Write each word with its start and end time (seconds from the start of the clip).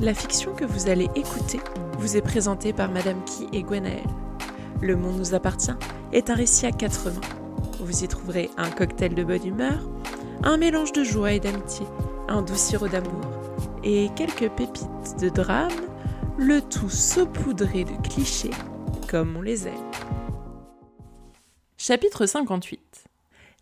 La 0.00 0.14
fiction 0.14 0.54
que 0.54 0.64
vous 0.64 0.88
allez 0.88 1.10
écouter 1.14 1.60
vous 1.98 2.16
est 2.16 2.22
présentée 2.22 2.72
par 2.72 2.90
Madame 2.90 3.22
Key 3.26 3.46
et 3.52 3.62
Gwenaël. 3.62 4.06
Le 4.80 4.96
Monde 4.96 5.18
nous 5.18 5.34
appartient 5.34 5.74
est 6.14 6.30
un 6.30 6.34
récit 6.34 6.64
à 6.64 6.72
quatre 6.72 7.10
mains. 7.10 7.20
Vous 7.80 8.02
y 8.02 8.08
trouverez 8.08 8.48
un 8.56 8.70
cocktail 8.70 9.14
de 9.14 9.22
bonne 9.22 9.46
humeur, 9.46 9.78
un 10.42 10.56
mélange 10.56 10.92
de 10.92 11.04
joie 11.04 11.32
et 11.32 11.40
d'amitié, 11.40 11.84
un 12.28 12.40
doux 12.40 12.56
sirop 12.56 12.88
d'amour 12.88 13.20
et 13.84 14.08
quelques 14.16 14.48
pépites 14.48 15.20
de 15.20 15.28
drame, 15.28 15.68
le 16.38 16.62
tout 16.62 16.88
saupoudré 16.88 17.84
de 17.84 18.08
clichés 18.08 18.52
comme 19.06 19.36
on 19.36 19.42
les 19.42 19.68
aime. 19.68 19.90
Chapitre 21.76 22.24
58 22.24 23.04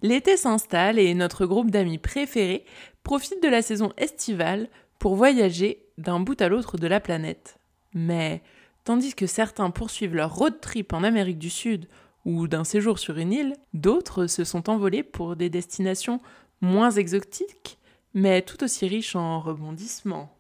L'été 0.03 0.37
s'installe 0.37 1.01
et 1.01 1.13
notre 1.15 1.47
groupe 1.47 1.73
d'amis 1.73 1.99
préférés 1.99 2.65
profite 3.03 3.43
de 3.43 3.49
la 3.49 3.61
saison 3.61 3.93
estivale 3.97 4.69
pour 5.01 5.17
voyager 5.17 5.88
d'un 5.99 6.21
bout 6.21 6.41
à 6.41 6.49
l'autre 6.49 6.79
de 6.79 6.87
la 6.87 7.01
planète. 7.01 7.59
Mais 7.93 8.43
tandis 8.85 9.15
que 9.15 9.27
certains 9.27 9.71
poursuivent 9.71 10.15
leur 10.15 10.35
road 10.35 10.61
trip 10.61 10.93
en 10.93 11.05
Amérique 11.05 11.39
du 11.39 11.51
Sud 11.51 11.89
ou 12.25 12.49
d'un 12.49 12.65
séjour 12.65 12.99
sur 12.99 13.19
une 13.19 13.33
île, 13.33 13.57
d'autres 13.75 14.27
se 14.27 14.45
sont 14.45 14.71
envolés 14.71 15.03
pour 15.03 15.37
des 15.37 15.51
destinations 15.51 16.21
moins 16.61 16.91
exotiques, 16.91 17.79
mais 18.15 18.43
tout 18.43 18.63
aussi 18.65 18.87
riches 18.87 19.17
en 19.17 19.41
rebondissements. 19.41 20.35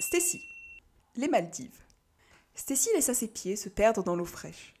Stacy, 0.00 0.40
les 1.16 1.28
Maldives. 1.28 1.80
Stacy 2.54 2.88
laissa 2.94 3.14
ses 3.14 3.28
pieds 3.28 3.56
se 3.56 3.68
perdre 3.68 4.02
dans 4.02 4.16
l'eau 4.16 4.24
fraîche. 4.24 4.74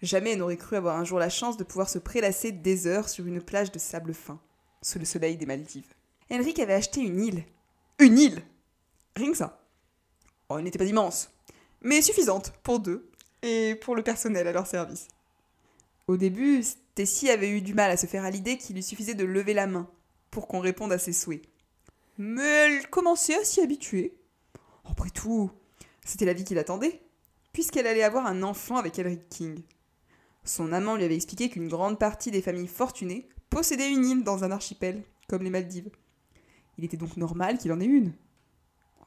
Jamais 0.00 0.32
elle 0.32 0.38
n'aurait 0.38 0.56
cru 0.56 0.76
avoir 0.76 0.98
un 0.98 1.04
jour 1.04 1.18
la 1.18 1.30
chance 1.30 1.56
de 1.56 1.64
pouvoir 1.64 1.88
se 1.88 1.98
prélasser 1.98 2.52
des 2.52 2.86
heures 2.86 3.08
sur 3.08 3.26
une 3.26 3.40
plage 3.40 3.70
de 3.70 3.78
sable 3.78 4.14
fin, 4.14 4.40
sous 4.82 4.98
le 4.98 5.04
soleil 5.04 5.36
des 5.36 5.46
Maldives. 5.46 5.94
Henrik 6.30 6.58
avait 6.58 6.74
acheté 6.74 7.00
une 7.00 7.20
île. 7.20 7.44
Une 7.98 8.18
île 8.18 8.42
Rien. 9.16 9.32
Oh, 10.48 10.58
elle 10.58 10.64
n'était 10.64 10.78
pas 10.78 10.84
immense, 10.84 11.30
mais 11.80 12.02
suffisante 12.02 12.52
pour 12.62 12.80
deux 12.80 13.10
et 13.42 13.74
pour 13.76 13.94
le 13.94 14.02
personnel 14.02 14.46
à 14.46 14.52
leur 14.52 14.66
service. 14.66 15.08
Au 16.08 16.16
début, 16.16 16.62
Stacy 16.62 17.30
avait 17.30 17.50
eu 17.50 17.60
du 17.60 17.74
mal 17.74 17.90
à 17.90 17.96
se 17.96 18.06
faire 18.06 18.24
à 18.24 18.30
l'idée 18.30 18.58
qu'il 18.58 18.74
lui 18.74 18.82
suffisait 18.82 19.14
de 19.14 19.24
lever 19.24 19.54
la 19.54 19.66
main 19.66 19.88
pour 20.30 20.48
qu'on 20.48 20.60
réponde 20.60 20.92
à 20.92 20.98
ses 20.98 21.12
souhaits. 21.12 21.42
Mais 22.18 22.42
elle 22.42 22.88
commençait 22.88 23.38
à 23.38 23.44
s'y 23.44 23.60
habituer. 23.60 24.18
Après 24.84 25.10
tout, 25.10 25.50
c'était 26.04 26.24
la 26.24 26.32
vie 26.32 26.44
qui 26.44 26.54
l'attendait, 26.54 27.00
puisqu'elle 27.52 27.86
allait 27.86 28.02
avoir 28.02 28.26
un 28.26 28.42
enfant 28.42 28.76
avec 28.76 28.98
Elric 28.98 29.28
King. 29.28 29.62
Son 30.44 30.72
amant 30.72 30.96
lui 30.96 31.04
avait 31.04 31.14
expliqué 31.14 31.48
qu'une 31.48 31.68
grande 31.68 31.98
partie 31.98 32.30
des 32.30 32.42
familles 32.42 32.66
fortunées 32.66 33.28
possédaient 33.48 33.90
une 33.90 34.04
île 34.04 34.24
dans 34.24 34.44
un 34.44 34.50
archipel, 34.50 35.02
comme 35.28 35.42
les 35.42 35.50
Maldives. 35.50 35.90
Il 36.78 36.84
était 36.84 36.96
donc 36.96 37.16
normal 37.16 37.58
qu'il 37.58 37.72
en 37.72 37.80
ait 37.80 37.86
une. 37.86 38.12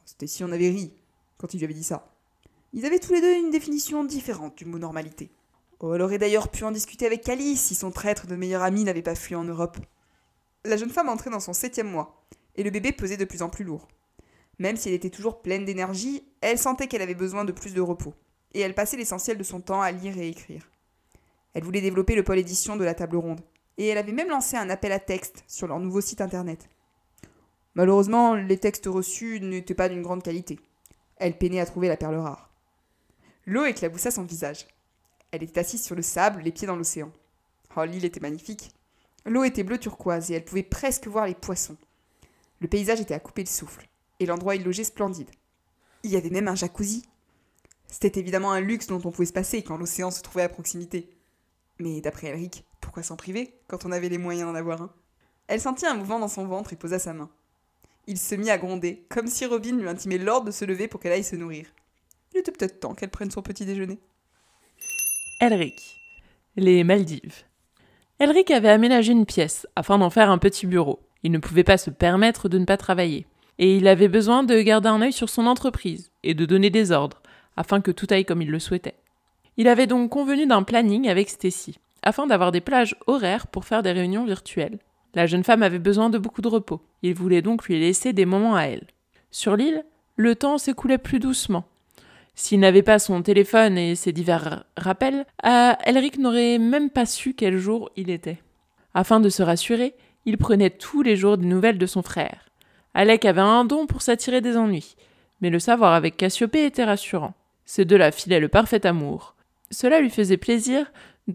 Stacy 0.05 0.43
en 0.43 0.51
avait 0.51 0.69
ri 0.69 0.93
quand 1.37 1.53
il 1.53 1.57
lui 1.57 1.65
avait 1.65 1.73
dit 1.73 1.83
ça. 1.83 2.11
Ils 2.73 2.85
avaient 2.85 2.99
tous 2.99 3.13
les 3.13 3.21
deux 3.21 3.35
une 3.35 3.51
définition 3.51 4.03
différente 4.03 4.57
du 4.57 4.65
mot 4.65 4.77
normalité. 4.77 5.31
Oh, 5.79 5.93
elle 5.93 6.01
aurait 6.01 6.17
d'ailleurs 6.17 6.49
pu 6.49 6.63
en 6.63 6.71
discuter 6.71 7.05
avec 7.05 7.27
Alice 7.27 7.61
si 7.61 7.75
son 7.75 7.91
traître 7.91 8.27
de 8.27 8.35
meilleur 8.35 8.63
ami 8.63 8.83
n'avait 8.83 9.01
pas 9.01 9.15
fui 9.15 9.35
en 9.35 9.43
Europe. 9.43 9.77
La 10.63 10.77
jeune 10.77 10.89
femme 10.89 11.09
entrait 11.09 11.29
dans 11.29 11.39
son 11.39 11.53
septième 11.53 11.89
mois, 11.89 12.25
et 12.55 12.63
le 12.63 12.69
bébé 12.69 12.91
pesait 12.91 13.17
de 13.17 13.25
plus 13.25 13.41
en 13.41 13.49
plus 13.49 13.65
lourd. 13.65 13.87
Même 14.57 14.77
si 14.77 14.87
elle 14.87 14.95
était 14.95 15.09
toujours 15.09 15.41
pleine 15.41 15.65
d'énergie, 15.65 16.23
elle 16.41 16.57
sentait 16.57 16.87
qu'elle 16.87 17.01
avait 17.01 17.13
besoin 17.13 17.43
de 17.43 17.51
plus 17.51 17.73
de 17.73 17.81
repos, 17.81 18.13
et 18.53 18.61
elle 18.61 18.73
passait 18.73 18.97
l'essentiel 18.97 19.37
de 19.37 19.43
son 19.43 19.59
temps 19.59 19.81
à 19.81 19.91
lire 19.91 20.17
et 20.17 20.29
écrire. 20.29 20.69
Elle 21.53 21.63
voulait 21.63 21.81
développer 21.81 22.15
le 22.15 22.23
pôle 22.23 22.39
édition 22.39 22.77
de 22.77 22.83
la 22.83 22.95
table 22.95 23.17
ronde, 23.17 23.41
et 23.77 23.87
elle 23.87 23.97
avait 23.97 24.11
même 24.11 24.29
lancé 24.29 24.55
un 24.55 24.69
appel 24.69 24.91
à 24.91 24.99
texte 24.99 25.43
sur 25.47 25.67
leur 25.67 25.79
nouveau 25.79 26.01
site 26.01 26.21
internet. 26.21 26.69
Malheureusement, 27.75 28.35
les 28.35 28.57
textes 28.57 28.87
reçus 28.87 29.39
n'étaient 29.41 29.73
pas 29.73 29.89
d'une 29.89 30.01
grande 30.01 30.23
qualité. 30.23 30.59
Elle 31.17 31.37
peinait 31.37 31.59
à 31.59 31.65
trouver 31.65 31.87
la 31.87 31.97
perle 31.97 32.15
rare. 32.15 32.49
L'eau 33.45 33.65
éclaboussa 33.65 34.11
son 34.11 34.23
visage. 34.23 34.65
Elle 35.31 35.43
était 35.43 35.59
assise 35.59 35.83
sur 35.83 35.95
le 35.95 36.01
sable, 36.01 36.41
les 36.41 36.51
pieds 36.51 36.67
dans 36.67 36.77
l'océan. 36.77 37.11
Oh, 37.75 37.83
l'île 37.83 38.05
était 38.05 38.21
magnifique. 38.21 38.71
L'eau 39.25 39.43
était 39.43 39.63
bleu 39.63 39.77
turquoise 39.77 40.31
et 40.31 40.35
elle 40.35 40.45
pouvait 40.45 40.63
presque 40.63 41.07
voir 41.07 41.27
les 41.27 41.35
poissons. 41.35 41.77
Le 42.61 42.67
paysage 42.67 43.01
était 43.01 43.13
à 43.13 43.19
couper 43.19 43.43
le 43.43 43.49
souffle, 43.49 43.87
et 44.19 44.25
l'endroit 44.25 44.55
logeait 44.55 44.85
splendide. 44.85 45.29
Il 46.03 46.11
y 46.11 46.15
avait 46.15 46.29
même 46.29 46.47
un 46.47 46.55
jacuzzi. 46.55 47.05
C'était 47.87 48.19
évidemment 48.19 48.51
un 48.51 48.61
luxe 48.61 48.87
dont 48.87 49.01
on 49.03 49.11
pouvait 49.11 49.25
se 49.25 49.33
passer 49.33 49.61
quand 49.63 49.77
l'océan 49.77 50.11
se 50.11 50.21
trouvait 50.21 50.43
à 50.43 50.49
proximité. 50.49 51.09
Mais 51.79 51.99
d'après 51.99 52.27
Elric, 52.27 52.63
pourquoi 52.79 53.03
s'en 53.03 53.17
priver 53.17 53.53
quand 53.67 53.85
on 53.85 53.91
avait 53.91 54.09
les 54.09 54.17
moyens 54.17 54.47
d'en 54.47 54.55
avoir 54.55 54.81
un? 54.81 54.93
Elle 55.47 55.59
sentit 55.59 55.85
un 55.85 55.95
mouvement 55.95 56.19
dans 56.19 56.29
son 56.29 56.45
ventre 56.45 56.71
et 56.71 56.77
posa 56.77 56.97
sa 56.97 57.13
main. 57.13 57.29
Il 58.07 58.17
se 58.17 58.35
mit 58.35 58.49
à 58.49 58.57
gronder, 58.57 59.05
comme 59.09 59.27
si 59.27 59.45
Robin 59.45 59.77
lui 59.77 59.87
intimait 59.87 60.17
l'ordre 60.17 60.47
de 60.47 60.51
se 60.51 60.65
lever 60.65 60.87
pour 60.87 60.99
qu'elle 60.99 61.11
aille 61.11 61.23
se 61.23 61.35
nourrir. 61.35 61.65
Il 62.33 62.39
était 62.39 62.51
peut-être 62.51 62.79
temps 62.79 62.93
qu'elle 62.93 63.09
prenne 63.09 63.31
son 63.31 63.41
petit 63.41 63.65
déjeuner. 63.65 63.99
Elric. 65.41 65.97
Les 66.55 66.83
Maldives. 66.83 67.43
Elric 68.19 68.51
avait 68.51 68.69
aménagé 68.69 69.11
une 69.11 69.25
pièce 69.25 69.67
afin 69.75 69.97
d'en 69.97 70.09
faire 70.09 70.29
un 70.29 70.37
petit 70.37 70.67
bureau. 70.67 70.99
Il 71.23 71.31
ne 71.31 71.39
pouvait 71.39 71.63
pas 71.63 71.77
se 71.77 71.89
permettre 71.89 72.47
de 72.47 72.57
ne 72.57 72.65
pas 72.65 72.77
travailler. 72.77 73.25
Et 73.57 73.77
il 73.77 73.87
avait 73.87 74.07
besoin 74.07 74.43
de 74.43 74.61
garder 74.61 74.89
un 74.89 75.01
œil 75.01 75.13
sur 75.13 75.29
son 75.29 75.47
entreprise 75.47 76.11
et 76.23 76.33
de 76.33 76.45
donner 76.45 76.69
des 76.69 76.91
ordres 76.91 77.21
afin 77.57 77.81
que 77.81 77.91
tout 77.91 78.07
aille 78.09 78.25
comme 78.25 78.41
il 78.41 78.51
le 78.51 78.59
souhaitait. 78.59 78.95
Il 79.57 79.67
avait 79.67 79.87
donc 79.87 80.11
convenu 80.11 80.45
d'un 80.45 80.63
planning 80.63 81.07
avec 81.07 81.29
Stacy 81.29 81.79
afin 82.03 82.27
d'avoir 82.27 82.51
des 82.51 82.61
plages 82.61 82.95
horaires 83.07 83.47
pour 83.47 83.65
faire 83.65 83.81
des 83.81 83.91
réunions 83.91 84.25
virtuelles. 84.25 84.79
La 85.15 85.25
jeune 85.25 85.43
femme 85.43 85.63
avait 85.63 85.79
besoin 85.79 86.09
de 86.09 86.17
beaucoup 86.17 86.41
de 86.41 86.47
repos. 86.47 86.81
Il 87.01 87.15
voulait 87.15 87.41
donc 87.41 87.65
lui 87.65 87.79
laisser 87.79 88.13
des 88.13 88.25
moments 88.25 88.55
à 88.55 88.63
elle. 88.63 88.85
Sur 89.31 89.55
l'île, 89.55 89.85
le 90.17 90.35
temps 90.35 90.57
s'écoulait 90.57 90.97
plus 90.97 91.19
doucement. 91.19 91.65
S'il 92.35 92.59
n'avait 92.59 92.83
pas 92.83 92.99
son 92.99 93.21
téléphone 93.21 93.77
et 93.77 93.95
ses 93.95 94.11
divers 94.11 94.65
rappels, 94.75 95.25
euh, 95.45 95.73
Elric 95.85 96.19
n'aurait 96.19 96.57
même 96.57 96.89
pas 96.89 97.05
su 97.05 97.33
quel 97.33 97.57
jour 97.57 97.89
il 97.95 98.09
était. 98.09 98.39
Afin 98.93 99.21
de 99.21 99.29
se 99.29 99.41
rassurer, 99.41 99.95
il 100.25 100.37
prenait 100.37 100.69
tous 100.69 101.01
les 101.01 101.15
jours 101.15 101.37
des 101.37 101.45
nouvelles 101.45 101.77
de 101.77 101.85
son 101.85 102.01
frère. 102.01 102.49
Alec 102.93 103.23
avait 103.25 103.41
un 103.41 103.63
don 103.63 103.87
pour 103.87 104.01
s'attirer 104.01 104.41
des 104.41 104.57
ennuis, 104.57 104.95
mais 105.39 105.49
le 105.49 105.59
savoir 105.59 105.93
avec 105.93 106.17
Cassiopée 106.17 106.65
était 106.65 106.83
rassurant. 106.83 107.33
Ces 107.65 107.85
deux-là 107.85 108.11
filaient 108.11 108.39
le 108.39 108.49
parfait 108.49 108.85
amour. 108.85 109.35
Cela 109.71 109.99
lui 109.99 110.09
faisait 110.09 110.37
plaisir 110.37 110.91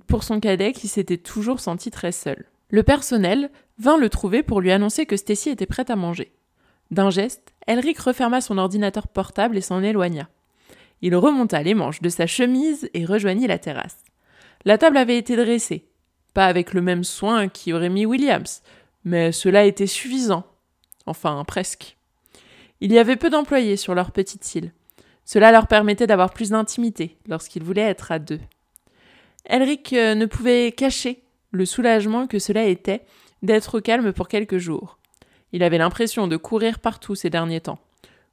pour 0.06 0.22
son 0.22 0.38
cadet 0.38 0.72
qui 0.72 0.88
s'était 0.88 1.18
toujours 1.18 1.60
senti 1.60 1.90
très 1.90 2.12
seul. 2.12 2.44
Le 2.70 2.82
personnel 2.82 3.50
vint 3.80 3.96
le 3.96 4.10
trouver 4.10 4.42
pour 4.42 4.60
lui 4.60 4.70
annoncer 4.70 5.06
que 5.06 5.16
Stacy 5.16 5.48
était 5.48 5.66
prête 5.66 5.90
à 5.90 5.96
manger. 5.96 6.32
D'un 6.90 7.08
geste, 7.08 7.54
Elric 7.66 7.98
referma 7.98 8.40
son 8.40 8.58
ordinateur 8.58 9.08
portable 9.08 9.56
et 9.56 9.62
s'en 9.62 9.82
éloigna. 9.82 10.28
Il 11.02 11.16
remonta 11.16 11.62
les 11.62 11.74
manches 11.74 12.02
de 12.02 12.10
sa 12.10 12.26
chemise 12.26 12.90
et 12.92 13.06
rejoignit 13.06 13.46
la 13.46 13.58
terrasse. 13.58 14.04
La 14.66 14.76
table 14.76 14.98
avait 14.98 15.16
été 15.16 15.34
dressée, 15.34 15.86
pas 16.34 16.44
avec 16.44 16.74
le 16.74 16.82
même 16.82 17.04
soin 17.04 17.48
qu'y 17.48 17.72
aurait 17.72 17.88
mis 17.88 18.04
Williams, 18.04 18.60
mais 19.04 19.32
cela 19.32 19.64
était 19.64 19.86
suffisant. 19.86 20.44
Enfin, 21.06 21.42
presque. 21.46 21.96
Il 22.82 22.92
y 22.92 22.98
avait 22.98 23.16
peu 23.16 23.30
d'employés 23.30 23.76
sur 23.76 23.94
leur 23.94 24.10
petite 24.10 24.54
île. 24.54 24.72
Cela 25.24 25.52
leur 25.52 25.66
permettait 25.68 26.06
d'avoir 26.06 26.34
plus 26.34 26.50
d'intimité 26.50 27.16
lorsqu'ils 27.26 27.62
voulaient 27.62 27.80
être 27.82 28.12
à 28.12 28.18
deux. 28.18 28.40
Elric 29.46 29.94
euh, 29.94 30.14
ne 30.14 30.26
pouvait 30.26 30.72
cacher 30.72 31.22
le 31.50 31.64
soulagement 31.64 32.26
que 32.26 32.38
cela 32.38 32.64
était 32.64 33.02
d'être 33.42 33.80
calme 33.80 34.12
pour 34.12 34.28
quelques 34.28 34.58
jours. 34.58 34.98
Il 35.52 35.62
avait 35.62 35.78
l'impression 35.78 36.28
de 36.28 36.36
courir 36.36 36.78
partout 36.78 37.14
ces 37.14 37.30
derniers 37.30 37.60
temps. 37.60 37.78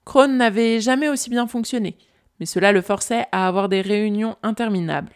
Krone 0.06 0.38
n'avait 0.38 0.80
jamais 0.80 1.10
aussi 1.10 1.30
bien 1.30 1.48
fonctionné, 1.48 1.98
mais 2.40 2.46
cela 2.46 2.72
le 2.72 2.82
forçait 2.82 3.26
à 3.32 3.48
avoir 3.48 3.70
des 3.70 3.82
réunions 3.82 4.38
interminables. 4.44 5.14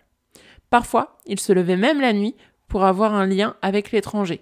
Parfois, 0.69 1.18
il 1.25 1.40
se 1.40 1.53
levait 1.53 1.78
même 1.78 2.02
la 2.02 2.13
nuit 2.13 2.35
pour 2.68 2.84
avoir 2.85 3.13
un 3.13 3.25
lien 3.25 3.56
avec 3.62 3.91
l'étranger. 3.91 4.41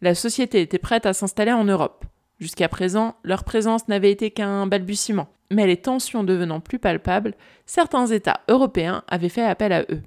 La 0.00 0.14
société 0.14 0.60
était 0.60 0.78
prête 0.78 1.06
à 1.06 1.12
s'installer 1.12 1.52
en 1.52 1.64
Europe. 1.64 2.04
Jusqu'à 2.40 2.68
présent, 2.68 3.14
leur 3.22 3.44
présence 3.44 3.86
n'avait 3.86 4.10
été 4.10 4.32
qu'un 4.32 4.66
balbutiement, 4.66 5.28
mais 5.52 5.66
les 5.66 5.76
tensions 5.76 6.24
devenant 6.24 6.58
plus 6.58 6.80
palpables, 6.80 7.34
certains 7.66 8.06
États 8.06 8.40
européens 8.48 9.04
avaient 9.06 9.28
fait 9.28 9.44
appel 9.44 9.72
à 9.72 9.82
eux. 9.82 10.02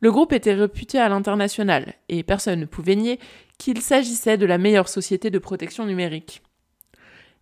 Le 0.00 0.12
groupe 0.12 0.32
était 0.32 0.54
réputé 0.54 0.98
à 0.98 1.08
l'international, 1.08 1.94
et 2.08 2.22
personne 2.22 2.60
ne 2.60 2.66
pouvait 2.66 2.94
nier 2.94 3.18
qu'il 3.58 3.82
s'agissait 3.82 4.38
de 4.38 4.46
la 4.46 4.58
meilleure 4.58 4.88
société 4.88 5.30
de 5.30 5.38
protection 5.38 5.84
numérique. 5.84 6.42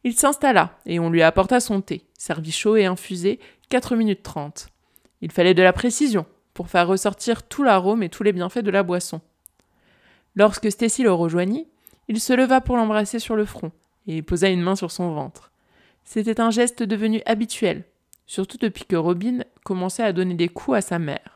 Il 0.02 0.14
s'installa, 0.18 0.78
et 0.86 0.98
on 0.98 1.10
lui 1.10 1.22
apporta 1.22 1.60
son 1.60 1.80
thé, 1.80 2.02
servi 2.18 2.52
chaud 2.52 2.76
et 2.76 2.86
infusé, 2.86 3.38
4 3.68 3.96
minutes 3.96 4.22
30. 4.22 4.68
Il 5.20 5.32
fallait 5.32 5.54
de 5.54 5.62
la 5.62 5.72
précision, 5.72 6.26
pour 6.54 6.68
faire 6.70 6.88
ressortir 6.88 7.42
tout 7.42 7.62
l'arôme 7.62 8.02
et 8.02 8.08
tous 8.08 8.22
les 8.22 8.32
bienfaits 8.32 8.60
de 8.60 8.70
la 8.70 8.82
boisson. 8.82 9.20
Lorsque 10.34 10.70
Stacy 10.70 11.02
le 11.02 11.12
rejoignit, 11.12 11.68
il 12.08 12.20
se 12.20 12.32
leva 12.32 12.60
pour 12.60 12.76
l'embrasser 12.76 13.18
sur 13.18 13.36
le 13.36 13.44
front, 13.44 13.72
et 14.06 14.22
posa 14.22 14.48
une 14.48 14.62
main 14.62 14.76
sur 14.76 14.90
son 14.90 15.12
ventre. 15.12 15.50
C'était 16.04 16.40
un 16.40 16.50
geste 16.50 16.82
devenu 16.82 17.20
habituel, 17.26 17.84
surtout 18.26 18.58
depuis 18.58 18.84
que 18.84 18.96
Robin 18.96 19.40
commençait 19.64 20.04
à 20.04 20.12
donner 20.12 20.34
des 20.34 20.48
coups 20.48 20.76
à 20.76 20.80
sa 20.80 20.98
mère. 20.98 21.35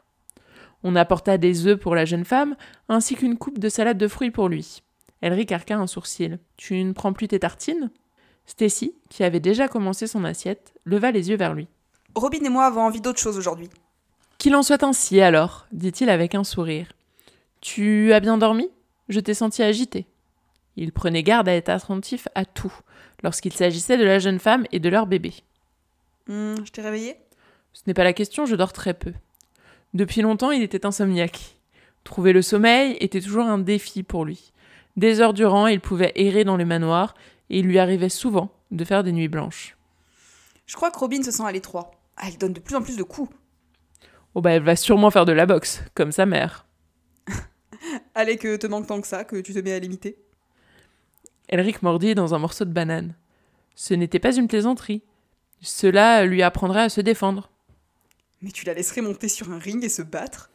On 0.82 0.97
apporta 0.97 1.38
des 1.38 1.67
œufs 1.67 1.79
pour 1.79 1.94
la 1.94 2.05
jeune 2.05 2.25
femme, 2.25 2.56
ainsi 2.88 3.15
qu'une 3.15 3.37
coupe 3.37 3.59
de 3.59 3.69
salade 3.69 3.99
de 3.99 4.09
fruits 4.09 4.31
pour 4.31 4.49
lui. 4.49 4.82
Elric 5.23 5.53
arqua 5.53 5.77
un 5.77 5.87
sourcil. 5.87 6.38
Tu 6.56 6.82
ne 6.82 6.93
prends 6.93 7.12
plus 7.12 7.29
tes 7.29 7.41
tartines? 7.41 7.91
Stacy, 8.47 8.94
qui 9.11 9.23
avait 9.23 9.41
déjà 9.41 9.69
commencé 9.69 10.06
son 10.06 10.25
assiette, 10.25 10.75
leva 10.85 11.11
les 11.11 11.31
yeux 11.31 11.37
vers 11.37 11.55
lui. 11.55 11.69
Robin 12.15 12.44
et 12.44 12.49
moi 12.49 12.65
avons 12.65 12.81
envie 12.81 13.00
d'autre 13.00 13.19
chose 13.21 13.38
aujourd'hui. 13.38 13.69
Qu'il 14.38 14.56
en 14.56 14.62
soit 14.62 14.82
ainsi 14.82 15.21
alors, 15.21 15.67
dit-il 15.71 16.09
avec 16.09 16.35
un 16.35 16.44
sourire. 16.44 16.93
Tu 17.61 18.12
as 18.12 18.21
bien 18.21 18.38
dormi? 18.38 18.71
Je 19.09 19.21
t'ai 19.21 19.35
senti 19.35 19.62
agité. 19.62 20.06
Il 20.76 20.93
prenait 20.93 21.23
garde 21.23 21.49
à 21.49 21.55
être 21.55 21.69
attentif 21.69 22.26
à 22.35 22.44
tout, 22.44 22.73
lorsqu'il 23.23 23.53
s'agissait 23.53 23.99
de 23.99 24.05
la 24.05 24.19
jeune 24.19 24.38
femme 24.38 24.67
et 24.73 24.81
de 24.81 24.88
leur 24.88 25.06
bébé. 25.06 25.35
Hmm, 26.26 26.55
je 26.65 26.71
t'ai 26.71 26.81
réveillé 26.81 27.17
Ce 27.73 27.83
n'est 27.87 27.94
pas 27.94 28.05
la 28.05 28.12
question, 28.12 28.47
je 28.47 28.56
dors 28.56 28.73
très 28.73 28.94
peu. 28.94 29.12
Depuis 29.94 30.22
longtemps, 30.22 30.50
il 30.50 30.62
était 30.62 30.87
insomniaque. 30.87 31.56
Trouver 32.04 32.32
le 32.32 32.42
sommeil 32.42 32.96
était 33.00 33.20
toujours 33.20 33.46
un 33.46 33.58
défi 33.58 34.02
pour 34.02 34.25
lui. 34.25 34.52
Des 34.96 35.20
heures 35.20 35.34
durant, 35.34 35.66
il 35.66 35.81
pouvait 35.81 36.12
errer 36.14 36.44
dans 36.44 36.56
les 36.56 36.64
manoirs, 36.64 37.14
et 37.48 37.58
il 37.58 37.66
lui 37.66 37.78
arrivait 37.78 38.08
souvent 38.08 38.50
de 38.70 38.84
faire 38.84 39.02
des 39.02 39.12
nuits 39.12 39.28
blanches. 39.28 39.76
Je 40.66 40.76
crois 40.76 40.90
que 40.90 40.98
Robin 40.98 41.22
se 41.22 41.31
sent 41.31 41.42
à 41.44 41.52
l'étroit. 41.52 41.90
Ah, 42.16 42.28
il 42.28 42.38
donne 42.38 42.52
de 42.52 42.60
plus 42.60 42.76
en 42.76 42.82
plus 42.82 42.96
de 42.96 43.02
coups. 43.02 43.34
Oh 44.34 44.40
bah 44.40 44.52
elle 44.52 44.62
va 44.62 44.76
sûrement 44.76 45.10
faire 45.10 45.25
de 45.25 45.32
la 45.32 45.46
boxe, 45.46 45.82
comme 45.94 46.12
sa 46.12 46.26
mère. 46.26 46.66
Allez, 48.14 48.37
que 48.37 48.56
te 48.56 48.69
manque 48.69 48.87
tant 48.87 49.00
que 49.00 49.08
ça, 49.08 49.25
que 49.25 49.40
tu 49.40 49.52
te 49.52 49.58
mets 49.58 49.72
à 49.72 49.78
l'imiter? 49.81 50.16
Elric 51.48 51.82
mordit 51.82 52.14
dans 52.14 52.34
un 52.34 52.38
morceau 52.38 52.64
de 52.64 52.72
banane. 52.72 53.16
Ce 53.75 53.94
n'était 53.94 54.20
pas 54.20 54.37
une 54.37 54.46
plaisanterie. 54.46 55.02
Cela 55.60 56.25
lui 56.25 56.42
apprendrait 56.42 56.82
à 56.82 56.88
se 56.88 57.00
défendre. 57.00 57.50
Mais 58.42 58.50
tu 58.50 58.64
la 58.64 58.75
laisserais 58.75 59.02
monter 59.02 59.28
sur 59.28 59.50
un 59.50 59.58
ring 59.58 59.84
et 59.84 59.88
se 59.88 60.02
battre? 60.02 60.50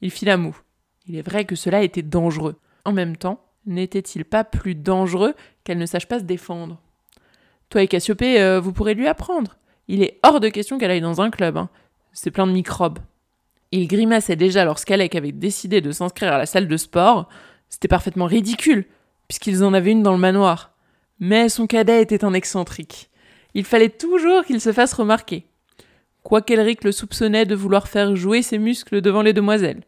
Il 0.00 0.10
fit 0.10 0.24
la 0.24 0.36
moue. 0.36 0.56
Il 1.06 1.16
est 1.16 1.22
vrai 1.22 1.44
que 1.44 1.56
cela 1.56 1.82
était 1.82 2.02
dangereux. 2.02 2.56
En 2.84 2.92
même 2.92 3.16
temps, 3.16 3.44
n'était-il 3.66 4.24
pas 4.24 4.44
plus 4.44 4.74
dangereux 4.74 5.34
qu'elle 5.64 5.78
ne 5.78 5.86
sache 5.86 6.06
pas 6.06 6.18
se 6.18 6.24
défendre? 6.24 6.80
Toi 7.68 7.82
et 7.82 7.88
Cassiopée, 7.88 8.40
euh, 8.40 8.60
vous 8.60 8.72
pourrez 8.72 8.94
lui 8.94 9.08
apprendre. 9.08 9.56
Il 9.88 10.02
est 10.02 10.18
hors 10.22 10.40
de 10.40 10.48
question 10.48 10.78
qu'elle 10.78 10.90
aille 10.90 11.00
dans 11.00 11.20
un 11.20 11.30
club. 11.30 11.56
Hein. 11.56 11.68
C'est 12.12 12.30
plein 12.30 12.46
de 12.46 12.52
microbes. 12.52 12.98
Il 13.72 13.88
grimaçait 13.88 14.36
déjà 14.36 14.64
lorsqu'Alec 14.64 15.14
avait 15.14 15.32
décidé 15.32 15.80
de 15.80 15.92
s'inscrire 15.92 16.32
à 16.32 16.38
la 16.38 16.46
salle 16.46 16.68
de 16.68 16.76
sport. 16.76 17.28
C'était 17.68 17.88
parfaitement 17.88 18.26
ridicule, 18.26 18.86
puisqu'ils 19.28 19.64
en 19.64 19.72
avaient 19.72 19.92
une 19.92 20.02
dans 20.02 20.12
le 20.12 20.18
manoir. 20.18 20.72
Mais 21.20 21.48
son 21.48 21.66
cadet 21.66 22.02
était 22.02 22.24
un 22.24 22.34
excentrique. 22.34 23.10
Il 23.54 23.64
fallait 23.64 23.88
toujours 23.88 24.44
qu'il 24.44 24.60
se 24.60 24.72
fasse 24.72 24.92
remarquer. 24.92 25.46
Quoiqu'Elric 26.22 26.84
le 26.84 26.92
soupçonnait 26.92 27.46
de 27.46 27.54
vouloir 27.54 27.88
faire 27.88 28.14
jouer 28.14 28.42
ses 28.42 28.58
muscles 28.58 29.00
devant 29.00 29.22
les 29.22 29.32
demoiselles. 29.32 29.82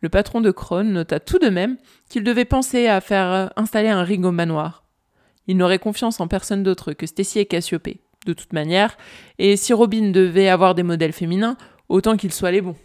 Le 0.00 0.08
patron 0.08 0.40
de 0.40 0.50
Krone 0.50 0.92
nota 0.92 1.20
tout 1.20 1.38
de 1.38 1.48
même 1.48 1.76
qu'il 2.08 2.24
devait 2.24 2.44
penser 2.44 2.86
à 2.86 3.00
faire 3.00 3.30
euh, 3.30 3.46
installer 3.56 3.88
un 3.88 4.02
ring 4.02 4.24
au 4.24 4.32
manoir. 4.32 4.84
Il 5.46 5.56
n'aurait 5.56 5.78
confiance 5.78 6.20
en 6.20 6.28
personne 6.28 6.62
d'autre 6.62 6.92
que 6.92 7.06
Stacy 7.06 7.38
et 7.38 7.46
Cassiopée, 7.46 8.00
de 8.26 8.32
toute 8.32 8.52
manière, 8.52 8.96
et 9.38 9.56
si 9.56 9.72
Robin 9.72 10.10
devait 10.10 10.48
avoir 10.48 10.74
des 10.74 10.82
modèles 10.82 11.12
féminins, 11.12 11.56
autant 11.88 12.16
qu'ils 12.16 12.32
soient 12.32 12.50
les 12.50 12.60
bons. 12.60 12.76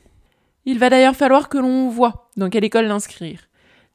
Il 0.66 0.80
va 0.80 0.90
d'ailleurs 0.90 1.16
falloir 1.16 1.48
que 1.48 1.58
l'on 1.58 1.90
voit 1.90 2.30
dans 2.38 2.50
quelle 2.50 2.64
école 2.64 2.86
l'inscrire. 2.86 3.42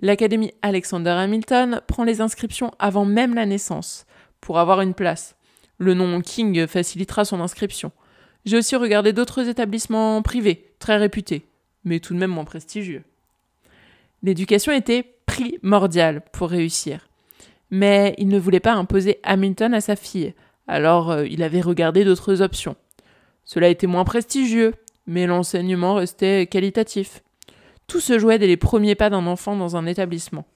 L'Académie 0.01 0.53
Alexander 0.63 1.11
Hamilton 1.11 1.83
prend 1.87 2.05
les 2.05 2.21
inscriptions 2.21 2.71
avant 2.79 3.05
même 3.05 3.35
la 3.35 3.45
naissance, 3.45 4.07
pour 4.41 4.59
avoir 4.59 4.81
une 4.81 4.95
place. 4.95 5.37
Le 5.79 5.95
nom 5.95 6.21
King 6.21 6.67
facilitera 6.67 7.25
son 7.25 7.41
inscription. 7.41 7.93
J'ai 8.45 8.57
aussi 8.57 8.77
regardé 8.77 9.13
d'autres 9.13 9.49
établissements 9.49 10.23
privés, 10.23 10.73
très 10.79 10.97
réputés, 10.97 11.43
mais 11.85 12.01
tout 12.01 12.15
de 12.15 12.19
même 12.19 12.31
moins 12.31 12.45
prestigieux. 12.45 13.03
L'éducation 14.23 14.73
était 14.73 15.05
primordiale 15.27 16.23
pour 16.33 16.51
réussir. 16.51 17.09
Mais 17.71 18.15
il 18.19 18.29
ne 18.29 18.39
voulait 18.39 18.61
pas 18.61 18.73
imposer 18.73 19.19
Hamilton 19.23 19.75
à 19.75 19.81
sa 19.81 19.97
fille, 19.97 20.35
alors 20.67 21.11
euh, 21.11 21.27
il 21.27 21.43
avait 21.43 21.61
regardé 21.61 22.05
d'autres 22.05 22.43
options. 22.43 22.77
Cela 23.45 23.69
était 23.69 23.87
moins 23.87 24.05
prestigieux, 24.05 24.75
mais 25.07 25.27
l'enseignement 25.27 25.95
restait 25.95 26.47
qualitatif. 26.47 27.23
Tout 27.87 28.01
se 28.01 28.19
jouait 28.19 28.39
dès 28.39 28.47
les 28.47 28.57
premiers 28.57 28.95
pas 28.95 29.11
d'un 29.11 29.27
enfant 29.27 29.57
dans 29.57 29.77
un 29.77 29.87
établissement, 29.87 30.47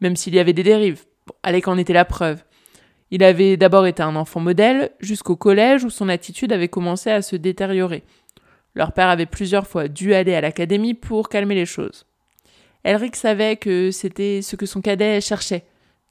même 0.00 0.16
s'il 0.16 0.34
y 0.34 0.38
avait 0.38 0.52
des 0.52 0.62
dérives. 0.62 1.04
Bon, 1.26 1.34
Alec 1.42 1.68
en 1.68 1.78
était 1.78 1.92
la 1.92 2.04
preuve? 2.04 2.42
Il 3.10 3.22
avait 3.22 3.56
d'abord 3.56 3.86
été 3.86 4.02
un 4.02 4.16
enfant 4.16 4.40
modèle, 4.40 4.90
jusqu'au 5.00 5.36
collège 5.36 5.84
où 5.84 5.90
son 5.90 6.08
attitude 6.08 6.52
avait 6.52 6.68
commencé 6.68 7.10
à 7.10 7.22
se 7.22 7.36
détériorer. 7.36 8.02
Leur 8.74 8.92
père 8.92 9.08
avait 9.08 9.26
plusieurs 9.26 9.66
fois 9.66 9.88
dû 9.88 10.12
aller 10.14 10.34
à 10.34 10.40
l'académie 10.40 10.94
pour 10.94 11.28
calmer 11.28 11.54
les 11.54 11.66
choses. 11.66 12.06
Elric 12.84 13.16
savait 13.16 13.56
que 13.56 13.90
c'était 13.90 14.42
ce 14.42 14.54
que 14.54 14.66
son 14.66 14.80
cadet 14.80 15.20
cherchait, 15.20 15.64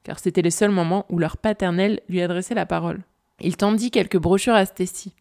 car 0.03 0.19
c'était 0.19 0.41
les 0.41 0.51
seuls 0.51 0.71
moments 0.71 1.05
où 1.09 1.19
leur 1.19 1.37
paternel 1.37 1.99
lui 2.09 2.21
adressait 2.21 2.55
la 2.55 2.65
parole. 2.65 3.01
Il 3.41 3.57
tendit 3.57 3.91
quelques 3.91 4.17
brochures 4.17 4.55
à 4.55 4.65
Stacy. 4.65 5.13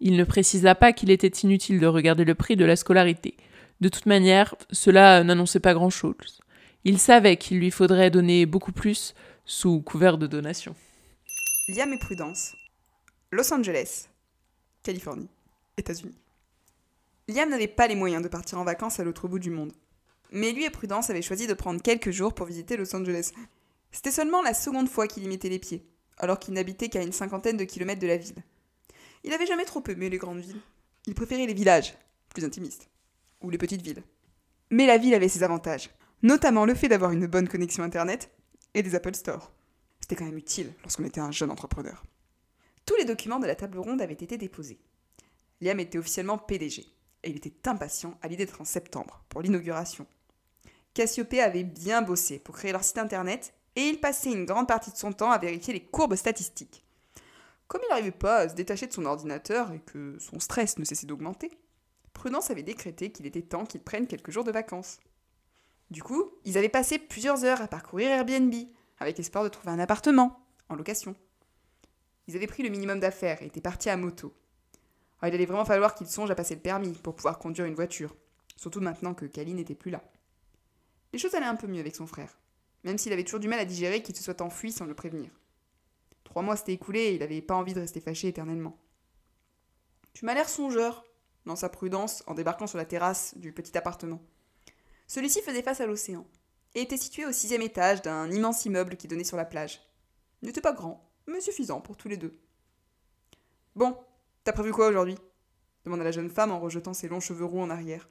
Il 0.00 0.16
ne 0.16 0.24
précisa 0.24 0.74
pas 0.74 0.92
qu'il 0.92 1.10
était 1.10 1.28
inutile 1.28 1.80
de 1.80 1.86
regarder 1.86 2.24
le 2.24 2.34
prix 2.34 2.56
de 2.56 2.64
la 2.64 2.76
scolarité. 2.76 3.36
De 3.80 3.88
toute 3.88 4.06
manière, 4.06 4.54
cela 4.70 5.22
n'annonçait 5.24 5.60
pas 5.60 5.74
grand-chose. 5.74 6.40
Il 6.84 6.98
savait 6.98 7.36
qu'il 7.36 7.58
lui 7.58 7.70
faudrait 7.70 8.10
donner 8.10 8.46
beaucoup 8.46 8.72
plus 8.72 9.14
sous 9.44 9.80
couvert 9.80 10.18
de 10.18 10.26
donation. 10.26 10.74
Liam 11.68 11.92
et 11.92 11.98
Prudence. 11.98 12.54
Los 13.32 13.52
Angeles. 13.52 14.06
Californie. 14.84 15.28
États-Unis. 15.76 16.14
Liam 17.26 17.48
n'avait 17.48 17.66
pas 17.66 17.88
les 17.88 17.96
moyens 17.96 18.22
de 18.22 18.28
partir 18.28 18.58
en 18.58 18.62
vacances 18.62 19.00
à 19.00 19.04
l'autre 19.04 19.26
bout 19.26 19.40
du 19.40 19.50
monde. 19.50 19.72
Mais 20.30 20.52
lui 20.52 20.64
et 20.64 20.70
Prudence 20.70 21.10
avaient 21.10 21.22
choisi 21.22 21.48
de 21.48 21.54
prendre 21.54 21.82
quelques 21.82 22.12
jours 22.12 22.36
pour 22.36 22.46
visiter 22.46 22.76
Los 22.76 22.94
Angeles. 22.94 23.32
C'était 23.90 24.12
seulement 24.12 24.42
la 24.42 24.54
seconde 24.54 24.88
fois 24.88 25.08
qu'il 25.08 25.24
y 25.24 25.28
mettait 25.28 25.48
les 25.48 25.58
pieds, 25.58 25.84
alors 26.18 26.38
qu'il 26.38 26.54
n'habitait 26.54 26.88
qu'à 26.88 27.02
une 27.02 27.10
cinquantaine 27.10 27.56
de 27.56 27.64
kilomètres 27.64 28.00
de 28.00 28.06
la 28.06 28.16
ville. 28.16 28.44
Il 29.24 29.30
n'avait 29.30 29.46
jamais 29.46 29.64
trop 29.64 29.82
aimé 29.88 30.08
les 30.08 30.18
grandes 30.18 30.42
villes. 30.42 30.62
Il 31.06 31.14
préférait 31.16 31.46
les 31.46 31.54
villages, 31.54 31.96
plus 32.28 32.44
intimistes, 32.44 32.88
ou 33.40 33.50
les 33.50 33.58
petites 33.58 33.82
villes. 33.82 34.04
Mais 34.70 34.86
la 34.86 34.98
ville 34.98 35.14
avait 35.14 35.28
ses 35.28 35.42
avantages, 35.42 35.90
notamment 36.22 36.64
le 36.64 36.76
fait 36.76 36.88
d'avoir 36.88 37.10
une 37.10 37.26
bonne 37.26 37.48
connexion 37.48 37.82
Internet 37.82 38.30
et 38.74 38.84
des 38.84 38.94
Apple 38.94 39.16
Store. 39.16 39.50
C'était 40.06 40.14
quand 40.22 40.26
même 40.26 40.38
utile 40.38 40.72
lorsqu'on 40.84 41.04
était 41.04 41.20
un 41.20 41.32
jeune 41.32 41.50
entrepreneur. 41.50 42.04
Tous 42.84 42.94
les 42.94 43.04
documents 43.04 43.40
de 43.40 43.46
la 43.48 43.56
table 43.56 43.80
ronde 43.80 44.00
avaient 44.00 44.12
été 44.12 44.38
déposés. 44.38 44.78
Liam 45.60 45.80
était 45.80 45.98
officiellement 45.98 46.38
PDG, 46.38 46.86
et 47.24 47.30
il 47.30 47.36
était 47.36 47.68
impatient 47.68 48.16
à 48.22 48.28
l'idée 48.28 48.46
d'être 48.46 48.60
en 48.60 48.64
septembre, 48.64 49.24
pour 49.28 49.42
l'inauguration. 49.42 50.06
Cassiopée 50.94 51.40
avait 51.40 51.64
bien 51.64 52.02
bossé 52.02 52.38
pour 52.38 52.54
créer 52.54 52.70
leur 52.70 52.84
site 52.84 52.98
internet, 52.98 53.52
et 53.74 53.88
il 53.88 53.98
passait 53.98 54.30
une 54.30 54.44
grande 54.44 54.68
partie 54.68 54.92
de 54.92 54.96
son 54.96 55.12
temps 55.12 55.32
à 55.32 55.38
vérifier 55.38 55.74
les 55.74 55.84
courbes 55.84 56.14
statistiques. 56.14 56.84
Comme 57.66 57.80
il 57.84 57.88
n'arrivait 57.88 58.12
pas 58.12 58.36
à 58.36 58.48
se 58.48 58.54
détacher 58.54 58.86
de 58.86 58.92
son 58.92 59.06
ordinateur 59.06 59.72
et 59.72 59.80
que 59.80 60.20
son 60.20 60.38
stress 60.38 60.78
ne 60.78 60.84
cessait 60.84 61.08
d'augmenter, 61.08 61.50
Prudence 62.12 62.52
avait 62.52 62.62
décrété 62.62 63.10
qu'il 63.10 63.26
était 63.26 63.42
temps 63.42 63.66
qu'il 63.66 63.80
prenne 63.80 64.06
quelques 64.06 64.30
jours 64.30 64.44
de 64.44 64.52
vacances. 64.52 65.00
Du 65.90 66.04
coup, 66.04 66.30
ils 66.44 66.56
avaient 66.56 66.68
passé 66.68 67.00
plusieurs 67.00 67.44
heures 67.44 67.60
à 67.60 67.66
parcourir 67.66 68.08
Airbnb, 68.12 68.54
avec 68.98 69.18
espoir 69.18 69.44
de 69.44 69.48
trouver 69.48 69.70
un 69.70 69.78
appartement, 69.78 70.46
en 70.68 70.74
location. 70.74 71.14
Ils 72.26 72.36
avaient 72.36 72.46
pris 72.46 72.62
le 72.62 72.70
minimum 72.70 73.00
d'affaires 73.00 73.42
et 73.42 73.46
étaient 73.46 73.60
partis 73.60 73.90
à 73.90 73.96
moto. 73.96 74.34
il 75.22 75.34
allait 75.34 75.46
vraiment 75.46 75.64
falloir 75.64 75.94
qu'ils 75.94 76.08
songent 76.08 76.30
à 76.30 76.34
passer 76.34 76.54
le 76.54 76.60
permis 76.60 76.92
pour 76.92 77.14
pouvoir 77.14 77.38
conduire 77.38 77.66
une 77.66 77.74
voiture, 77.74 78.16
surtout 78.56 78.80
maintenant 78.80 79.14
que 79.14 79.26
Kali 79.26 79.54
n'était 79.54 79.74
plus 79.74 79.90
là. 79.90 80.02
Les 81.12 81.18
choses 81.18 81.34
allaient 81.34 81.46
un 81.46 81.56
peu 81.56 81.66
mieux 81.66 81.80
avec 81.80 81.94
son 81.94 82.06
frère, 82.06 82.38
même 82.84 82.98
s'il 82.98 83.12
avait 83.12 83.24
toujours 83.24 83.40
du 83.40 83.48
mal 83.48 83.60
à 83.60 83.64
digérer 83.64 84.02
qu'il 84.02 84.16
se 84.16 84.22
soit 84.22 84.40
enfui 84.40 84.72
sans 84.72 84.86
le 84.86 84.94
prévenir. 84.94 85.30
Trois 86.24 86.42
mois 86.42 86.56
s'étaient 86.56 86.74
écoulés 86.74 87.00
et 87.00 87.14
il 87.14 87.20
n'avait 87.20 87.40
pas 87.40 87.54
envie 87.54 87.74
de 87.74 87.80
rester 87.80 88.00
fâché 88.00 88.28
éternellement. 88.28 88.76
Tu 90.12 90.24
m'as 90.24 90.34
l'air 90.34 90.48
songeur, 90.48 91.04
dans 91.44 91.56
sa 91.56 91.68
prudence, 91.68 92.24
en 92.26 92.34
débarquant 92.34 92.66
sur 92.66 92.78
la 92.78 92.84
terrasse 92.84 93.36
du 93.36 93.52
petit 93.52 93.76
appartement. 93.78 94.20
Celui-ci 95.06 95.40
faisait 95.42 95.62
face 95.62 95.80
à 95.80 95.86
l'océan, 95.86 96.26
et 96.76 96.82
était 96.82 96.98
situé 96.98 97.24
au 97.24 97.32
sixième 97.32 97.62
étage 97.62 98.02
d'un 98.02 98.30
immense 98.30 98.66
immeuble 98.66 98.98
qui 98.98 99.08
donnait 99.08 99.24
sur 99.24 99.38
la 99.38 99.46
plage. 99.46 99.80
N'était 100.42 100.60
pas 100.60 100.74
grand, 100.74 101.10
mais 101.26 101.40
suffisant 101.40 101.80
pour 101.80 101.96
tous 101.96 102.06
les 102.06 102.18
deux. 102.18 102.38
Bon, 103.74 103.96
t'as 104.44 104.52
prévu 104.52 104.72
quoi 104.72 104.88
aujourd'hui? 104.88 105.16
demanda 105.86 106.04
la 106.04 106.10
jeune 106.10 106.28
femme 106.28 106.52
en 106.52 106.60
rejetant 106.60 106.92
ses 106.92 107.08
longs 107.08 107.20
cheveux 107.20 107.46
roux 107.46 107.60
en 107.60 107.70
arrière. 107.70 108.10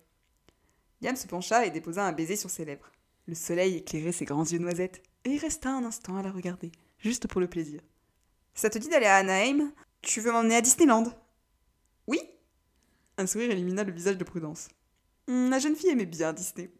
Liam 1.01 1.15
se 1.15 1.27
pencha 1.27 1.65
et 1.65 1.69
déposa 1.69 2.05
un 2.05 2.11
baiser 2.11 2.35
sur 2.35 2.49
ses 2.49 2.65
lèvres. 2.65 2.91
Le 3.27 3.35
soleil 3.35 3.75
éclairait 3.75 4.11
ses 4.11 4.25
grands 4.25 4.45
yeux 4.45 4.57
noisettes, 4.57 5.03
et 5.25 5.31
il 5.31 5.39
resta 5.39 5.69
un 5.69 5.83
instant 5.83 6.17
à 6.17 6.23
la 6.23 6.31
regarder, 6.31 6.71
juste 6.97 7.27
pour 7.27 7.41
le 7.41 7.47
plaisir. 7.47 7.81
Ça 8.55 8.71
te 8.71 8.79
dit 8.79 8.89
d'aller 8.89 9.05
à 9.05 9.17
Anaheim? 9.17 9.73
Tu 10.01 10.21
veux 10.21 10.31
m'emmener 10.31 10.55
à 10.55 10.61
Disneyland 10.61 11.03
Oui 12.07 12.19
Un 13.19 13.27
sourire 13.27 13.51
illumina 13.51 13.83
le 13.83 13.91
visage 13.91 14.17
de 14.17 14.23
Prudence. 14.23 14.69
La 15.27 15.59
jeune 15.59 15.75
fille 15.75 15.89
aimait 15.89 16.05
bien 16.05 16.33
Disney. 16.33 16.71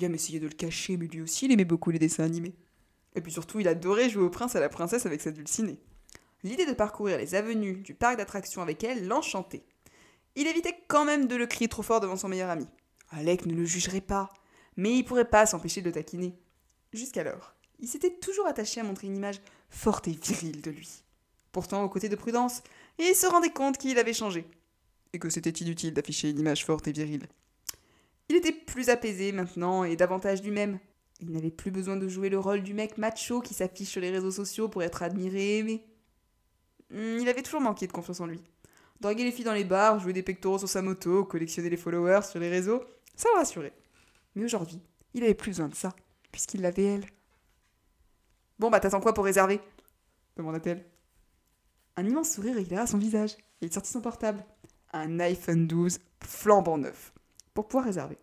Liam 0.00 0.14
essayait 0.14 0.40
de 0.40 0.46
le 0.46 0.52
cacher, 0.52 0.96
mais 0.96 1.06
lui 1.06 1.20
aussi, 1.20 1.46
il 1.46 1.52
aimait 1.52 1.64
beaucoup 1.64 1.90
les 1.90 1.98
dessins 1.98 2.24
animés. 2.24 2.54
Et 3.14 3.20
puis 3.20 3.32
surtout, 3.32 3.60
il 3.60 3.68
adorait 3.68 4.08
jouer 4.08 4.22
au 4.22 4.30
prince 4.30 4.54
et 4.54 4.58
à 4.58 4.60
la 4.60 4.68
princesse 4.68 5.06
avec 5.06 5.20
sa 5.20 5.30
dulcinée. 5.30 5.78
L'idée 6.42 6.66
de 6.66 6.72
parcourir 6.72 7.18
les 7.18 7.34
avenues 7.34 7.76
du 7.76 7.94
parc 7.94 8.16
d'attractions 8.16 8.62
avec 8.62 8.82
elle 8.84 9.06
l'enchantait. 9.06 9.64
Il 10.36 10.46
évitait 10.46 10.78
quand 10.88 11.04
même 11.04 11.26
de 11.26 11.36
le 11.36 11.46
crier 11.46 11.68
trop 11.68 11.82
fort 11.82 12.00
devant 12.00 12.16
son 12.16 12.28
meilleur 12.28 12.50
ami. 12.50 12.66
Alec 13.10 13.46
ne 13.46 13.54
le 13.54 13.64
jugerait 13.64 14.00
pas, 14.00 14.30
mais 14.76 14.96
il 14.96 15.04
pourrait 15.04 15.28
pas 15.28 15.46
s'empêcher 15.46 15.80
de 15.80 15.86
le 15.86 15.92
taquiner. 15.92 16.34
Jusqu'alors, 16.92 17.54
il 17.78 17.88
s'était 17.88 18.16
toujours 18.18 18.46
attaché 18.46 18.80
à 18.80 18.84
montrer 18.84 19.08
une 19.08 19.16
image 19.16 19.40
forte 19.68 20.08
et 20.08 20.12
virile 20.12 20.62
de 20.62 20.70
lui. 20.70 21.04
pourtant 21.52 21.82
aux 21.82 21.88
côtés 21.88 22.08
de 22.08 22.16
Prudence, 22.16 22.62
il 22.98 23.14
se 23.14 23.26
rendait 23.26 23.50
compte 23.50 23.76
qu'il 23.76 23.98
avait 23.98 24.12
changé, 24.12 24.46
et 25.12 25.18
que 25.18 25.30
c'était 25.30 25.50
inutile 25.50 25.92
d'afficher 25.92 26.30
une 26.30 26.38
image 26.38 26.64
forte 26.64 26.86
et 26.86 26.92
virile. 26.92 27.26
Il 28.30 28.36
était 28.36 28.52
plus 28.52 28.90
apaisé 28.90 29.32
maintenant 29.32 29.82
et 29.82 29.96
davantage 29.96 30.40
lui-même. 30.44 30.78
Il 31.18 31.32
n'avait 31.32 31.50
plus 31.50 31.72
besoin 31.72 31.96
de 31.96 32.06
jouer 32.06 32.28
le 32.28 32.38
rôle 32.38 32.62
du 32.62 32.74
mec 32.74 32.96
macho 32.96 33.40
qui 33.40 33.54
s'affiche 33.54 33.88
sur 33.88 34.00
les 34.00 34.12
réseaux 34.12 34.30
sociaux 34.30 34.68
pour 34.68 34.84
être 34.84 35.02
admiré 35.02 35.56
et 35.56 35.58
aimé. 35.58 35.84
Hmm, 36.90 37.18
il 37.20 37.28
avait 37.28 37.42
toujours 37.42 37.60
manqué 37.60 37.88
de 37.88 37.92
confiance 37.92 38.20
en 38.20 38.26
lui. 38.26 38.40
Draguer 39.00 39.24
les 39.24 39.32
filles 39.32 39.46
dans 39.46 39.52
les 39.52 39.64
bars, 39.64 39.98
jouer 39.98 40.12
des 40.12 40.22
pectoraux 40.22 40.60
sur 40.60 40.68
sa 40.68 40.80
moto, 40.80 41.24
collectionner 41.24 41.70
les 41.70 41.76
followers 41.76 42.22
sur 42.22 42.38
les 42.38 42.48
réseaux, 42.48 42.84
ça 43.16 43.28
le 43.34 43.40
rassurait. 43.40 43.74
Mais 44.36 44.44
aujourd'hui, 44.44 44.80
il 45.12 45.24
avait 45.24 45.34
plus 45.34 45.50
besoin 45.50 45.68
de 45.68 45.74
ça, 45.74 45.92
puisqu'il 46.30 46.60
l'avait 46.60 46.84
elle. 46.84 47.06
Bon 48.60 48.70
bah 48.70 48.78
t'attends 48.78 49.00
quoi 49.00 49.12
pour 49.12 49.24
réserver? 49.24 49.60
demanda-t-elle. 50.36 50.86
Un 51.96 52.06
immense 52.06 52.30
sourire 52.30 52.56
éclaira 52.56 52.86
son 52.86 52.98
visage, 52.98 53.32
et 53.60 53.66
il 53.66 53.72
sortit 53.72 53.90
son 53.90 54.00
portable. 54.00 54.46
Un 54.92 55.18
iPhone 55.18 55.66
12 55.66 55.98
flambant 56.20 56.78
neuf 56.78 57.12
pour 57.54 57.68
pouvoir 57.68 57.84
réserver. 57.84 58.18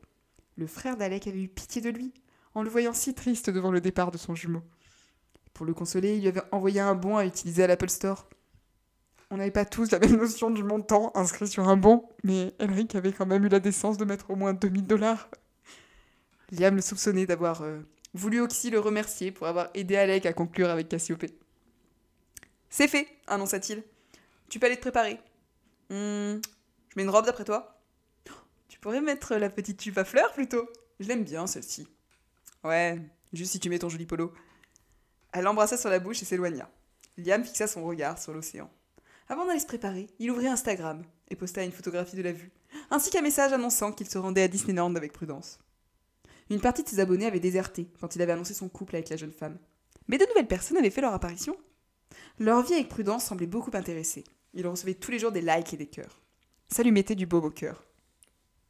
Le 0.57 0.67
frère 0.67 0.97
d'Alec 0.97 1.27
avait 1.27 1.43
eu 1.43 1.47
pitié 1.47 1.81
de 1.81 1.89
lui, 1.89 2.13
en 2.55 2.63
le 2.63 2.69
voyant 2.69 2.93
si 2.93 3.13
triste 3.13 3.49
devant 3.49 3.71
le 3.71 3.81
départ 3.81 4.11
de 4.11 4.17
son 4.17 4.33
jumeau. 4.33 4.63
Pour 5.53 5.65
le 5.65 5.73
consoler, 5.73 6.15
il 6.15 6.21
lui 6.21 6.27
avait 6.27 6.43
envoyé 6.51 6.79
un 6.79 6.95
bon 6.95 7.17
à 7.17 7.25
utiliser 7.25 7.63
à 7.63 7.67
l'Apple 7.67 7.89
Store. 7.89 8.27
On 9.29 9.37
n'avait 9.37 9.51
pas 9.51 9.65
tous 9.65 9.91
la 9.91 9.99
même 9.99 10.17
notion 10.17 10.49
du 10.49 10.63
montant 10.63 11.11
inscrit 11.15 11.47
sur 11.47 11.67
un 11.67 11.77
bon, 11.77 12.09
mais 12.23 12.53
Elric 12.59 12.95
avait 12.95 13.13
quand 13.13 13.25
même 13.25 13.45
eu 13.45 13.49
la 13.49 13.59
décence 13.59 13.97
de 13.97 14.05
mettre 14.05 14.31
au 14.31 14.35
moins 14.35 14.53
2000 14.53 14.85
dollars. 14.85 15.29
Liam 16.51 16.75
le 16.75 16.81
soupçonnait 16.81 17.25
d'avoir 17.25 17.61
euh, 17.61 17.79
voulu 18.13 18.39
aussi 18.39 18.69
le 18.69 18.79
remercier 18.79 19.31
pour 19.31 19.47
avoir 19.47 19.69
aidé 19.73 19.97
Alec 19.97 20.25
à 20.25 20.33
conclure 20.33 20.69
avec 20.69 20.87
Cassiopée. 20.87 21.37
C'est 22.69 22.87
fait, 22.87 23.07
annonça-t-il. 23.27 23.83
Tu 24.49 24.59
peux 24.59 24.65
aller 24.65 24.77
te 24.77 24.81
préparer. 24.81 25.19
Hmm, 25.89 26.39
je 26.89 26.95
mets 26.95 27.03
une 27.03 27.09
robe 27.09 27.25
d'après 27.25 27.43
toi 27.43 27.76
tu 28.77 28.81
pourrais 28.81 29.01
mettre 29.01 29.35
la 29.37 29.49
petite 29.49 29.81
jupe 29.81 29.97
à 29.97 30.05
fleurs 30.05 30.31
plutôt? 30.33 30.69
Je 30.99 31.07
l'aime 31.07 31.23
bien 31.23 31.47
celle-ci. 31.47 31.87
Ouais, 32.63 33.01
juste 33.33 33.53
si 33.53 33.59
tu 33.59 33.71
mets 33.71 33.79
ton 33.79 33.89
joli 33.89 34.05
polo. 34.05 34.31
Elle 35.33 35.45
l'embrassa 35.45 35.77
sur 35.77 35.89
la 35.89 35.97
bouche 35.97 36.21
et 36.21 36.25
s'éloigna. 36.25 36.69
Liam 37.17 37.43
fixa 37.43 37.65
son 37.65 37.83
regard 37.83 38.21
sur 38.21 38.33
l'océan. 38.33 38.69
Avant 39.29 39.47
d'aller 39.47 39.59
se 39.59 39.65
préparer, 39.65 40.05
il 40.19 40.29
ouvrit 40.29 40.45
Instagram 40.45 41.03
et 41.31 41.35
posta 41.35 41.63
une 41.63 41.71
photographie 41.71 42.17
de 42.17 42.21
la 42.21 42.31
vue, 42.31 42.51
ainsi 42.91 43.09
qu'un 43.09 43.23
message 43.23 43.51
annonçant 43.51 43.91
qu'il 43.91 44.07
se 44.07 44.19
rendait 44.19 44.43
à 44.43 44.47
Disneyland 44.47 44.93
avec 44.93 45.11
prudence. 45.11 45.57
Une 46.51 46.61
partie 46.61 46.83
de 46.83 46.89
ses 46.89 46.99
abonnés 46.99 47.25
avait 47.25 47.39
déserté 47.39 47.91
quand 47.99 48.15
il 48.15 48.21
avait 48.21 48.33
annoncé 48.33 48.53
son 48.53 48.69
couple 48.69 48.97
avec 48.97 49.09
la 49.09 49.17
jeune 49.17 49.33
femme. 49.33 49.57
Mais 50.07 50.19
de 50.19 50.25
nouvelles 50.27 50.47
personnes 50.47 50.77
avaient 50.77 50.91
fait 50.91 51.01
leur 51.01 51.15
apparition. 51.15 51.57
Leur 52.37 52.61
vie 52.61 52.75
avec 52.75 52.89
prudence 52.89 53.25
semblait 53.25 53.47
beaucoup 53.47 53.71
intéresser. 53.73 54.23
Il 54.53 54.67
recevait 54.67 54.93
tous 54.93 55.09
les 55.09 55.17
jours 55.17 55.31
des 55.31 55.41
likes 55.41 55.73
et 55.73 55.77
des 55.77 55.87
cœurs. 55.87 56.21
Ça 56.69 56.83
lui 56.83 56.91
mettait 56.91 57.15
du 57.15 57.25
beau 57.25 57.41
au 57.41 57.49
cœur. 57.49 57.86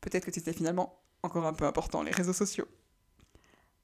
Peut-être 0.01 0.25
que 0.25 0.31
c'était 0.31 0.53
finalement 0.53 1.01
encore 1.23 1.45
un 1.45 1.53
peu 1.53 1.65
important, 1.65 2.03
les 2.03 2.11
réseaux 2.11 2.33
sociaux. 2.33 2.67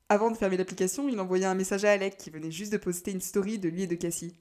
Avant 0.10 0.30
de 0.30 0.38
fermer 0.38 0.58
l'application, 0.58 1.10
il 1.10 1.20
envoya 1.20 1.50
un 1.50 1.56
message 1.56 1.86
à 1.86 1.92
Alec 1.92 2.18
qui 2.18 2.30
venait 2.30 2.52
juste 2.52 2.72
de 2.72 2.78
poster 2.78 3.12
une 3.12 3.22
story 3.22 3.58
de 3.58 3.70
lui 3.70 3.84
et 3.84 3.88
de 3.88 3.96
Cassie. 3.96 4.36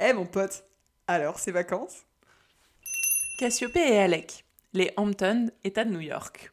Eh 0.00 0.12
mon 0.12 0.26
pote, 0.26 0.64
alors 1.06 1.38
ces 1.38 1.52
vacances? 1.52 2.04
Cassiopée 3.38 3.92
et 3.92 3.98
Alec, 3.98 4.44
les 4.72 4.92
Hamptons, 4.96 5.50
État 5.64 5.84
de 5.84 5.90
New 5.90 6.00
York. 6.00 6.52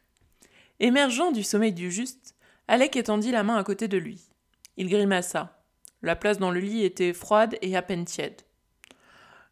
Émergeant 0.80 1.32
du 1.32 1.42
sommeil 1.42 1.72
du 1.72 1.90
juste, 1.90 2.34
Alec 2.68 2.96
étendit 2.96 3.30
la 3.30 3.44
main 3.44 3.56
à 3.56 3.64
côté 3.64 3.88
de 3.88 3.98
lui. 3.98 4.28
Il 4.76 4.88
grimaça. 4.88 5.62
La 6.02 6.16
place 6.16 6.38
dans 6.38 6.50
le 6.50 6.60
lit 6.60 6.84
était 6.84 7.12
froide 7.12 7.56
et 7.62 7.76
à 7.76 7.82
peine 7.82 8.04
tiède. 8.04 8.42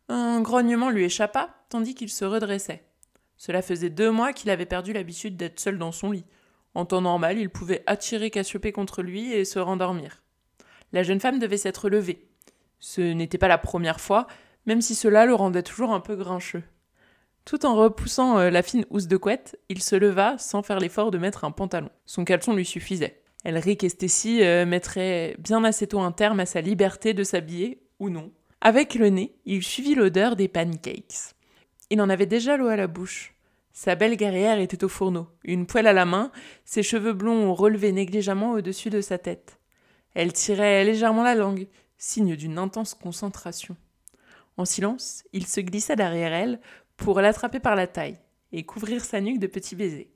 Un 0.09 0.41
grognement 0.41 0.91
lui 0.91 1.05
échappa, 1.05 1.55
tandis 1.69 1.95
qu'il 1.95 2.11
se 2.11 2.25
redressait. 2.25 2.85
Cela 3.41 3.63
faisait 3.63 3.89
deux 3.89 4.11
mois 4.11 4.35
qu'il 4.35 4.51
avait 4.51 4.67
perdu 4.67 4.93
l'habitude 4.93 5.39
d'être 5.39 5.61
seul 5.61 5.79
dans 5.79 5.93
son 5.93 6.11
lit. 6.11 6.27
En 6.75 6.85
temps 6.85 7.01
normal, 7.01 7.39
il 7.39 7.49
pouvait 7.49 7.83
attirer 7.87 8.29
Cassiopée 8.29 8.71
contre 8.71 9.01
lui 9.01 9.33
et 9.33 9.47
se 9.47 9.59
rendormir. 9.59 10.23
La 10.93 11.03
jeune 11.03 11.21
femme 11.21 11.39
devait 11.39 11.57
s'être 11.57 11.89
levée. 11.89 12.29
Ce 12.81 13.01
n'était 13.01 13.39
pas 13.39 13.49
la 13.49 13.57
première 13.57 13.99
fois, 13.99 14.27
même 14.67 14.83
si 14.83 14.95
cela 14.95 15.25
le 15.25 15.35
rendait 15.35 15.63
toujours 15.63 15.95
un 15.95 16.01
peu 16.01 16.17
grincheux. 16.17 16.63
Tout 17.47 17.65
en 17.65 17.77
repoussant 17.77 18.39
euh, 18.39 18.51
la 18.51 18.63
fine 18.63 18.85
housse 18.91 19.09
de 19.09 19.17
couette, 19.17 19.59
il 19.71 19.83
se 19.83 19.97
leva 19.97 20.37
sans 20.37 20.63
faire 20.63 20.79
l'effort 20.79 21.11
de 21.11 21.17
mettre 21.17 21.45
un 21.45 21.51
pantalon. 21.51 21.89
Son 22.05 22.27
caleçon 22.27 22.55
lui 22.55 22.67
suffisait. 22.67 23.23
Elric 23.47 23.83
et 23.83 23.89
Stacy 23.89 24.45
euh, 24.45 24.67
mettraient 24.67 25.35
bien 25.39 25.65
assez 25.65 25.87
tôt 25.87 26.01
un 26.01 26.13
terme 26.13 26.41
à 26.41 26.47
sa 26.47 26.61
liberté 26.61 27.15
de 27.15 27.25
s'habiller, 27.25 27.81
ou 28.01 28.11
non. 28.11 28.33
Avec 28.61 28.97
le 28.97 29.09
nez, 29.09 29.35
il 29.47 29.63
suivit 29.63 29.95
l'odeur 29.95 30.37
des 30.37 30.49
pancakes. 30.49 31.35
Il 31.91 32.01
en 32.01 32.09
avait 32.09 32.27
déjà 32.27 32.57
l'eau 32.57 32.69
à 32.69 32.77
la 32.77 32.87
bouche. 32.87 33.35
Sa 33.73 33.97
belle 33.97 34.17
guerrière 34.17 34.61
était 34.61 34.85
au 34.85 34.89
fourneau, 34.89 35.29
une 35.43 35.67
poêle 35.67 35.89
à 35.89 35.93
la 35.93 36.05
main, 36.05 36.31
ses 36.65 36.85
cheveux 36.85 37.13
blonds 37.13 37.53
relevés 37.53 37.93
négligemment 37.93 38.53
au-dessus 38.53 38.91
de 38.91 39.01
sa 39.01 39.19
tête. 39.19 39.59
Elle 40.15 40.33
tirait 40.33 40.85
légèrement 40.85 41.25
la 41.25 41.35
langue, 41.35 41.67
signe 41.99 42.37
d'une 42.37 42.59
intense 42.59 42.95
concentration. 42.95 43.77
En 44.57 44.65
silence, 44.65 45.25
il 45.33 45.47
se 45.47 45.61
glissa 45.61 45.97
derrière 45.97 46.33
elle 46.33 46.61
pour 46.97 47.21
l'attraper 47.21 47.61
par 47.61 47.75
la 47.75 47.87
taille 47.87 48.19
et 48.53 48.65
couvrir 48.65 49.05
sa 49.05 49.21
nuque 49.21 49.39
de 49.39 49.47
petits 49.47 49.77
baisers. 49.77 50.11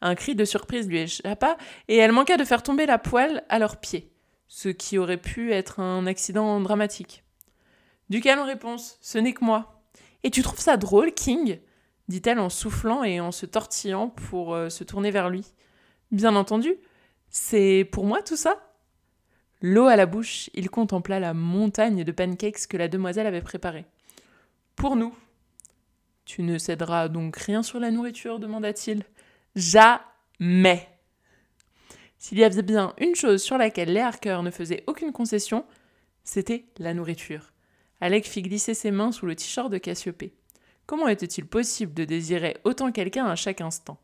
Un 0.00 0.14
cri 0.14 0.34
de 0.34 0.44
surprise 0.44 0.86
lui 0.86 0.98
échappa 0.98 1.56
et 1.88 1.96
elle 1.96 2.12
manqua 2.12 2.36
de 2.36 2.44
faire 2.44 2.62
tomber 2.62 2.86
la 2.86 2.98
poêle 2.98 3.44
à 3.48 3.58
leurs 3.58 3.78
pieds, 3.78 4.12
ce 4.46 4.68
qui 4.68 4.98
aurait 4.98 5.16
pu 5.16 5.52
être 5.52 5.80
un 5.80 6.06
accident 6.06 6.60
dramatique. 6.60 7.24
Du 8.08 8.20
calme 8.20 8.42
réponse, 8.42 8.98
ce 9.00 9.18
n'est 9.18 9.32
que 9.32 9.44
moi. 9.44 9.77
Et 10.24 10.30
tu 10.30 10.42
trouves 10.42 10.60
ça 10.60 10.76
drôle, 10.76 11.12
King 11.12 11.60
dit-elle 12.08 12.38
en 12.38 12.48
soufflant 12.48 13.04
et 13.04 13.20
en 13.20 13.32
se 13.32 13.46
tortillant 13.46 14.08
pour 14.08 14.54
euh, 14.54 14.68
se 14.70 14.82
tourner 14.82 15.10
vers 15.10 15.28
lui. 15.28 15.44
Bien 16.10 16.34
entendu, 16.36 16.74
c'est 17.28 17.86
pour 17.92 18.04
moi 18.04 18.22
tout 18.22 18.36
ça 18.36 18.64
L'eau 19.60 19.86
à 19.86 19.96
la 19.96 20.06
bouche, 20.06 20.50
il 20.54 20.70
contempla 20.70 21.18
la 21.18 21.34
montagne 21.34 22.04
de 22.04 22.12
pancakes 22.12 22.68
que 22.68 22.76
la 22.76 22.86
demoiselle 22.86 23.26
avait 23.26 23.42
préparée. 23.42 23.86
Pour 24.76 24.94
nous. 24.94 25.14
Tu 26.24 26.42
ne 26.42 26.58
céderas 26.58 27.08
donc 27.08 27.36
rien 27.36 27.62
sur 27.62 27.80
la 27.80 27.90
nourriture 27.90 28.38
demanda-t-il. 28.38 29.02
Jamais. 29.56 30.88
S'il 32.18 32.38
y 32.38 32.44
avait 32.44 32.62
bien 32.62 32.94
une 32.98 33.16
chose 33.16 33.42
sur 33.42 33.58
laquelle 33.58 33.92
les 33.92 34.00
Harker 34.00 34.40
ne 34.42 34.50
faisaient 34.50 34.84
aucune 34.86 35.12
concession, 35.12 35.64
c'était 36.22 36.66
la 36.78 36.94
nourriture. 36.94 37.52
Alec 38.00 38.26
fit 38.26 38.42
glisser 38.42 38.74
ses 38.74 38.90
mains 38.90 39.12
sous 39.12 39.26
le 39.26 39.34
t-shirt 39.34 39.70
de 39.70 39.78
Cassiopée. 39.78 40.32
Comment 40.86 41.08
était-il 41.08 41.46
possible 41.46 41.94
de 41.94 42.04
désirer 42.04 42.56
autant 42.64 42.92
quelqu'un 42.92 43.26
à 43.26 43.36
chaque 43.36 43.60
instant? 43.60 43.98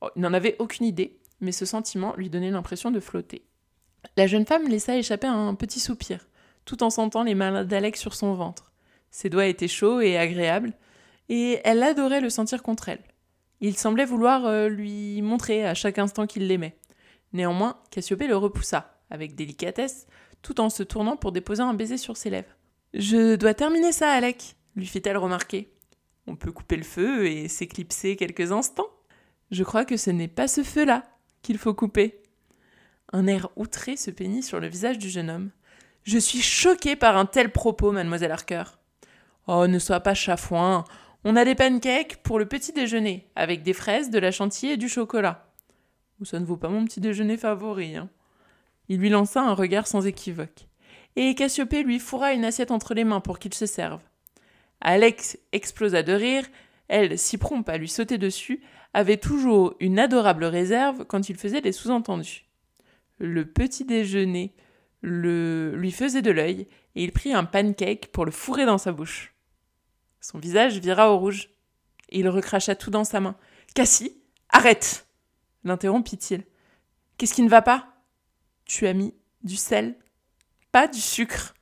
Oh, 0.00 0.08
Il 0.16 0.22
n'en 0.22 0.34
avait 0.34 0.56
aucune 0.58 0.86
idée, 0.86 1.18
mais 1.40 1.52
ce 1.52 1.64
sentiment 1.64 2.14
lui 2.16 2.28
donnait 2.28 2.50
l'impression 2.50 2.90
de 2.90 3.00
flotter. 3.00 3.42
La 4.16 4.26
jeune 4.26 4.46
femme 4.46 4.68
laissa 4.68 4.96
échapper 4.96 5.28
un 5.28 5.54
petit 5.54 5.80
soupir, 5.80 6.26
tout 6.64 6.82
en 6.82 6.90
sentant 6.90 7.22
les 7.22 7.34
mains 7.34 7.64
d'Alec 7.64 7.96
sur 7.96 8.14
son 8.14 8.34
ventre. 8.34 8.72
Ses 9.10 9.30
doigts 9.30 9.46
étaient 9.46 9.68
chauds 9.68 10.00
et 10.00 10.18
agréables, 10.18 10.72
et 11.28 11.60
elle 11.64 11.82
adorait 11.82 12.20
le 12.20 12.30
sentir 12.30 12.62
contre 12.62 12.88
elle. 12.88 13.02
Il 13.60 13.76
semblait 13.76 14.04
vouloir 14.04 14.44
euh, 14.44 14.68
lui 14.68 15.22
montrer 15.22 15.64
à 15.64 15.74
chaque 15.74 15.98
instant 15.98 16.26
qu'il 16.26 16.46
l'aimait. 16.46 16.76
Néanmoins, 17.32 17.78
Cassiopée 17.90 18.26
le 18.26 18.36
repoussa, 18.36 18.98
avec 19.10 19.34
délicatesse, 19.34 20.06
tout 20.42 20.60
en 20.60 20.68
se 20.68 20.82
tournant 20.82 21.16
pour 21.16 21.32
déposer 21.32 21.62
un 21.62 21.74
baiser 21.74 21.96
sur 21.96 22.16
ses 22.16 22.30
lèvres. 22.30 22.54
Je 22.98 23.36
dois 23.36 23.52
terminer 23.52 23.92
ça, 23.92 24.10
Alec, 24.10 24.56
lui 24.74 24.86
fit-elle 24.86 25.18
remarquer. 25.18 25.70
On 26.26 26.34
peut 26.34 26.50
couper 26.50 26.76
le 26.76 26.82
feu 26.82 27.26
et 27.26 27.46
s'éclipser 27.46 28.16
quelques 28.16 28.52
instants. 28.52 28.88
Je 29.50 29.64
crois 29.64 29.84
que 29.84 29.98
ce 29.98 30.08
n'est 30.08 30.28
pas 30.28 30.48
ce 30.48 30.62
feu-là 30.62 31.04
qu'il 31.42 31.58
faut 31.58 31.74
couper. 31.74 32.22
Un 33.12 33.26
air 33.26 33.50
outré 33.56 33.98
se 33.98 34.10
peignit 34.10 34.42
sur 34.42 34.60
le 34.60 34.68
visage 34.68 34.96
du 34.96 35.10
jeune 35.10 35.28
homme. 35.28 35.50
Je 36.04 36.16
suis 36.16 36.40
choqué 36.40 36.96
par 36.96 37.18
un 37.18 37.26
tel 37.26 37.52
propos, 37.52 37.92
mademoiselle 37.92 38.32
Harker. 38.32 38.64
Oh, 39.46 39.66
ne 39.66 39.78
sois 39.78 40.00
pas 40.00 40.14
chafouin. 40.14 40.84
On 41.22 41.36
a 41.36 41.44
des 41.44 41.54
pancakes 41.54 42.22
pour 42.22 42.38
le 42.38 42.46
petit 42.46 42.72
déjeuner, 42.72 43.28
avec 43.36 43.62
des 43.62 43.74
fraises, 43.74 44.08
de 44.08 44.18
la 44.18 44.32
chantilly 44.32 44.72
et 44.72 44.76
du 44.78 44.88
chocolat. 44.88 45.52
Ça 46.24 46.40
ne 46.40 46.46
vaut 46.46 46.56
pas 46.56 46.70
mon 46.70 46.86
petit 46.86 47.02
déjeuner 47.02 47.36
favori, 47.36 47.94
hein. 47.94 48.08
Il 48.88 49.00
lui 49.00 49.10
lança 49.10 49.42
un 49.42 49.52
regard 49.52 49.86
sans 49.86 50.06
équivoque 50.06 50.66
et 51.16 51.34
Cassiopée 51.34 51.82
lui 51.82 51.98
fourra 51.98 52.32
une 52.32 52.44
assiette 52.44 52.70
entre 52.70 52.94
les 52.94 53.04
mains 53.04 53.20
pour 53.20 53.38
qu'il 53.38 53.54
se 53.54 53.66
serve. 53.66 54.02
Alex 54.80 55.38
explosa 55.52 56.02
de 56.02 56.12
rire, 56.12 56.46
elle, 56.88 57.18
si 57.18 57.38
prompte 57.38 57.68
à 57.68 57.78
lui 57.78 57.88
sauter 57.88 58.18
dessus, 58.18 58.62
avait 58.94 59.16
toujours 59.16 59.74
une 59.80 59.98
adorable 59.98 60.44
réserve 60.44 61.04
quand 61.06 61.28
il 61.28 61.36
faisait 61.36 61.60
des 61.60 61.72
sous-entendus. 61.72 62.44
Le 63.18 63.44
petit 63.46 63.84
déjeuner 63.84 64.54
le... 65.00 65.74
lui 65.76 65.90
faisait 65.90 66.22
de 66.22 66.30
l'œil, 66.30 66.68
et 66.94 67.04
il 67.04 67.12
prit 67.12 67.32
un 67.32 67.44
pancake 67.44 68.08
pour 68.12 68.24
le 68.24 68.30
fourrer 68.30 68.66
dans 68.66 68.78
sa 68.78 68.92
bouche. 68.92 69.34
Son 70.20 70.38
visage 70.38 70.78
vira 70.78 71.12
au 71.12 71.18
rouge, 71.18 71.50
il 72.10 72.28
recracha 72.28 72.74
tout 72.74 72.90
dans 72.90 73.04
sa 73.04 73.20
main. 73.20 73.36
Cassie, 73.74 74.16
arrête 74.48 75.06
l'interrompit-il. 75.64 76.44
Qu'est-ce 77.18 77.34
qui 77.34 77.42
ne 77.42 77.48
va 77.48 77.62
pas? 77.62 77.88
Tu 78.64 78.86
as 78.86 78.92
mis 78.92 79.14
du 79.42 79.56
sel 79.56 79.96
du 80.86 81.00
sucre. 81.00 81.54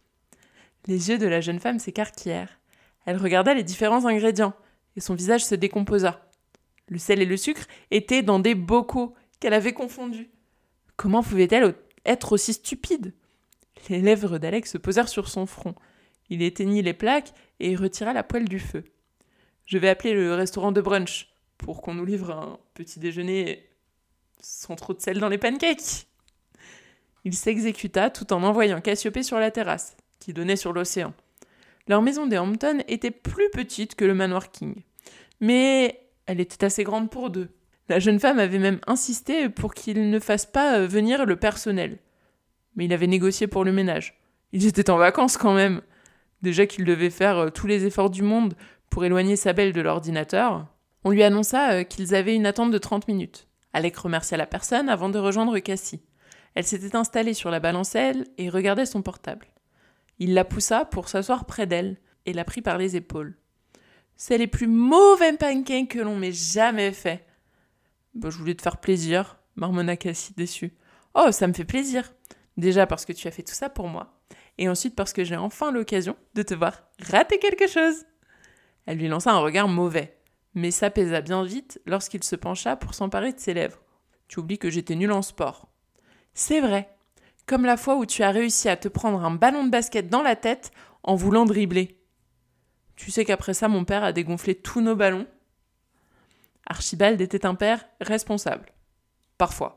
Les 0.86 1.10
yeux 1.10 1.18
de 1.18 1.26
la 1.26 1.40
jeune 1.40 1.60
femme 1.60 1.78
s'écarquillèrent. 1.78 2.58
Elle 3.06 3.16
regarda 3.16 3.54
les 3.54 3.62
différents 3.62 4.06
ingrédients, 4.06 4.54
et 4.96 5.00
son 5.00 5.14
visage 5.14 5.44
se 5.44 5.54
décomposa. 5.54 6.28
Le 6.88 6.98
sel 6.98 7.22
et 7.22 7.26
le 7.26 7.36
sucre 7.36 7.66
étaient 7.90 8.22
dans 8.22 8.40
des 8.40 8.54
bocaux 8.54 9.14
qu'elle 9.38 9.54
avait 9.54 9.72
confondus. 9.72 10.30
Comment 10.96 11.22
pouvait-elle 11.22 11.74
être 12.04 12.32
aussi 12.32 12.52
stupide 12.52 13.14
Les 13.88 14.00
lèvres 14.00 14.38
d'Alex 14.38 14.72
se 14.72 14.78
posèrent 14.78 15.08
sur 15.08 15.28
son 15.28 15.46
front. 15.46 15.74
Il 16.28 16.42
éteignit 16.42 16.82
les 16.82 16.94
plaques 16.94 17.32
et 17.60 17.76
retira 17.76 18.12
la 18.12 18.22
poêle 18.22 18.48
du 18.48 18.58
feu. 18.58 18.84
Je 19.66 19.78
vais 19.78 19.88
appeler 19.88 20.12
le 20.12 20.34
restaurant 20.34 20.72
de 20.72 20.80
brunch 20.80 21.28
pour 21.56 21.82
qu'on 21.82 21.94
nous 21.94 22.04
livre 22.04 22.30
un 22.30 22.58
petit 22.74 22.98
déjeuner 22.98 23.66
sans 24.40 24.76
trop 24.76 24.92
de 24.92 25.00
sel 25.00 25.18
dans 25.18 25.28
les 25.28 25.38
pancakes. 25.38 26.06
Il 27.24 27.34
s'exécuta 27.34 28.10
tout 28.10 28.32
en 28.32 28.42
envoyant 28.42 28.80
Cassiopée 28.80 29.22
sur 29.22 29.38
la 29.38 29.50
terrasse, 29.50 29.96
qui 30.20 30.32
donnait 30.32 30.56
sur 30.56 30.72
l'océan. 30.72 31.14
Leur 31.88 32.02
maison 32.02 32.26
des 32.26 32.38
Hampton 32.38 32.82
était 32.88 33.10
plus 33.10 33.50
petite 33.50 33.94
que 33.94 34.04
le 34.04 34.14
manoir 34.14 34.50
King. 34.50 34.82
Mais 35.40 36.00
elle 36.26 36.40
était 36.40 36.64
assez 36.64 36.84
grande 36.84 37.10
pour 37.10 37.30
deux. 37.30 37.48
La 37.88 37.98
jeune 37.98 38.20
femme 38.20 38.38
avait 38.38 38.58
même 38.58 38.80
insisté 38.86 39.48
pour 39.48 39.74
qu'il 39.74 40.10
ne 40.10 40.18
fasse 40.18 40.46
pas 40.46 40.78
euh, 40.78 40.86
venir 40.86 41.26
le 41.26 41.36
personnel. 41.36 41.98
Mais 42.76 42.86
il 42.86 42.92
avait 42.92 43.06
négocié 43.06 43.46
pour 43.46 43.64
le 43.64 43.72
ménage. 43.72 44.18
Ils 44.52 44.66
étaient 44.66 44.88
en 44.88 44.96
vacances 44.96 45.36
quand 45.36 45.52
même. 45.52 45.82
Déjà 46.40 46.66
qu'il 46.66 46.84
devait 46.84 47.10
faire 47.10 47.38
euh, 47.38 47.50
tous 47.50 47.66
les 47.66 47.84
efforts 47.84 48.08
du 48.08 48.22
monde 48.22 48.54
pour 48.88 49.04
éloigner 49.04 49.36
sa 49.36 49.52
belle 49.52 49.74
de 49.74 49.82
l'ordinateur, 49.82 50.66
on 51.04 51.10
lui 51.10 51.22
annonça 51.22 51.72
euh, 51.72 51.82
qu'ils 51.84 52.14
avaient 52.14 52.34
une 52.34 52.46
attente 52.46 52.70
de 52.70 52.78
30 52.78 53.08
minutes. 53.08 53.46
Alec 53.74 53.96
remercia 53.96 54.38
la 54.38 54.46
personne 54.46 54.88
avant 54.88 55.10
de 55.10 55.18
rejoindre 55.18 55.58
Cassie. 55.58 56.00
Elle 56.54 56.64
s'était 56.64 56.96
installée 56.96 57.34
sur 57.34 57.50
la 57.50 57.60
balancelle 57.60 58.26
et 58.38 58.48
regardait 58.48 58.86
son 58.86 59.02
portable. 59.02 59.46
Il 60.18 60.34
la 60.34 60.44
poussa 60.44 60.84
pour 60.84 61.08
s'asseoir 61.08 61.46
près 61.46 61.66
d'elle 61.66 61.98
et 62.26 62.32
la 62.32 62.44
prit 62.44 62.62
par 62.62 62.78
les 62.78 62.96
épaules. 62.96 63.36
C'est 64.16 64.38
les 64.38 64.46
plus 64.46 64.68
mauvais 64.68 65.36
pancakes 65.36 65.88
que 65.88 65.98
l'on 65.98 66.16
m'ait 66.16 66.32
jamais 66.32 66.92
fait. 66.92 67.26
Bah, 68.14 68.30
je 68.30 68.38
voulais 68.38 68.54
te 68.54 68.62
faire 68.62 68.78
plaisir, 68.78 69.38
marmonna 69.56 69.96
Cassie 69.96 70.34
déçue. 70.36 70.74
Oh, 71.14 71.32
ça 71.32 71.48
me 71.48 71.52
fait 71.52 71.64
plaisir. 71.64 72.12
Déjà 72.56 72.86
parce 72.86 73.04
que 73.04 73.12
tu 73.12 73.26
as 73.26 73.32
fait 73.32 73.42
tout 73.42 73.54
ça 73.54 73.68
pour 73.68 73.88
moi. 73.88 74.20
Et 74.58 74.68
ensuite 74.68 74.94
parce 74.94 75.12
que 75.12 75.24
j'ai 75.24 75.36
enfin 75.36 75.72
l'occasion 75.72 76.16
de 76.34 76.42
te 76.42 76.54
voir 76.54 76.84
rater 77.00 77.40
quelque 77.40 77.66
chose. 77.66 78.04
Elle 78.86 78.98
lui 78.98 79.08
lança 79.08 79.32
un 79.32 79.38
regard 79.38 79.66
mauvais, 79.66 80.16
mais 80.54 80.70
s'apaisa 80.70 81.20
bien 81.20 81.44
vite 81.44 81.80
lorsqu'il 81.86 82.22
se 82.22 82.36
pencha 82.36 82.76
pour 82.76 82.94
s'emparer 82.94 83.32
de 83.32 83.40
ses 83.40 83.54
lèvres. 83.54 83.80
Tu 84.28 84.38
oublies 84.38 84.58
que 84.58 84.70
j'étais 84.70 84.94
nul 84.94 85.10
en 85.10 85.22
sport. 85.22 85.73
C'est 86.34 86.60
vrai. 86.60 86.88
Comme 87.46 87.64
la 87.64 87.76
fois 87.76 87.96
où 87.96 88.06
tu 88.06 88.22
as 88.22 88.30
réussi 88.30 88.68
à 88.68 88.76
te 88.76 88.88
prendre 88.88 89.24
un 89.24 89.30
ballon 89.30 89.64
de 89.64 89.70
basket 89.70 90.08
dans 90.08 90.22
la 90.22 90.36
tête 90.36 90.72
en 91.02 91.14
voulant 91.14 91.44
dribbler. 91.44 91.98
Tu 92.96 93.10
sais 93.10 93.24
qu'après 93.24 93.54
ça, 93.54 93.68
mon 93.68 93.84
père 93.84 94.04
a 94.04 94.12
dégonflé 94.12 94.54
tous 94.54 94.80
nos 94.80 94.96
ballons 94.96 95.26
Archibald 96.66 97.20
était 97.20 97.46
un 97.46 97.54
père 97.54 97.84
responsable. 98.00 98.72
Parfois. 99.36 99.74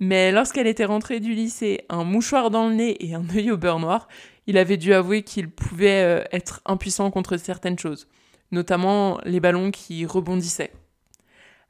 Mais 0.00 0.32
lorsqu'elle 0.32 0.66
était 0.66 0.84
rentrée 0.84 1.20
du 1.20 1.34
lycée, 1.34 1.84
un 1.88 2.04
mouchoir 2.04 2.50
dans 2.50 2.68
le 2.68 2.74
nez 2.74 3.04
et 3.04 3.14
un 3.14 3.24
œil 3.34 3.50
au 3.50 3.56
beurre 3.56 3.80
noir, 3.80 4.08
il 4.46 4.58
avait 4.58 4.76
dû 4.76 4.94
avouer 4.94 5.22
qu'il 5.22 5.50
pouvait 5.50 6.02
euh, 6.02 6.24
être 6.32 6.60
impuissant 6.64 7.10
contre 7.10 7.36
certaines 7.36 7.78
choses, 7.78 8.08
notamment 8.50 9.20
les 9.24 9.40
ballons 9.40 9.70
qui 9.70 10.06
rebondissaient. 10.06 10.72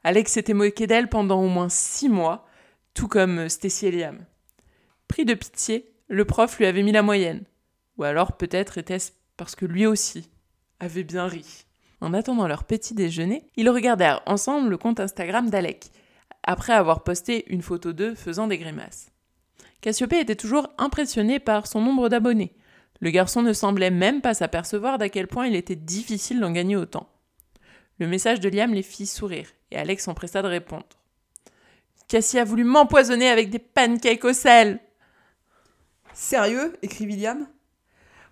Alex 0.03 0.31
s'était 0.31 0.53
moqué 0.53 0.87
d'elle 0.87 1.09
pendant 1.09 1.41
au 1.43 1.47
moins 1.47 1.69
six 1.69 2.07
mois, 2.07 2.47
tout 2.93 3.07
comme 3.07 3.49
Stacy 3.49 3.87
et 3.87 3.91
Liam. 3.91 4.25
Pris 5.07 5.25
de 5.25 5.33
pitié, 5.33 5.91
le 6.07 6.25
prof 6.25 6.57
lui 6.57 6.65
avait 6.65 6.83
mis 6.83 6.91
la 6.91 7.01
moyenne. 7.01 7.43
Ou 7.97 8.03
alors 8.03 8.37
peut-être 8.37 8.77
était-ce 8.77 9.11
parce 9.37 9.55
que 9.55 9.65
lui 9.65 9.85
aussi 9.85 10.29
avait 10.79 11.03
bien 11.03 11.27
ri. 11.27 11.65
En 12.01 12.13
attendant 12.13 12.47
leur 12.47 12.63
petit 12.63 12.93
déjeuner, 12.93 13.45
ils 13.55 13.69
regardèrent 13.69 14.21
ensemble 14.25 14.69
le 14.69 14.77
compte 14.77 14.99
Instagram 14.99 15.49
d'Alec, 15.49 15.87
après 16.43 16.73
avoir 16.73 17.03
posté 17.03 17.51
une 17.51 17.61
photo 17.61 17.91
d'eux 17.93 18.15
faisant 18.15 18.47
des 18.47 18.57
grimaces. 18.57 19.11
Cassiopée 19.81 20.19
était 20.19 20.35
toujours 20.35 20.67
impressionné 20.77 21.39
par 21.39 21.67
son 21.67 21.81
nombre 21.81 22.09
d'abonnés. 22.09 22.53
Le 23.01 23.11
garçon 23.11 23.41
ne 23.41 23.53
semblait 23.53 23.91
même 23.91 24.21
pas 24.21 24.33
s'apercevoir 24.33 24.97
d'à 24.97 25.09
quel 25.09 25.27
point 25.27 25.47
il 25.47 25.55
était 25.55 25.75
difficile 25.75 26.39
d'en 26.39 26.51
gagner 26.51 26.75
autant. 26.75 27.09
Le 27.97 28.07
message 28.07 28.39
de 28.39 28.49
Liam 28.49 28.73
les 28.73 28.83
fit 28.83 29.05
sourire, 29.05 29.47
et 29.71 29.77
Alex 29.77 30.03
s'empressa 30.03 30.41
de 30.41 30.47
répondre. 30.47 30.98
Cassie 32.09 32.39
a 32.39 32.43
voulu 32.43 32.63
m'empoisonner 32.63 33.29
avec 33.29 33.51
des 33.51 33.59
pancakes 33.59 34.25
au 34.25 34.33
sel. 34.33 34.79
Sérieux? 36.11 36.75
écrit 36.81 37.05
William. 37.05 37.47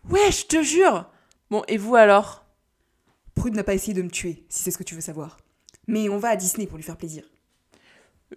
Ouais, 0.10 0.32
je 0.32 0.48
te 0.48 0.64
jure. 0.64 1.06
Bon, 1.52 1.64
et 1.68 1.78
vous 1.78 1.96
alors? 1.96 2.44
Prude 3.36 3.56
n'a 3.56 3.64
pas 3.64 3.76
essayé 3.76 3.94
de 3.94 4.02
me 4.02 4.10
tuer, 4.10 4.44
si 4.50 4.64
c'est 4.64 4.72
ce 4.72 4.80
que 4.80 4.84
tu 4.84 4.96
veux 4.96 5.02
savoir. 5.02 5.38
Mais 5.86 6.10
on 6.10 6.18
va 6.18 6.30
à 6.30 6.36
Disney 6.36 6.66
pour 6.66 6.78
lui 6.78 6.84
faire 6.84 6.98
plaisir. 6.98 7.24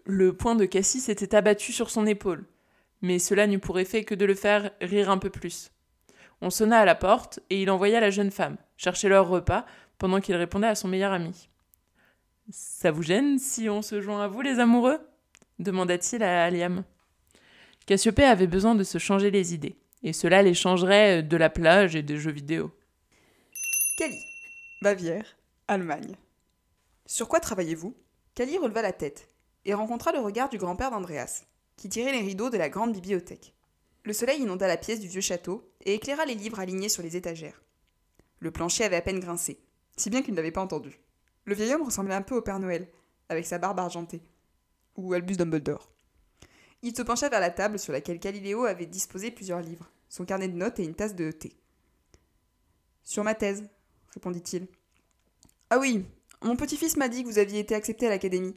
Le 0.04 0.34
poing 0.34 0.56
de 0.56 0.66
Cassie 0.66 1.00
s'était 1.00 1.34
abattu 1.34 1.72
sur 1.72 1.90
son 1.90 2.06
épaule, 2.06 2.44
mais 3.00 3.18
cela 3.18 3.46
n'eut 3.46 3.58
pour 3.58 3.80
effet 3.80 4.04
que 4.04 4.14
de 4.14 4.26
le 4.26 4.34
faire 4.34 4.70
rire 4.82 5.10
un 5.10 5.18
peu 5.18 5.30
plus. 5.30 5.72
On 6.42 6.50
sonna 6.50 6.80
à 6.80 6.84
la 6.84 6.94
porte 6.94 7.40
et 7.48 7.62
il 7.62 7.70
envoya 7.70 7.98
la 8.00 8.10
jeune 8.10 8.30
femme 8.30 8.58
chercher 8.76 9.08
leur 9.08 9.26
repas 9.26 9.64
pendant 9.96 10.20
qu'il 10.20 10.36
répondait 10.36 10.66
à 10.66 10.74
son 10.74 10.88
meilleur 10.88 11.12
ami. 11.12 11.48
Ça 12.50 12.90
vous 12.90 13.02
gêne 13.02 13.38
si 13.38 13.70
on 13.70 13.80
se 13.80 14.02
joint 14.02 14.22
à 14.22 14.28
vous, 14.28 14.42
les 14.42 14.58
amoureux? 14.58 15.00
Demanda-t-il 15.60 16.22
à 16.22 16.50
Liam. 16.50 16.84
Cassiopée 17.86 18.24
avait 18.24 18.46
besoin 18.46 18.74
de 18.74 18.84
se 18.84 18.98
changer 18.98 19.30
les 19.30 19.54
idées, 19.54 19.76
et 20.02 20.12
cela 20.12 20.42
les 20.42 20.54
changerait 20.54 21.22
de 21.22 21.36
la 21.36 21.50
plage 21.50 21.94
et 21.94 22.02
des 22.02 22.16
jeux 22.16 22.32
vidéo. 22.32 22.70
Kelly, 23.98 24.18
Bavière, 24.82 25.36
Allemagne. 25.68 26.16
Sur 27.06 27.28
quoi 27.28 27.40
travaillez-vous? 27.40 27.94
Kali 28.34 28.58
releva 28.58 28.82
la 28.82 28.92
tête 28.92 29.28
et 29.64 29.74
rencontra 29.74 30.12
le 30.12 30.20
regard 30.20 30.48
du 30.48 30.58
grand-père 30.58 30.90
d'Andreas, 30.90 31.44
qui 31.76 31.88
tirait 31.88 32.12
les 32.12 32.20
rideaux 32.20 32.50
de 32.50 32.56
la 32.56 32.68
grande 32.68 32.92
bibliothèque. 32.92 33.54
Le 34.04 34.12
soleil 34.12 34.40
inonda 34.40 34.66
la 34.66 34.78
pièce 34.78 35.00
du 35.00 35.08
vieux 35.08 35.20
château 35.20 35.70
et 35.84 35.94
éclaira 35.94 36.24
les 36.24 36.34
livres 36.34 36.60
alignés 36.60 36.88
sur 36.88 37.02
les 37.02 37.16
étagères. 37.16 37.60
Le 38.38 38.50
plancher 38.50 38.84
avait 38.84 38.96
à 38.96 39.02
peine 39.02 39.20
grincé, 39.20 39.60
si 39.96 40.08
bien 40.08 40.22
qu'il 40.22 40.32
ne 40.32 40.36
l'avait 40.36 40.50
pas 40.50 40.62
entendu. 40.62 40.98
Le 41.44 41.54
vieil 41.54 41.74
homme 41.74 41.82
ressemblait 41.82 42.14
un 42.14 42.22
peu 42.22 42.36
au 42.36 42.42
Père 42.42 42.58
Noël, 42.58 42.88
avec 43.28 43.44
sa 43.44 43.58
barbe 43.58 43.78
argentée. 43.78 44.22
Ou 44.96 45.12
Albus 45.12 45.36
Dumbledore. 45.36 45.90
Il 46.82 46.96
se 46.96 47.02
pencha 47.02 47.28
vers 47.28 47.40
la 47.40 47.50
table 47.50 47.78
sur 47.78 47.92
laquelle 47.92 48.18
Galiléo 48.18 48.64
avait 48.64 48.86
disposé 48.86 49.30
plusieurs 49.30 49.60
livres, 49.60 49.90
son 50.08 50.24
carnet 50.24 50.48
de 50.48 50.56
notes 50.56 50.78
et 50.80 50.84
une 50.84 50.94
tasse 50.94 51.14
de 51.14 51.30
thé. 51.30 51.56
Sur 53.04 53.24
ma 53.24 53.34
thèse, 53.34 53.68
répondit-il. 54.14 54.66
Ah 55.68 55.78
oui, 55.78 56.06
mon 56.42 56.56
petit-fils 56.56 56.96
m'a 56.96 57.08
dit 57.08 57.22
que 57.22 57.28
vous 57.28 57.38
aviez 57.38 57.60
été 57.60 57.74
accepté 57.74 58.06
à 58.06 58.10
l'académie. 58.10 58.56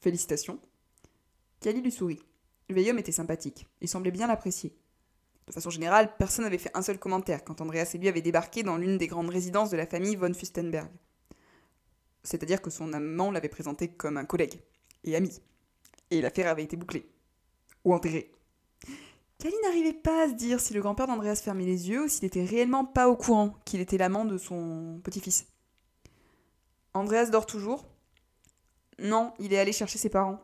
Félicitations. 0.00 0.60
Kali 1.60 1.80
lui 1.80 1.92
sourit. 1.92 2.20
Le 2.68 2.74
vieil 2.74 2.90
homme 2.90 2.98
était 2.98 3.12
sympathique. 3.12 3.66
Il 3.80 3.88
semblait 3.88 4.10
bien 4.10 4.26
l'apprécier. 4.26 4.76
De 5.46 5.52
façon 5.52 5.70
générale, 5.70 6.14
personne 6.18 6.44
n'avait 6.44 6.58
fait 6.58 6.70
un 6.74 6.82
seul 6.82 6.98
commentaire 6.98 7.44
quand 7.44 7.60
Andreas 7.60 7.90
et 7.94 7.98
lui 7.98 8.08
avaient 8.08 8.22
débarqué 8.22 8.62
dans 8.62 8.76
l'une 8.76 8.98
des 8.98 9.06
grandes 9.06 9.30
résidences 9.30 9.70
de 9.70 9.76
la 9.76 9.86
famille 9.86 10.16
von 10.16 10.32
Fustenberg. 10.34 10.90
C'est-à-dire 12.22 12.62
que 12.62 12.70
son 12.70 12.92
amant 12.92 13.30
l'avait 13.30 13.48
présenté 13.48 13.88
comme 13.88 14.16
un 14.16 14.24
collègue 14.24 14.60
et 15.04 15.16
ami. 15.16 15.40
Et 16.12 16.20
l'affaire 16.20 16.48
avait 16.48 16.62
été 16.62 16.76
bouclée. 16.76 17.10
Ou 17.86 17.94
enterrée. 17.94 18.30
Kali 19.38 19.54
n'arrivait 19.62 19.94
pas 19.94 20.24
à 20.24 20.28
se 20.28 20.34
dire 20.34 20.60
si 20.60 20.74
le 20.74 20.82
grand-père 20.82 21.06
d'Andreas 21.06 21.36
fermait 21.36 21.64
les 21.64 21.88
yeux 21.88 22.04
ou 22.04 22.08
s'il 22.08 22.26
était 22.26 22.44
réellement 22.44 22.84
pas 22.84 23.08
au 23.08 23.16
courant 23.16 23.54
qu'il 23.64 23.80
était 23.80 23.96
l'amant 23.96 24.26
de 24.26 24.36
son 24.36 25.00
petit-fils. 25.02 25.46
Andreas 26.92 27.30
dort 27.30 27.46
toujours 27.46 27.86
Non, 28.98 29.32
il 29.38 29.54
est 29.54 29.58
allé 29.58 29.72
chercher 29.72 29.96
ses 29.96 30.10
parents. 30.10 30.38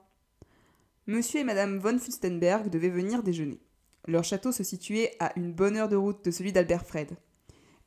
Monsieur 1.07 1.41
et 1.41 1.45
madame 1.45 1.79
von 1.79 1.99
Fustenberg 1.99 2.71
devaient 2.71 2.89
venir 2.89 3.23
déjeuner. 3.23 3.61
Leur 4.07 4.25
château 4.25 4.53
se 4.53 4.65
situait 4.65 5.17
à 5.21 5.39
une 5.39 5.53
bonne 5.53 5.77
heure 5.77 5.91
de 5.91 5.97
route 5.97 6.25
de 6.25 6.31
celui 6.31 6.51
d'Albert 6.51 6.87
Fred. 6.87 7.15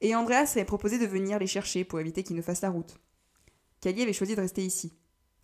Et 0.02 0.14
Andreas 0.14 0.52
avait 0.52 0.66
proposé 0.66 1.00
de 1.00 1.08
venir 1.08 1.40
les 1.40 1.48
chercher 1.48 1.84
pour 1.84 2.00
éviter 2.00 2.22
qu'ils 2.22 2.36
ne 2.36 2.44
fassent 2.44 2.62
la 2.62 2.70
route. 2.70 3.00
Kali 3.82 4.04
avait 4.04 4.14
choisi 4.14 4.36
de 4.36 4.42
rester 4.42 4.64
ici. 4.64 4.94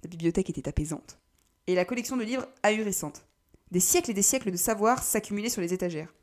La 0.04 0.10
bibliothèque 0.10 0.52
était 0.52 0.69
apaisante. 0.69 1.19
Et 1.68 1.76
la 1.76 1.86
collection 1.86 2.16
de 2.16 2.24
livres 2.24 2.48
ahurissante. 2.64 3.26
Des 3.72 3.82
siècles 3.82 4.12
et 4.12 4.14
des 4.14 4.22
siècles 4.22 4.52
de 4.52 4.58
savoir 4.58 5.04
s'accumulaient 5.04 5.50
sur 5.50 5.62
les 5.62 5.74
étagères. 5.74 6.14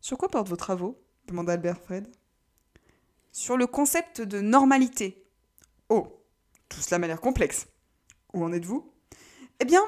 Sur 0.00 0.18
quoi 0.18 0.28
portent 0.28 0.48
vos 0.48 0.56
travaux? 0.56 1.00
demanda 1.26 1.52
Albert 1.52 1.80
Fred. 1.80 2.08
Sur 3.30 3.56
le 3.56 3.66
concept 3.66 4.20
de 4.20 4.40
normalité. 4.40 5.24
Oh, 5.88 6.20
tout 6.68 6.80
cela 6.80 6.98
m'a 6.98 7.06
l'air 7.06 7.20
complexe. 7.20 7.68
Où 8.32 8.44
en 8.44 8.52
êtes-vous? 8.52 8.90
Eh 9.60 9.64
bien, 9.64 9.82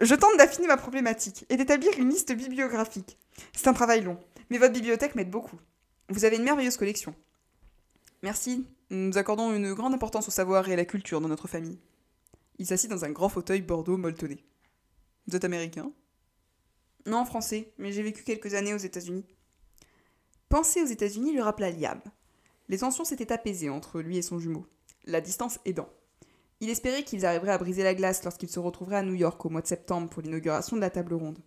je 0.00 0.14
tente 0.14 0.36
d'affiner 0.38 0.66
ma 0.66 0.78
problématique 0.78 1.44
et 1.50 1.58
d'établir 1.58 1.92
une 1.98 2.08
liste 2.08 2.32
bibliographique. 2.32 3.18
C'est 3.54 3.68
un 3.68 3.74
travail 3.74 4.02
long, 4.02 4.18
mais 4.48 4.56
votre 4.56 4.72
bibliothèque 4.72 5.14
m'aide 5.14 5.30
beaucoup. 5.30 5.60
Vous 6.08 6.24
avez 6.24 6.36
une 6.36 6.42
merveilleuse 6.42 6.78
collection. 6.78 7.14
Merci, 8.22 8.66
nous 8.90 9.16
accordons 9.18 9.54
une 9.54 9.74
grande 9.74 9.94
importance 9.94 10.28
au 10.28 10.30
savoir 10.30 10.68
et 10.68 10.72
à 10.72 10.76
la 10.76 10.84
culture 10.86 11.20
dans 11.20 11.28
notre 11.28 11.48
famille. 11.48 11.78
Il 12.60 12.66
s'assit 12.66 12.90
dans 12.90 13.06
un 13.06 13.10
grand 13.10 13.30
fauteuil 13.30 13.62
bordeaux 13.62 13.96
molletonné. 13.96 14.44
Vous 15.26 15.34
êtes 15.34 15.46
américain? 15.46 15.90
Non, 17.06 17.24
français, 17.24 17.72
mais 17.78 17.90
j'ai 17.90 18.02
vécu 18.02 18.22
quelques 18.22 18.52
années 18.52 18.74
aux 18.74 18.76
États-Unis. 18.76 19.24
Penser 20.50 20.82
aux 20.82 20.86
États-Unis 20.86 21.32
lui 21.32 21.40
rappela 21.40 21.70
Liam. 21.70 22.02
Les 22.68 22.76
tensions 22.76 23.06
s'étaient 23.06 23.32
apaisées 23.32 23.70
entre 23.70 24.02
lui 24.02 24.18
et 24.18 24.22
son 24.22 24.38
jumeau, 24.38 24.66
la 25.06 25.22
distance 25.22 25.58
aidant. 25.64 25.88
Il 26.60 26.68
espérait 26.68 27.02
qu'ils 27.02 27.24
arriveraient 27.24 27.52
à 27.52 27.56
briser 27.56 27.82
la 27.82 27.94
glace 27.94 28.24
lorsqu'ils 28.24 28.50
se 28.50 28.60
retrouveraient 28.60 28.98
à 28.98 29.02
New 29.02 29.14
York 29.14 29.42
au 29.42 29.48
mois 29.48 29.62
de 29.62 29.66
septembre 29.66 30.10
pour 30.10 30.20
l'inauguration 30.20 30.76
de 30.76 30.82
la 30.82 30.90
table 30.90 31.14
ronde. 31.14 31.38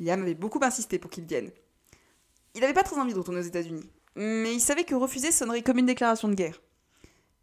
Liam 0.00 0.20
avait 0.20 0.34
beaucoup 0.34 0.58
insisté 0.62 0.98
pour 0.98 1.12
qu'ils 1.12 1.26
viennent. 1.26 1.52
Il 2.56 2.60
n'avait 2.60 2.74
pas 2.74 2.82
très 2.82 2.98
envie 2.98 3.12
de 3.12 3.18
retourner 3.18 3.38
aux 3.38 3.44
États-Unis, 3.44 3.88
mais 4.16 4.52
il 4.52 4.60
savait 4.60 4.82
que 4.82 4.96
refuser 4.96 5.30
sonnerait 5.30 5.62
comme 5.62 5.78
une 5.78 5.86
déclaration 5.86 6.26
de 6.26 6.34
guerre. 6.34 6.60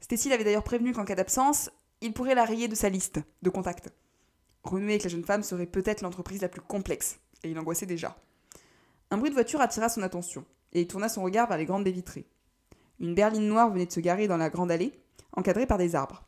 Stacy 0.01 0.27
l'avait 0.27 0.43
d'ailleurs 0.43 0.65
prévenu 0.65 0.91
qu'en 0.91 1.05
cas 1.05 1.15
d'absence, 1.15 1.69
il 2.01 2.13
pourrait 2.13 2.35
la 2.35 2.45
rayer 2.45 2.67
de 2.67 2.75
sa 2.75 2.89
liste 2.89 3.19
de 3.41 3.49
contacts. 3.49 3.89
Renouer 4.63 4.93
avec 4.93 5.03
la 5.03 5.09
jeune 5.09 5.23
femme 5.23 5.43
serait 5.43 5.65
peut-être 5.65 6.01
l'entreprise 6.01 6.41
la 6.41 6.49
plus 6.49 6.61
complexe, 6.61 7.19
et 7.43 7.49
il 7.49 7.59
angoissait 7.59 7.85
déjà. 7.85 8.17
Un 9.09 9.17
bruit 9.17 9.29
de 9.29 9.35
voiture 9.35 9.61
attira 9.61 9.89
son 9.89 10.01
attention, 10.01 10.45
et 10.73 10.81
il 10.81 10.87
tourna 10.87 11.09
son 11.09 11.23
regard 11.23 11.47
vers 11.47 11.57
les 11.57 11.65
grandes 11.65 11.87
vitrées. 11.87 12.27
Une 12.99 13.15
berline 13.15 13.47
noire 13.47 13.71
venait 13.71 13.85
de 13.85 13.91
se 13.91 13.99
garer 13.99 14.27
dans 14.27 14.37
la 14.37 14.49
grande 14.49 14.71
allée, 14.71 14.93
encadrée 15.33 15.65
par 15.65 15.77
des 15.77 15.95
arbres. 15.95 16.23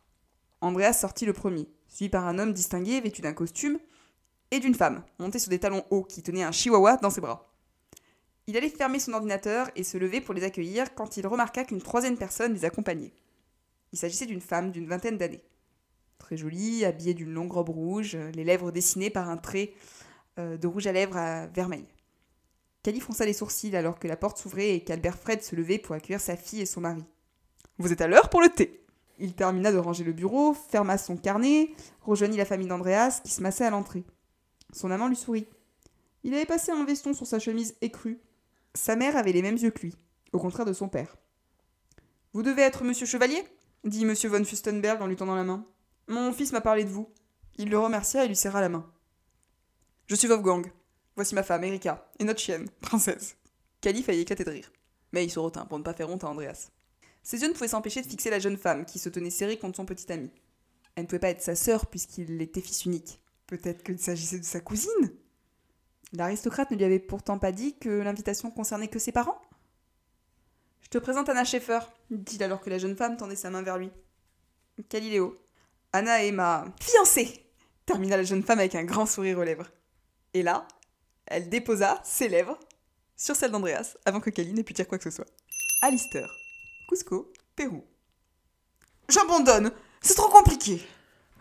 Andreas 0.61 0.93
sortit 0.93 1.25
le 1.25 1.33
premier, 1.33 1.67
suivi 1.87 2.09
par 2.09 2.27
un 2.27 2.39
homme 2.39 2.53
distingué 2.53 3.01
vêtu 3.01 3.21
d'un 3.21 3.33
costume, 3.33 3.79
et 4.51 4.59
d'une 4.59 4.75
femme, 4.75 5.03
montée 5.17 5.39
sur 5.39 5.49
des 5.49 5.59
talons 5.59 5.83
hauts, 5.89 6.03
qui 6.03 6.21
tenait 6.21 6.43
un 6.43 6.51
chihuahua 6.51 6.97
dans 6.97 7.09
ses 7.09 7.21
bras. 7.21 7.51
Il 8.45 8.57
allait 8.57 8.69
fermer 8.69 8.99
son 8.99 9.13
ordinateur 9.13 9.69
et 9.75 9.83
se 9.83 9.97
lever 9.97 10.21
pour 10.21 10.33
les 10.33 10.43
accueillir 10.43 10.93
quand 10.93 11.17
il 11.17 11.25
remarqua 11.25 11.63
qu'une 11.63 11.81
troisième 11.81 12.17
personne 12.17 12.53
les 12.53 12.65
accompagnait. 12.65 13.13
Il 13.93 13.97
s'agissait 13.97 14.25
d'une 14.25 14.41
femme 14.41 14.71
d'une 14.71 14.87
vingtaine 14.87 15.17
d'années. 15.17 15.43
Très 16.23 16.37
jolie, 16.37 16.85
habillée 16.85 17.13
d'une 17.13 17.33
longue 17.33 17.51
robe 17.51 17.67
rouge, 17.67 18.15
les 18.33 18.45
lèvres 18.45 18.71
dessinées 18.71 19.09
par 19.09 19.29
un 19.29 19.35
trait 19.35 19.73
euh, 20.39 20.55
de 20.55 20.67
rouge 20.67 20.87
à 20.87 20.93
lèvres 20.93 21.17
à 21.17 21.47
vermeil. 21.47 21.83
Cali 22.81 23.01
fronça 23.01 23.25
les 23.25 23.33
sourcils 23.33 23.75
alors 23.75 23.99
que 23.99 24.07
la 24.07 24.15
porte 24.15 24.37
s'ouvrait 24.37 24.73
et 24.73 24.85
qu'Albert 24.85 25.17
Fred 25.17 25.43
se 25.43 25.53
levait 25.53 25.79
pour 25.79 25.95
accueillir 25.95 26.21
sa 26.21 26.37
fille 26.37 26.61
et 26.61 26.65
son 26.65 26.79
mari. 26.79 27.03
Vous 27.77 27.91
êtes 27.91 27.99
à 27.99 28.07
l'heure 28.07 28.29
pour 28.29 28.41
le 28.41 28.47
thé 28.47 28.85
Il 29.19 29.33
termina 29.33 29.73
de 29.73 29.77
ranger 29.77 30.05
le 30.05 30.13
bureau, 30.13 30.53
ferma 30.53 30.97
son 30.97 31.17
carnet, 31.17 31.71
rejoignit 32.03 32.37
la 32.37 32.45
famille 32.45 32.67
d'Andreas 32.67 33.19
qui 33.21 33.29
se 33.29 33.41
massait 33.41 33.65
à 33.65 33.69
l'entrée. 33.69 34.05
Son 34.71 34.91
amant 34.91 35.09
lui 35.09 35.17
sourit. 35.17 35.47
Il 36.23 36.33
avait 36.33 36.45
passé 36.45 36.71
un 36.71 36.85
veston 36.85 37.13
sur 37.13 37.27
sa 37.27 37.39
chemise 37.39 37.75
écrue. 37.81 38.21
Sa 38.75 38.95
mère 38.95 39.17
avait 39.17 39.33
les 39.33 39.41
mêmes 39.41 39.57
yeux 39.57 39.71
que 39.71 39.81
lui, 39.81 39.95
au 40.31 40.39
contraire 40.39 40.65
de 40.65 40.71
son 40.71 40.87
père. 40.87 41.17
Vous 42.31 42.43
devez 42.43 42.61
être 42.61 42.85
monsieur 42.85 43.05
Chevalier? 43.05 43.43
dit 43.83 44.05
monsieur 44.05 44.29
von 44.29 44.45
Fustenberg 44.45 45.01
en 45.01 45.07
lui 45.07 45.17
tendant 45.17 45.35
la 45.35 45.43
main. 45.43 45.65
Mon 46.13 46.31
fils 46.31 46.51
m'a 46.51 46.61
parlé 46.61 46.83
de 46.83 46.91
vous. 46.91 47.09
Il 47.57 47.71
le 47.71 47.79
remercia 47.79 48.23
et 48.23 48.27
lui 48.27 48.35
serra 48.35 48.61
la 48.61 48.69
main. 48.69 48.87
Je 50.05 50.13
suis 50.13 50.27
Wolfgang. 50.27 50.71
Voici 51.15 51.33
ma 51.33 51.41
femme, 51.41 51.63
Erika, 51.63 52.07
et 52.19 52.23
notre 52.23 52.39
chienne, 52.39 52.69
Princesse. 52.81 53.35
Cali 53.81 54.03
faillit 54.03 54.21
éclater 54.21 54.43
de 54.43 54.51
rire. 54.51 54.71
Mais 55.11 55.25
il 55.25 55.31
se 55.31 55.39
retint 55.39 55.65
pour 55.65 55.79
ne 55.79 55.83
pas 55.83 55.95
faire 55.95 56.11
honte 56.11 56.23
à 56.23 56.27
Andreas. 56.27 56.69
Ses 57.23 57.41
yeux 57.41 57.47
ne 57.47 57.53
pouvaient 57.53 57.67
s'empêcher 57.67 58.03
de 58.03 58.07
fixer 58.07 58.29
la 58.29 58.37
jeune 58.37 58.57
femme 58.57 58.85
qui 58.85 58.99
se 58.99 59.09
tenait 59.09 59.31
serrée 59.31 59.57
contre 59.57 59.77
son 59.77 59.87
petit 59.87 60.11
ami. 60.11 60.29
Elle 60.93 61.05
ne 61.05 61.07
pouvait 61.07 61.17
pas 61.17 61.29
être 61.29 61.41
sa 61.41 61.55
sœur 61.55 61.87
puisqu'il 61.87 62.39
était 62.43 62.61
fils 62.61 62.85
unique. 62.85 63.19
Peut-être 63.47 63.81
qu'il 63.81 63.97
s'agissait 63.97 64.39
de 64.39 64.45
sa 64.45 64.59
cousine 64.59 65.15
L'aristocrate 66.11 66.69
ne 66.69 66.77
lui 66.77 66.85
avait 66.85 66.99
pourtant 66.99 67.39
pas 67.39 67.51
dit 67.51 67.75
que 67.79 67.89
l'invitation 67.89 68.51
concernait 68.51 68.87
que 68.87 68.99
ses 68.99 69.11
parents 69.11 69.41
Je 70.81 70.89
te 70.89 70.99
présente 70.99 71.29
Anna 71.29 71.43
Schaeffer, 71.43 71.79
dit-il 72.11 72.43
alors 72.43 72.61
que 72.61 72.69
la 72.69 72.77
jeune 72.77 72.95
femme 72.95 73.17
tendait 73.17 73.35
sa 73.35 73.49
main 73.49 73.63
vers 73.63 73.79
lui. 73.79 73.89
Caliléo. 74.89 75.42
Anna 75.93 76.23
est 76.23 76.31
ma 76.31 76.65
fiancée 76.81 77.43
termina 77.85 78.17
la 78.17 78.23
jeune 78.23 78.43
femme 78.43 78.59
avec 78.59 78.73
un 78.75 78.83
grand 78.83 79.05
sourire 79.05 79.37
aux 79.37 79.43
lèvres. 79.43 79.67
Et 80.33 80.41
là, 80.41 80.67
elle 81.27 81.49
déposa 81.49 82.01
ses 82.03 82.27
lèvres 82.27 82.57
sur 83.15 83.35
celles 83.35 83.51
d'Andreas 83.51 83.95
avant 84.05 84.19
que 84.19 84.29
Kali 84.29 84.53
n'ait 84.53 84.63
pu 84.63 84.73
dire 84.73 84.87
quoi 84.87 84.97
que 84.97 85.03
ce 85.03 85.11
soit. 85.11 85.27
Alistair, 85.81 86.27
Cusco, 86.89 87.31
Pérou. 87.55 87.83
J'abandonne 89.09 89.71
C'est 90.01 90.15
trop 90.15 90.29
compliqué 90.29 90.81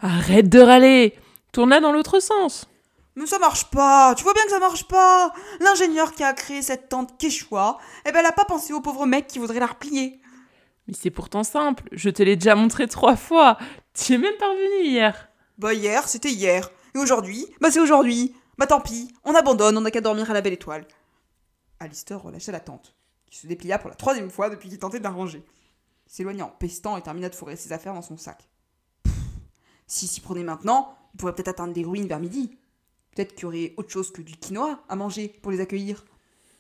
Arrête 0.01 0.49
de 0.49 0.61
râler 0.61 1.19
Tourne-la 1.53 1.81
dans 1.81 1.93
l'autre 1.93 2.19
sens 2.19 2.67
Mais 3.15 3.27
ça 3.27 3.39
marche 3.39 3.71
pas 3.71 4.15
Tu 4.17 4.25
vois 4.25 4.35
bien 4.35 4.43
que 4.45 4.51
ça 4.51 4.59
marche 4.59 4.87
pas 4.89 5.33
L'ingénieur 5.61 6.13
qui 6.13 6.25
a 6.25 6.33
créé 6.33 6.61
cette 6.61 6.89
tente 6.89 7.17
Quechua, 7.19 7.79
eh 8.05 8.11
ben 8.11 8.19
elle 8.19 8.27
a 8.27 8.33
pas 8.33 8.45
pensé 8.45 8.73
au 8.73 8.81
pauvre 8.81 9.07
mec 9.07 9.29
qui 9.29 9.39
voudrait 9.39 9.61
la 9.61 9.67
replier. 9.67 10.21
Mais 10.87 10.95
c'est 10.95 11.11
pourtant 11.11 11.45
simple, 11.45 11.85
je 11.93 12.11
te 12.11 12.23
l'ai 12.23 12.37
déjà 12.37 12.55
montré 12.55 12.89
trois 12.89 13.17
fois. 13.17 13.59
Tu 13.95 14.15
es 14.15 14.19
même 14.19 14.37
parvenu 14.39 14.85
hier. 14.85 15.29
Bah 15.59 15.75
hier, 15.75 16.09
c'était 16.09 16.31
hier. 16.31 16.71
Et 16.95 16.99
aujourd'hui? 16.99 17.47
Bah 17.61 17.71
c'est 17.71 17.81
aujourd'hui. 17.81 18.35
Bah 18.59 18.67
tant 18.67 18.81
pis, 18.81 19.13
on 19.25 19.35
abandonne, 19.35 19.77
on 19.77 19.81
n'a 19.81 19.91
qu'à 19.91 20.01
dormir 20.01 20.31
à 20.31 20.35
la 20.35 20.41
belle 20.41 20.53
étoile. 20.55 20.87
Alistair 21.81 22.23
relâcha 22.23 22.53
la 22.53 22.61
tente, 22.61 22.95
qui 23.31 23.39
se 23.39 23.47
déplia 23.47 23.79
pour 23.79 23.91
la 23.91 23.97
troisième 23.97 24.31
fois 24.31 24.51
depuis 24.51 24.69
qu'il 24.69 24.79
tentait 24.79 24.99
de 24.99 25.05
la 25.05 25.11
ranger. 25.11 25.45
Il 26.19 26.43
en 26.43 26.49
pestant 26.49 26.97
et 26.97 27.03
termina 27.03 27.29
de 27.29 27.35
fourrer 27.35 27.57
ses 27.57 27.73
affaires 27.73 27.95
dans 27.95 28.03
son 28.03 28.19
sac. 28.19 28.49
S'il 29.87 30.09
s'y 30.09 30.21
prenait 30.21 30.43
maintenant, 30.43 30.95
il 31.15 31.19
pourrait 31.19 31.35
peut-être 31.35 31.49
atteindre 31.49 31.73
des 31.73 31.85
ruines 31.85 32.07
vers 32.07 32.21
midi. 32.21 32.59
Peut-être 33.15 33.35
qu'il 33.35 33.43
y 33.43 33.47
aurait 33.47 33.75
autre 33.77 33.91
chose 33.91 34.11
que 34.11 34.23
du 34.23 34.37
quinoa 34.37 34.81
à 34.89 34.97
manger 34.97 35.29
pour 35.29 35.53
les 35.53 35.61
accueillir. 35.61 36.05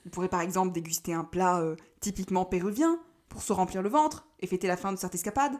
Il 0.04 0.10
pourrait 0.10 0.28
par 0.28 0.40
exemple 0.40 0.72
déguster 0.72 1.12
un 1.12 1.24
plat 1.24 1.60
euh, 1.60 1.76
typiquement 2.00 2.44
péruvien 2.44 2.98
pour 3.32 3.42
se 3.42 3.52
remplir 3.52 3.82
le 3.82 3.88
ventre 3.88 4.26
et 4.40 4.46
fêter 4.46 4.68
la 4.68 4.76
fin 4.76 4.92
de 4.92 4.98
cette 4.98 5.14
escapade. 5.14 5.54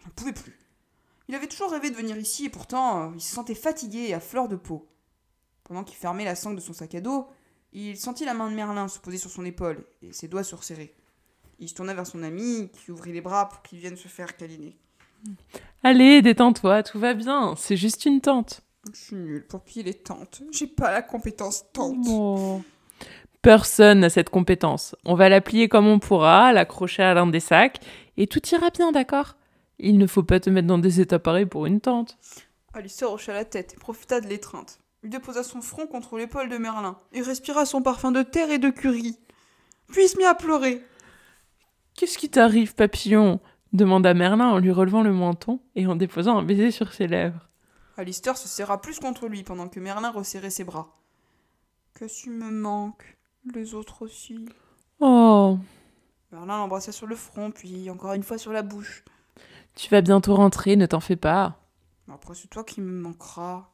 Il 0.00 0.06
n'en 0.06 0.12
pouvait 0.14 0.34
plus. 0.34 0.58
Il 1.28 1.34
avait 1.34 1.48
toujours 1.48 1.70
rêvé 1.70 1.90
de 1.90 1.96
venir 1.96 2.16
ici 2.18 2.44
et 2.44 2.50
pourtant 2.50 3.04
euh, 3.04 3.12
il 3.14 3.22
se 3.22 3.34
sentait 3.34 3.54
fatigué 3.54 4.08
et 4.08 4.14
à 4.14 4.20
fleur 4.20 4.48
de 4.48 4.56
peau. 4.56 4.86
Pendant 5.64 5.82
qu'il 5.82 5.96
fermait 5.96 6.26
la 6.26 6.34
sangle 6.34 6.56
de 6.56 6.60
son 6.60 6.74
sac 6.74 6.94
à 6.94 7.00
dos, 7.00 7.26
il 7.72 7.96
sentit 7.96 8.26
la 8.26 8.34
main 8.34 8.50
de 8.50 8.54
Merlin 8.54 8.86
se 8.88 8.98
poser 8.98 9.16
sur 9.16 9.30
son 9.30 9.46
épaule 9.46 9.86
et 10.02 10.12
ses 10.12 10.28
doigts 10.28 10.44
se 10.44 10.54
resserrer. 10.54 10.94
Il 11.58 11.70
se 11.70 11.74
tourna 11.74 11.94
vers 11.94 12.06
son 12.06 12.22
ami 12.22 12.70
qui 12.70 12.90
ouvrit 12.90 13.12
les 13.12 13.22
bras 13.22 13.48
pour 13.48 13.62
qu'il 13.62 13.78
vienne 13.78 13.96
se 13.96 14.08
faire 14.08 14.36
câliner. 14.36 14.76
Allez, 15.82 16.20
détends-toi, 16.20 16.82
tout 16.82 16.98
va 16.98 17.14
bien, 17.14 17.54
c'est 17.56 17.78
juste 17.78 18.04
une 18.04 18.20
tente. 18.20 18.60
Je 18.92 18.98
suis 18.98 19.16
nulle 19.16 19.46
pour 19.46 19.62
piller 19.62 19.84
les 19.84 19.94
tentes. 19.94 20.42
J'ai 20.50 20.66
pas 20.66 20.92
la 20.92 21.00
compétence 21.00 21.64
tente. 21.72 21.96
Oh. 22.06 22.60
Personne 23.44 24.00
n'a 24.00 24.08
cette 24.08 24.30
compétence. 24.30 24.96
On 25.04 25.14
va 25.14 25.28
la 25.28 25.42
plier 25.42 25.68
comme 25.68 25.86
on 25.86 25.98
pourra, 25.98 26.54
l'accrocher 26.54 27.02
à 27.02 27.12
l'un 27.12 27.26
des 27.26 27.40
sacs, 27.40 27.78
et 28.16 28.26
tout 28.26 28.40
ira 28.50 28.70
bien, 28.70 28.90
d'accord? 28.90 29.36
Il 29.78 29.98
ne 29.98 30.06
faut 30.06 30.22
pas 30.22 30.40
te 30.40 30.48
mettre 30.48 30.66
dans 30.66 30.78
des 30.78 31.02
états 31.02 31.18
pareils 31.18 31.44
pour 31.44 31.66
une 31.66 31.82
tente. 31.82 32.16
Alistair 32.72 33.12
hocha 33.12 33.34
la 33.34 33.44
tête 33.44 33.74
et 33.74 33.76
profita 33.76 34.22
de 34.22 34.28
l'étreinte. 34.28 34.80
Il 35.02 35.10
déposa 35.10 35.42
son 35.42 35.60
front 35.60 35.86
contre 35.86 36.16
l'épaule 36.16 36.48
de 36.48 36.56
Merlin 36.56 36.96
et 37.12 37.20
respira 37.20 37.66
son 37.66 37.82
parfum 37.82 38.12
de 38.12 38.22
terre 38.22 38.50
et 38.50 38.56
de 38.56 38.70
curry. 38.70 39.18
Puis 39.88 40.04
il 40.04 40.08
se 40.08 40.16
mit 40.16 40.24
à 40.24 40.34
pleurer. 40.34 40.82
Qu'est-ce 41.94 42.16
qui 42.16 42.30
t'arrive, 42.30 42.74
papillon? 42.74 43.40
demanda 43.74 44.14
Merlin 44.14 44.48
en 44.48 44.58
lui 44.58 44.70
relevant 44.70 45.02
le 45.02 45.12
menton 45.12 45.60
et 45.74 45.86
en 45.86 45.96
déposant 45.96 46.38
un 46.38 46.42
baiser 46.42 46.70
sur 46.70 46.94
ses 46.94 47.08
lèvres. 47.08 47.50
Alistair 47.98 48.38
se 48.38 48.48
serra 48.48 48.80
plus 48.80 49.00
contre 49.00 49.28
lui 49.28 49.42
pendant 49.42 49.68
que 49.68 49.80
Merlin 49.80 50.12
resserrait 50.12 50.48
ses 50.48 50.64
bras. 50.64 50.96
Qu'est-ce 51.98 52.22
qui 52.22 52.30
me 52.30 52.50
manque? 52.50 53.13
Les 53.52 53.74
autres 53.74 54.02
aussi. 54.02 54.46
Oh 55.00 55.58
Merlin 56.32 56.58
l'embrassa 56.58 56.92
sur 56.92 57.06
le 57.06 57.14
front, 57.14 57.50
puis 57.50 57.90
encore 57.90 58.14
une 58.14 58.22
fois 58.22 58.38
sur 58.38 58.52
la 58.52 58.62
bouche. 58.62 59.04
Tu 59.74 59.90
vas 59.90 60.00
bientôt 60.00 60.34
rentrer, 60.34 60.76
ne 60.76 60.86
t'en 60.86 61.00
fais 61.00 61.16
pas. 61.16 61.58
Après, 62.12 62.34
c'est 62.34 62.48
toi 62.48 62.64
qui 62.64 62.80
me 62.80 63.00
manqueras. 63.00 63.68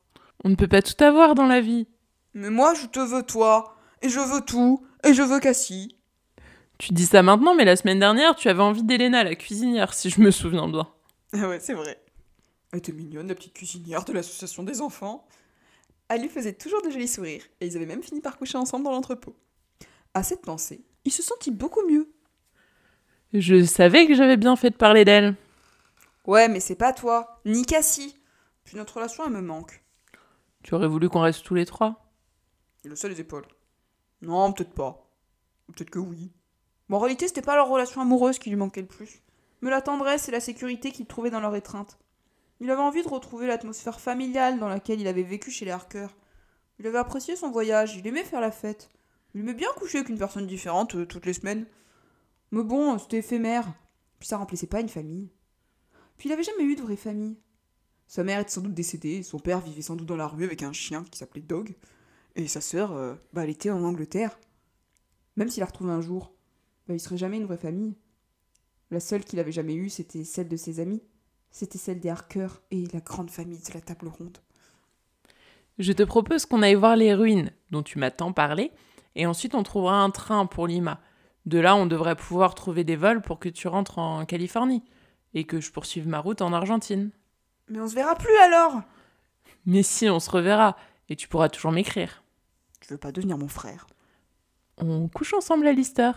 On 0.45 0.49
ne 0.49 0.55
peut 0.55 0.69
pas 0.69 0.83
tout 0.83 1.03
avoir 1.03 1.35
dans 1.35 1.47
la 1.47 1.61
vie. 1.61 1.87
Mais 2.35 2.51
moi, 2.51 2.75
je 2.75 2.87
te 2.87 3.01
veux 3.01 3.23
toi, 3.23 3.77
et 4.03 4.09
je 4.09 4.21
veux 4.21 4.41
tout, 4.41 4.85
et 5.05 5.15
je 5.15 5.23
veux 5.23 5.41
Cassie. 5.41 5.97
Tu 6.79 6.93
dis 6.93 7.07
ça 7.07 7.23
maintenant, 7.23 7.55
mais 7.55 7.65
la 7.65 7.77
semaine 7.77 7.99
dernière, 7.99 8.35
tu 8.35 8.49
avais 8.49 8.63
envie 8.63 8.83
d'Elena, 8.83 9.25
la 9.25 9.35
cuisinière, 9.35 9.93
si 9.95 10.11
je 10.11 10.21
me 10.21 10.31
souviens 10.31 10.69
bien. 10.69 10.89
Ah 11.33 11.49
ouais, 11.49 11.61
c'est 11.61 11.75
vrai. 11.75 12.03
Elle 12.73 12.81
était 12.81 12.91
mignonne, 12.91 13.29
la 13.29 13.37
petite 13.37 13.53
cuisinière 13.53 14.05
de 14.05 14.13
l'association 14.13 14.65
des 14.65 14.81
enfants. 14.81 15.29
Elle 16.09 16.23
lui 16.23 16.29
faisait 16.29 16.55
toujours 16.55 16.83
de 16.83 16.91
jolis 16.91 17.07
sourires, 17.07 17.45
et 17.61 17.67
ils 17.69 17.77
avaient 17.77 17.87
même 17.87 18.03
fini 18.03 18.21
par 18.21 18.37
coucher 18.37 18.59
ensemble 18.59 18.85
dans 18.85 18.91
l'entrepôt. 18.91 19.37
À 20.15 20.23
cette 20.23 20.43
pensée, 20.43 20.85
il 21.05 21.13
se 21.13 21.23
sentit 21.23 21.51
beaucoup 21.51 21.87
mieux. 21.89 22.13
Je 23.33 23.65
savais 23.65 24.07
que 24.07 24.15
j'avais 24.15 24.37
bien 24.37 24.57
fait 24.57 24.71
de 24.71 24.77
parler 24.77 25.05
d'elle. 25.05 25.37
Ouais, 26.27 26.49
mais 26.49 26.59
c'est 26.61 26.75
pas 26.75 26.93
toi, 26.93 27.41
ni 27.45 27.65
Cassie. 27.65 28.17
Puis 28.65 28.77
notre 28.77 28.97
relation, 28.97 29.25
elle 29.25 29.33
me 29.33 29.41
manque. 29.41 29.85
Tu 30.63 30.75
aurais 30.75 30.89
voulu 30.89 31.09
qu'on 31.09 31.21
reste 31.21 31.45
tous 31.45 31.55
les 31.55 31.65
trois? 31.65 32.11
Il 32.85 32.93
haussa 32.93 33.09
les 33.09 33.21
épaules. 33.21 33.47
Non, 34.21 34.53
peut-être 34.53 34.75
pas. 34.75 35.09
Peut-être 35.69 35.91
que 35.91 35.99
oui. 35.99 36.33
Bon, 36.89 36.97
en 36.97 37.01
réalité, 37.01 37.29
c'était 37.29 37.41
pas 37.41 37.55
leur 37.55 37.69
relation 37.69 38.01
amoureuse 38.01 38.39
qui 38.39 38.51
lui 38.51 38.57
manquait 38.57 38.81
le 38.81 38.89
plus, 38.89 39.23
mais 39.61 39.71
la 39.71 39.81
tendresse 39.81 40.29
et 40.29 40.33
la 40.33 40.41
sécurité 40.41 40.91
qu'il 40.91 41.07
trouvait 41.07 41.31
dans 41.31 41.41
leur 41.41 41.55
étreinte. 41.55 41.99
Il 42.59 42.71
avait 42.71 42.83
envie 42.83 43.03
de 43.03 43.09
retrouver 43.09 43.47
l'atmosphère 43.47 44.01
familiale 44.01 44.59
dans 44.59 44.69
laquelle 44.69 45.01
il 45.01 45.07
avait 45.07 45.23
vécu 45.23 45.51
chez 45.51 45.65
les 45.65 45.71
Harker. 45.71 46.09
Il 46.79 46.87
avait 46.87 46.99
apprécié 46.99 47.37
son 47.37 47.51
voyage, 47.51 47.95
il 47.97 48.07
aimait 48.07 48.25
faire 48.25 48.41
la 48.41 48.51
fête. 48.51 48.91
Il 49.35 49.41
aimait 49.41 49.55
bien 49.55 49.69
coucher 49.77 49.99
avec 49.99 50.11
une 50.11 50.19
personne 50.19 50.47
différente 50.47 50.95
euh, 50.95 51.07
toutes 51.07 51.27
les 51.27 51.33
semaines. 51.33 51.67
Mais 52.51 52.63
bon, 52.63 52.99
c'était 52.99 53.19
éphémère. 53.19 53.73
Puis 54.19 54.29
ça 54.29 54.39
remplissait 54.39 54.67
pas 54.67 54.81
une 54.81 54.89
famille. 54.89 55.31
Puis 56.17 56.29
il 56.29 56.33
avait 56.33 56.43
jamais 56.43 56.65
eu 56.65 56.77
de 56.77 56.83
vraie 56.83 56.97
famille. 56.97 57.39
Sa 58.07 58.25
mère 58.25 58.41
était 58.41 58.51
sans 58.51 58.61
doute 58.61 58.75
décédée, 58.75 59.23
son 59.23 59.39
père 59.39 59.61
vivait 59.61 59.83
sans 59.83 59.95
doute 59.95 60.09
dans 60.09 60.17
la 60.17 60.27
rue 60.27 60.45
avec 60.45 60.65
un 60.65 60.73
chien 60.73 61.05
qui 61.05 61.17
s'appelait 61.17 61.41
Dog, 61.41 61.77
et 62.35 62.49
sa 62.49 62.61
sœur, 62.61 62.93
euh, 62.93 63.15
bah, 63.33 63.45
elle 63.45 63.51
était 63.51 63.71
en 63.71 63.85
Angleterre. 63.85 64.37
Même 65.37 65.49
s'il 65.49 65.61
la 65.61 65.67
retrouvait 65.67 65.93
un 65.93 66.01
jour, 66.01 66.33
bah, 66.89 66.95
il 66.95 67.01
serait 67.01 67.17
jamais 67.17 67.37
une 67.37 67.47
vraie 67.47 67.57
famille. 67.57 67.95
La 68.91 68.99
seule 68.99 69.25
qu'il 69.25 69.39
avait 69.39 69.53
jamais 69.53 69.75
eue, 69.75 69.89
c'était 69.89 70.25
celle 70.25 70.49
de 70.49 70.57
ses 70.57 70.81
amis. 70.81 71.03
C'était 71.53 71.79
celle 71.79 72.01
des 72.01 72.09
Harker 72.09 72.49
et 72.73 72.85
la 72.93 73.01
grande 73.01 73.31
famille 73.31 73.61
de 73.61 73.75
la 73.75 73.81
table 73.81 74.09
ronde. 74.09 74.39
Je 75.79 75.93
te 75.93 76.03
propose 76.03 76.47
qu'on 76.47 76.63
aille 76.63 76.75
voir 76.75 76.97
les 76.97 77.15
ruines 77.15 77.53
dont 77.71 77.85
tu 77.85 77.99
m'as 77.99 78.11
tant 78.11 78.33
parlé, 78.33 78.73
et 79.15 79.27
ensuite 79.27 79.55
on 79.55 79.63
trouvera 79.63 80.03
un 80.03 80.11
train 80.11 80.47
pour 80.47 80.67
Lima. 80.67 81.01
De 81.47 81.59
là, 81.59 81.75
on 81.75 81.87
devrait 81.87 82.17
pouvoir 82.17 82.55
trouver 82.55 82.85
des 82.85 82.97
vols 82.97 83.23
pour 83.23 83.39
que 83.39 83.49
tu 83.49 83.67
rentres 83.67 83.99
en 83.99 84.25
Californie, 84.27 84.85
et 85.35 85.45
que 85.45 85.61
je 85.61 85.73
poursuive 85.73 86.07
ma 86.07 86.19
route 86.19 86.43
en 86.43 86.53
Argentine. 86.53 87.11
Mais 87.69 87.81
on 87.81 87.89
se 87.89 87.95
verra 87.95 88.15
plus 88.15 88.37
alors 88.45 88.83
Mais 89.67 89.83
si, 89.83 90.09
on 90.09 90.21
se 90.21 90.31
reverra, 90.31 90.77
et 91.09 91.17
tu 91.17 91.29
pourras 91.29 91.49
toujours 91.49 91.73
m'écrire. 91.73 92.23
Tu 92.81 92.93
veux 92.93 92.99
pas 92.99 93.13
devenir 93.13 93.39
mon 93.39 93.49
frère 93.49 93.87
On 94.77 95.09
couche 95.09 95.35
ensemble 95.35 95.67
à 95.67 95.73
Lister. 95.73 96.13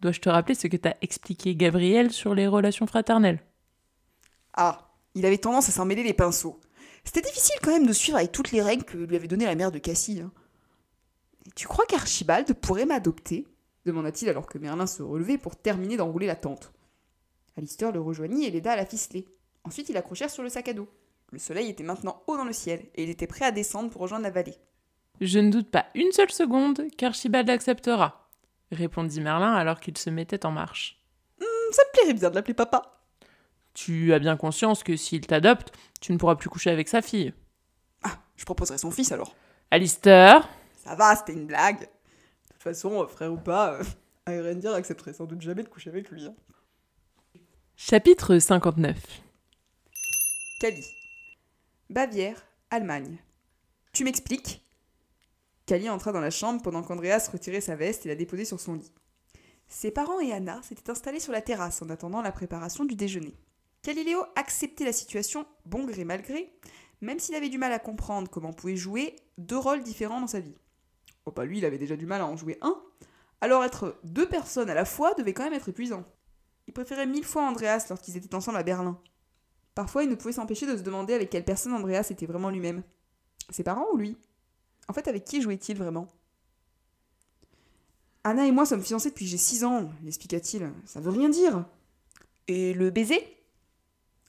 Dois-je 0.00 0.20
te 0.20 0.28
rappeler 0.28 0.54
ce 0.54 0.66
que 0.66 0.76
t'a 0.76 0.96
expliqué 1.02 1.54
Gabriel 1.56 2.10
sur 2.10 2.34
les 2.34 2.46
relations 2.46 2.86
fraternelles? 2.86 3.42
Ah, 4.54 4.90
il 5.14 5.26
avait 5.26 5.38
tendance 5.38 5.68
à 5.68 5.72
s'en 5.72 5.84
mêler 5.84 6.02
les 6.02 6.14
pinceaux. 6.14 6.60
C'était 7.04 7.20
difficile 7.22 7.56
quand 7.62 7.70
même 7.72 7.86
de 7.86 7.92
suivre 7.92 8.18
avec 8.18 8.32
toutes 8.32 8.52
les 8.52 8.62
règles 8.62 8.84
que 8.84 8.96
lui 8.98 9.16
avait 9.16 9.28
données 9.28 9.46
la 9.46 9.54
mère 9.54 9.72
de 9.72 9.78
Cassie. 9.78 10.20
hein. 10.20 10.32
Tu 11.56 11.66
crois 11.66 11.86
qu'Archibald 11.86 12.52
pourrait 12.54 12.86
m'adopter 12.86 13.46
demanda-t-il 13.86 14.28
alors 14.28 14.46
que 14.46 14.58
Merlin 14.58 14.86
se 14.86 15.02
relevait 15.02 15.38
pour 15.38 15.56
terminer 15.56 15.96
d'enrouler 15.96 16.26
la 16.26 16.36
tente. 16.36 16.72
Alistair 17.56 17.92
le 17.92 18.00
rejoignit 18.00 18.46
et 18.46 18.50
l'aida 18.50 18.72
à 18.72 18.76
la 18.76 18.86
ficeler. 18.86 19.26
Ensuite, 19.64 19.88
ils 19.88 19.96
accrochèrent 19.96 20.30
sur 20.30 20.42
le 20.42 20.48
sac 20.48 20.68
à 20.68 20.72
dos. 20.72 20.88
Le 21.32 21.38
soleil 21.38 21.68
était 21.68 21.84
maintenant 21.84 22.22
haut 22.26 22.36
dans 22.36 22.44
le 22.44 22.52
ciel 22.52 22.86
et 22.94 23.04
il 23.04 23.10
était 23.10 23.26
prêt 23.26 23.44
à 23.44 23.52
descendre 23.52 23.90
pour 23.90 24.02
rejoindre 24.02 24.24
la 24.24 24.30
vallée. 24.30 24.56
Je 25.20 25.38
ne 25.38 25.50
doute 25.50 25.70
pas 25.70 25.86
une 25.94 26.12
seule 26.12 26.30
seconde 26.30 26.82
qu'Archibald 26.96 27.48
acceptera, 27.50 28.30
répondit 28.72 29.20
Merlin 29.20 29.52
alors 29.52 29.80
qu'il 29.80 29.96
se 29.98 30.10
mettait 30.10 30.46
en 30.46 30.50
marche. 30.50 30.98
Ça 31.38 31.82
me 31.84 31.92
plairait 31.92 32.14
bien 32.14 32.30
de 32.30 32.34
l'appeler 32.34 32.54
papa. 32.54 33.00
Tu 33.74 34.12
as 34.12 34.18
bien 34.18 34.36
conscience 34.36 34.82
que 34.82 34.96
s'il 34.96 35.26
t'adopte, 35.26 35.72
tu 36.00 36.12
ne 36.12 36.18
pourras 36.18 36.34
plus 36.34 36.48
coucher 36.48 36.70
avec 36.70 36.88
sa 36.88 37.02
fille. 37.02 37.32
Ah, 38.02 38.18
je 38.36 38.44
proposerai 38.44 38.78
son 38.78 38.90
fils 38.90 39.12
alors. 39.12 39.36
Alistair 39.70 40.48
Ça 40.82 40.94
va, 40.94 41.14
c'était 41.16 41.32
une 41.34 41.46
blague. 41.46 41.80
De 41.80 42.52
toute 42.54 42.62
façon, 42.62 43.02
euh, 43.02 43.06
frère 43.06 43.32
ou 43.32 43.36
pas, 43.38 43.74
euh, 43.74 43.84
Irendir 44.28 44.72
accepterait 44.74 45.12
sans 45.12 45.26
doute 45.26 45.40
jamais 45.42 45.62
de 45.62 45.68
coucher 45.68 45.90
avec 45.90 46.10
lui. 46.10 46.24
hein. 46.26 46.34
Chapitre 47.76 48.38
59 48.38 48.96
Cali. 50.60 50.84
Bavière, 51.88 52.46
Allemagne. 52.70 53.18
Tu 53.92 54.04
m'expliques? 54.04 54.64
Cali 55.66 55.88
entra 55.88 56.12
dans 56.12 56.20
la 56.20 56.30
chambre 56.30 56.62
pendant 56.62 56.82
qu'Andreas 56.82 57.28
retirait 57.32 57.60
sa 57.60 57.76
veste 57.76 58.06
et 58.06 58.08
la 58.08 58.14
déposait 58.14 58.44
sur 58.44 58.60
son 58.60 58.74
lit. 58.74 58.92
Ses 59.68 59.90
parents 59.90 60.20
et 60.20 60.32
Anna 60.32 60.60
s'étaient 60.62 60.90
installés 60.90 61.20
sur 61.20 61.32
la 61.32 61.42
terrasse 61.42 61.80
en 61.82 61.90
attendant 61.90 62.22
la 62.22 62.32
préparation 62.32 62.84
du 62.84 62.96
déjeuner. 62.96 63.34
Galileo 63.84 64.24
acceptait 64.36 64.84
la 64.84 64.92
situation, 64.92 65.46
bon 65.64 65.84
gré 65.84 66.04
mal 66.04 66.22
gré, 66.22 66.52
même 67.00 67.18
s'il 67.18 67.34
avait 67.34 67.48
du 67.48 67.56
mal 67.56 67.72
à 67.72 67.78
comprendre 67.78 68.28
comment 68.28 68.52
pouvait 68.52 68.76
jouer 68.76 69.16
deux 69.38 69.56
rôles 69.56 69.82
différents 69.82 70.20
dans 70.20 70.26
sa 70.26 70.40
vie. 70.40 70.56
Oh 71.26 71.32
bah 71.32 71.44
lui, 71.44 71.58
il 71.58 71.64
avait 71.64 71.78
déjà 71.78 71.96
du 71.96 72.06
mal 72.06 72.20
à 72.20 72.26
en 72.26 72.36
jouer 72.36 72.58
un, 72.62 72.80
alors 73.40 73.64
être 73.64 73.98
deux 74.04 74.28
personnes 74.28 74.70
à 74.70 74.74
la 74.74 74.84
fois 74.84 75.14
devait 75.14 75.32
quand 75.32 75.44
même 75.44 75.52
être 75.52 75.68
épuisant. 75.68 76.04
Il 76.66 76.72
préférait 76.72 77.06
mille 77.06 77.24
fois 77.24 77.42
Andreas 77.42 77.86
lorsqu'ils 77.88 78.16
étaient 78.16 78.34
ensemble 78.34 78.58
à 78.58 78.62
Berlin. 78.62 79.00
Parfois, 79.74 80.02
il 80.02 80.10
ne 80.10 80.14
pouvait 80.14 80.32
s'empêcher 80.32 80.66
de 80.66 80.76
se 80.76 80.82
demander 80.82 81.14
avec 81.14 81.30
quelle 81.30 81.44
personne 81.44 81.72
Andreas 81.72 82.08
était 82.10 82.26
vraiment 82.26 82.50
lui-même. 82.50 82.82
Ses 83.50 83.64
parents 83.64 83.86
ou 83.92 83.96
lui? 83.96 84.16
En 84.88 84.92
fait, 84.92 85.08
avec 85.08 85.24
qui 85.24 85.40
jouait-il 85.42 85.76
vraiment? 85.76 86.08
Anna 88.24 88.46
et 88.46 88.52
moi 88.52 88.66
sommes 88.66 88.82
fiancés 88.82 89.10
depuis 89.10 89.26
j'ai 89.26 89.38
6 89.38 89.64
ans, 89.64 89.90
expliqua-t-il. 90.06 90.70
Ça 90.84 91.00
veut 91.00 91.10
rien 91.10 91.28
dire. 91.28 91.64
Et 92.48 92.74
le 92.74 92.90
baiser? 92.90 93.36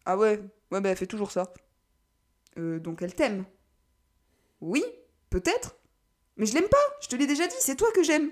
Ah 0.06 0.18
ouais, 0.18 0.42
ouais, 0.72 0.82
bah 0.82 0.90
elle 0.90 0.98
fait 0.98 1.08
toujours 1.08 1.32
ça. 1.32 1.52
Euh, 2.58 2.80
donc 2.80 3.02
elle 3.02 3.14
t'aime? 3.14 3.46
Oui, 4.62 4.84
peut-être? 5.30 5.76
Mais 6.42 6.48
je 6.48 6.56
l'aime 6.56 6.70
pas, 6.70 6.78
je 7.00 7.08
te 7.08 7.16
l'ai 7.16 7.28
déjà 7.28 7.46
dit, 7.46 7.54
c'est 7.60 7.76
toi 7.76 7.88
que 7.94 8.02
j'aime. 8.02 8.32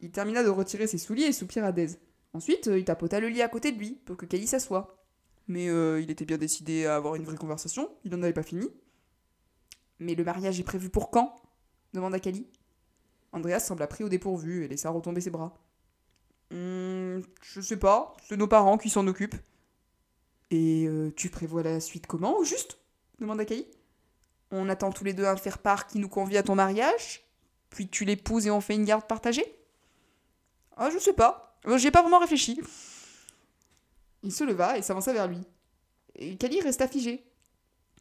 Il 0.00 0.10
termina 0.10 0.42
de 0.42 0.48
retirer 0.48 0.88
ses 0.88 0.98
souliers 0.98 1.26
et 1.26 1.32
soupira 1.32 1.70
d'aise. 1.70 2.00
Ensuite, 2.32 2.66
euh, 2.66 2.76
il 2.76 2.84
tapota 2.84 3.20
le 3.20 3.28
lit 3.28 3.40
à 3.40 3.48
côté 3.48 3.70
de 3.70 3.78
lui 3.78 3.92
pour 4.04 4.16
que 4.16 4.26
Kelly 4.26 4.48
s'assoie. 4.48 4.96
Mais 5.46 5.68
euh, 5.68 6.00
il 6.00 6.10
était 6.10 6.24
bien 6.24 6.38
décidé 6.38 6.86
à 6.86 6.96
avoir 6.96 7.14
une 7.14 7.22
vraie 7.22 7.36
conversation, 7.36 7.88
il 8.04 8.10
n'en 8.10 8.20
avait 8.24 8.32
pas 8.32 8.42
fini. 8.42 8.68
Mais 10.00 10.16
le 10.16 10.24
mariage 10.24 10.58
est 10.58 10.64
prévu 10.64 10.90
pour 10.90 11.12
quand? 11.12 11.40
demanda 11.92 12.18
Kelly. 12.18 12.48
Andreas 13.30 13.60
sembla 13.60 13.86
pris 13.86 14.02
au 14.02 14.08
dépourvu 14.08 14.64
et 14.64 14.68
laissa 14.68 14.90
retomber 14.90 15.20
ses 15.20 15.30
bras. 15.30 15.54
Hum, 16.50 17.22
je 17.42 17.60
sais 17.60 17.78
pas, 17.78 18.16
c'est 18.24 18.36
nos 18.36 18.48
parents 18.48 18.76
qui 18.76 18.90
s'en 18.90 19.06
occupent. 19.06 19.36
Et 20.50 20.86
euh, 20.88 21.12
tu 21.14 21.30
prévois 21.30 21.62
la 21.62 21.78
suite 21.78 22.08
comment, 22.08 22.36
au 22.36 22.42
juste? 22.42 22.76
demanda 23.20 23.44
Kelly. 23.44 23.68
On 24.50 24.68
attend 24.68 24.92
tous 24.92 25.04
les 25.04 25.12
deux 25.12 25.24
un 25.24 25.36
faire-part 25.36 25.86
qui 25.86 25.98
nous 25.98 26.08
convie 26.08 26.36
à 26.36 26.42
ton 26.42 26.54
mariage 26.54 27.24
Puis 27.70 27.88
tu 27.88 28.04
l'épouses 28.04 28.46
et 28.46 28.50
on 28.50 28.60
fait 28.60 28.74
une 28.74 28.84
garde 28.84 29.06
partagée? 29.06 29.44
Ah, 30.76 30.90
je 30.90 30.98
sais 30.98 31.12
pas. 31.12 31.58
Euh, 31.66 31.78
J'y 31.78 31.88
ai 31.88 31.90
pas 31.90 32.02
vraiment 32.02 32.18
réfléchi. 32.18 32.60
Il 34.22 34.32
se 34.32 34.44
leva 34.44 34.78
et 34.78 34.82
s'avança 34.82 35.12
vers 35.12 35.28
lui. 35.28 35.40
Et 36.16 36.36
Kali 36.36 36.60
resta 36.60 36.88
figé. 36.88 37.24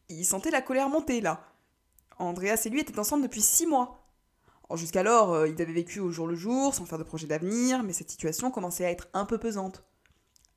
Il 0.10 0.26
sentait 0.26 0.52
la 0.52 0.62
colère 0.62 0.90
monter, 0.90 1.22
là. 1.22 1.46
Andreas 2.20 2.64
et 2.66 2.70
lui 2.70 2.80
étaient 2.80 2.98
ensemble 3.00 3.24
depuis 3.24 3.42
six 3.42 3.66
mois. 3.66 4.08
Or, 4.70 4.78
Jusqu'alors, 4.78 5.34
euh, 5.34 5.48
ils 5.48 5.62
avaient 5.62 5.74
vécu 5.74 6.00
au 6.00 6.12
jour 6.12 6.28
le 6.28 6.36
jour, 6.36 6.74
sans 6.74 6.86
faire 6.86 6.98
de 6.98 7.04
projet 7.04 7.28
d'avenir, 7.28 7.84
mais 7.84 7.94
cette 7.94 8.10
situation 8.10 8.52
commençait 8.52 8.86
à 8.86 8.92
être 8.92 9.08
un 9.14 9.26
peu 9.26 9.38
pesante. 9.38 9.84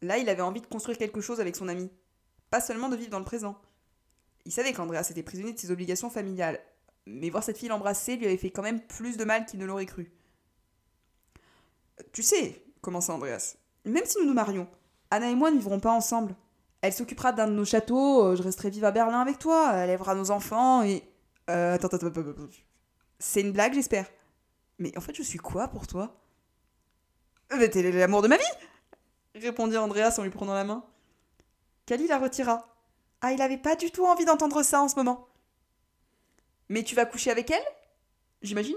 Là, 0.02 0.18
il 0.18 0.28
avait 0.28 0.42
envie 0.42 0.60
de 0.60 0.66
construire 0.66 0.98
quelque 0.98 1.20
chose 1.20 1.40
avec 1.40 1.56
son 1.56 1.68
ami. 1.68 1.90
Pas 2.50 2.60
seulement 2.60 2.88
de 2.88 2.96
vivre 2.96 3.10
dans 3.10 3.18
le 3.18 3.24
présent. 3.24 3.60
Il 4.46 4.52
savait 4.52 4.72
qu'Andreas 4.72 5.08
était 5.10 5.22
prisonnier 5.22 5.52
de 5.52 5.58
ses 5.58 5.70
obligations 5.70 6.08
familiales, 6.08 6.60
mais 7.04 7.28
voir 7.30 7.42
cette 7.42 7.58
fille 7.58 7.68
l'embrasser 7.68 8.16
lui 8.16 8.26
avait 8.26 8.36
fait 8.36 8.50
quand 8.50 8.62
même 8.62 8.80
plus 8.80 9.16
de 9.16 9.24
mal 9.24 9.44
qu'il 9.44 9.60
ne 9.60 9.66
l'aurait 9.66 9.86
cru. 9.86 10.12
Tu 12.12 12.22
sais, 12.22 12.62
commença 12.80 13.12
Andreas, 13.12 13.56
même 13.84 14.04
si 14.04 14.18
nous 14.18 14.26
nous 14.26 14.34
marions, 14.34 14.68
Anna 15.10 15.30
et 15.30 15.34
moi 15.34 15.50
ne 15.50 15.56
vivrons 15.56 15.80
pas 15.80 15.92
ensemble. 15.92 16.34
Elle 16.80 16.92
s'occupera 16.92 17.32
d'un 17.32 17.48
de 17.48 17.52
nos 17.52 17.64
châteaux, 17.64 18.24
euh, 18.24 18.36
je 18.36 18.42
resterai 18.42 18.70
vive 18.70 18.84
à 18.84 18.92
Berlin 18.92 19.20
avec 19.20 19.38
toi, 19.38 19.72
elle 19.74 19.90
élèvera 19.90 20.14
nos 20.14 20.30
enfants 20.30 20.82
et. 20.84 21.02
Euh, 21.50 21.74
attends, 21.74 21.88
attends, 21.88 22.06
attends, 22.06 22.20
attends. 22.20 22.48
C'est 23.18 23.40
une 23.40 23.52
blague, 23.52 23.74
j'espère. 23.74 24.06
Mais 24.78 24.96
en 24.96 25.00
fait, 25.00 25.14
je 25.14 25.22
suis 25.22 25.38
quoi 25.38 25.68
pour 25.68 25.86
toi? 25.86 26.20
Euh, 27.52 27.56
Mais 27.58 27.68
t'es 27.68 27.90
l'amour 27.90 28.22
de 28.22 28.28
ma 28.28 28.36
vie 28.36 28.42
répondit 29.34 29.76
Andreas 29.76 30.16
en 30.18 30.22
lui 30.22 30.30
prenant 30.30 30.54
la 30.54 30.64
main. 30.64 30.84
Kali 31.86 32.06
la 32.06 32.18
retira. 32.18 32.75
Ah, 33.26 33.32
il 33.32 33.42
avait 33.42 33.58
pas 33.58 33.74
du 33.74 33.90
tout 33.90 34.06
envie 34.06 34.24
d'entendre 34.24 34.62
ça 34.62 34.80
en 34.80 34.86
ce 34.86 34.94
moment. 34.94 35.26
Mais 36.68 36.84
tu 36.84 36.94
vas 36.94 37.06
coucher 37.06 37.32
avec 37.32 37.50
elle 37.50 37.64
J'imagine? 38.40 38.76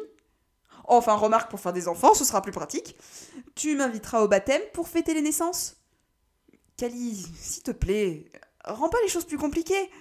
Enfin, 0.86 1.14
remarque, 1.14 1.52
pour 1.52 1.60
faire 1.60 1.72
des 1.72 1.88
enfants, 1.88 2.16
ce 2.16 2.26
sera 2.26 2.42
plus 2.42 2.52
pratique. 2.52 2.96
Tu 3.54 3.76
m'inviteras 3.76 4.22
au 4.24 4.28
baptême 4.28 4.64
pour 4.74 4.88
fêter 4.88 5.14
les 5.14 5.22
naissances. 5.22 5.76
Kali, 6.78 7.28
s'il 7.38 7.62
te 7.62 7.70
plaît, 7.70 8.26
rends 8.66 8.90
pas 8.90 8.98
les 9.04 9.08
choses 9.08 9.26
plus 9.26 9.38
compliquées. 9.38 9.92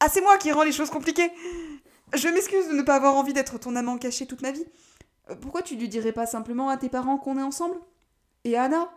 Ah, 0.00 0.08
c'est 0.08 0.20
moi 0.20 0.36
qui 0.38 0.50
rends 0.50 0.64
les 0.64 0.72
choses 0.72 0.90
compliquées. 0.90 1.30
Je 2.14 2.26
m'excuse 2.26 2.66
de 2.66 2.74
ne 2.74 2.82
pas 2.82 2.96
avoir 2.96 3.14
envie 3.14 3.34
d'être 3.34 3.56
ton 3.58 3.76
amant 3.76 3.98
caché 3.98 4.26
toute 4.26 4.42
ma 4.42 4.50
vie. 4.50 4.66
Euh, 5.30 5.36
Pourquoi 5.36 5.62
tu 5.62 5.76
lui 5.76 5.88
dirais 5.88 6.10
pas 6.12 6.26
simplement 6.26 6.70
à 6.70 6.76
tes 6.76 6.88
parents 6.88 7.18
qu'on 7.18 7.38
est 7.38 7.42
ensemble? 7.42 7.78
Et 8.42 8.56
à 8.56 8.64
Anna? 8.64 8.92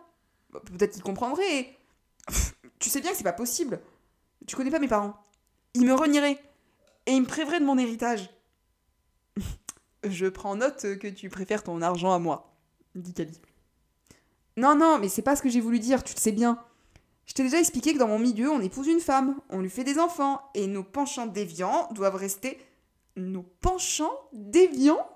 Bah, 0.50 0.60
Peut-être 0.64 0.94
qu'ils 0.94 1.04
comprendraient. 1.04 1.78
Tu 2.80 2.90
sais 2.90 3.00
bien 3.00 3.12
que 3.12 3.16
c'est 3.16 3.22
pas 3.22 3.32
possible. 3.32 3.80
Tu 4.46 4.56
connais 4.56 4.70
pas 4.70 4.78
mes 4.78 4.88
parents. 4.88 5.16
Ils 5.74 5.86
me 5.86 5.94
renieraient. 5.94 6.38
Et 7.06 7.12
ils 7.12 7.22
me 7.22 7.26
priveraient 7.26 7.60
de 7.60 7.64
mon 7.64 7.78
héritage. 7.78 8.30
Je 10.04 10.26
prends 10.26 10.56
note 10.56 10.98
que 10.98 11.08
tu 11.08 11.28
préfères 11.28 11.62
ton 11.62 11.80
argent 11.80 12.12
à 12.12 12.18
moi, 12.18 12.56
dit 12.94 13.14
Kali. 13.14 13.40
Non, 14.56 14.74
non, 14.74 14.98
mais 14.98 15.08
c'est 15.08 15.22
pas 15.22 15.36
ce 15.36 15.42
que 15.42 15.48
j'ai 15.48 15.60
voulu 15.60 15.78
dire, 15.78 16.02
tu 16.04 16.14
le 16.14 16.20
sais 16.20 16.32
bien. 16.32 16.58
Je 17.26 17.34
t'ai 17.34 17.42
déjà 17.44 17.58
expliqué 17.58 17.94
que 17.94 17.98
dans 17.98 18.08
mon 18.08 18.18
milieu, 18.18 18.50
on 18.50 18.60
épouse 18.60 18.88
une 18.88 19.00
femme, 19.00 19.40
on 19.48 19.60
lui 19.60 19.70
fait 19.70 19.84
des 19.84 19.98
enfants, 19.98 20.40
et 20.54 20.66
nos 20.66 20.82
penchants 20.82 21.26
déviants 21.26 21.88
doivent 21.92 22.16
rester. 22.16 22.58
Nos 23.16 23.42
penchants 23.42 24.12
déviants 24.32 25.06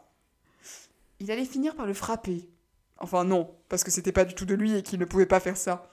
Il 1.20 1.30
allait 1.30 1.44
finir 1.44 1.74
par 1.74 1.86
le 1.86 1.94
frapper. 1.94 2.48
Enfin, 2.98 3.24
non, 3.24 3.54
parce 3.68 3.84
que 3.84 3.90
c'était 3.90 4.12
pas 4.12 4.24
du 4.24 4.34
tout 4.34 4.46
de 4.46 4.54
lui 4.54 4.74
et 4.76 4.82
qu'il 4.82 4.98
ne 4.98 5.04
pouvait 5.04 5.26
pas 5.26 5.40
faire 5.40 5.56
ça. 5.56 5.90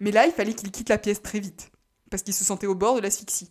Mais 0.00 0.10
là, 0.10 0.26
il 0.26 0.32
fallait 0.32 0.54
qu'il 0.54 0.70
quitte 0.72 0.88
la 0.88 0.98
pièce 0.98 1.22
très 1.22 1.38
vite, 1.40 1.70
parce 2.12 2.22
qu'il 2.22 2.34
se 2.34 2.44
sentait 2.44 2.66
au 2.66 2.74
bord 2.74 2.94
de 2.94 3.00
l'asphyxie. 3.00 3.50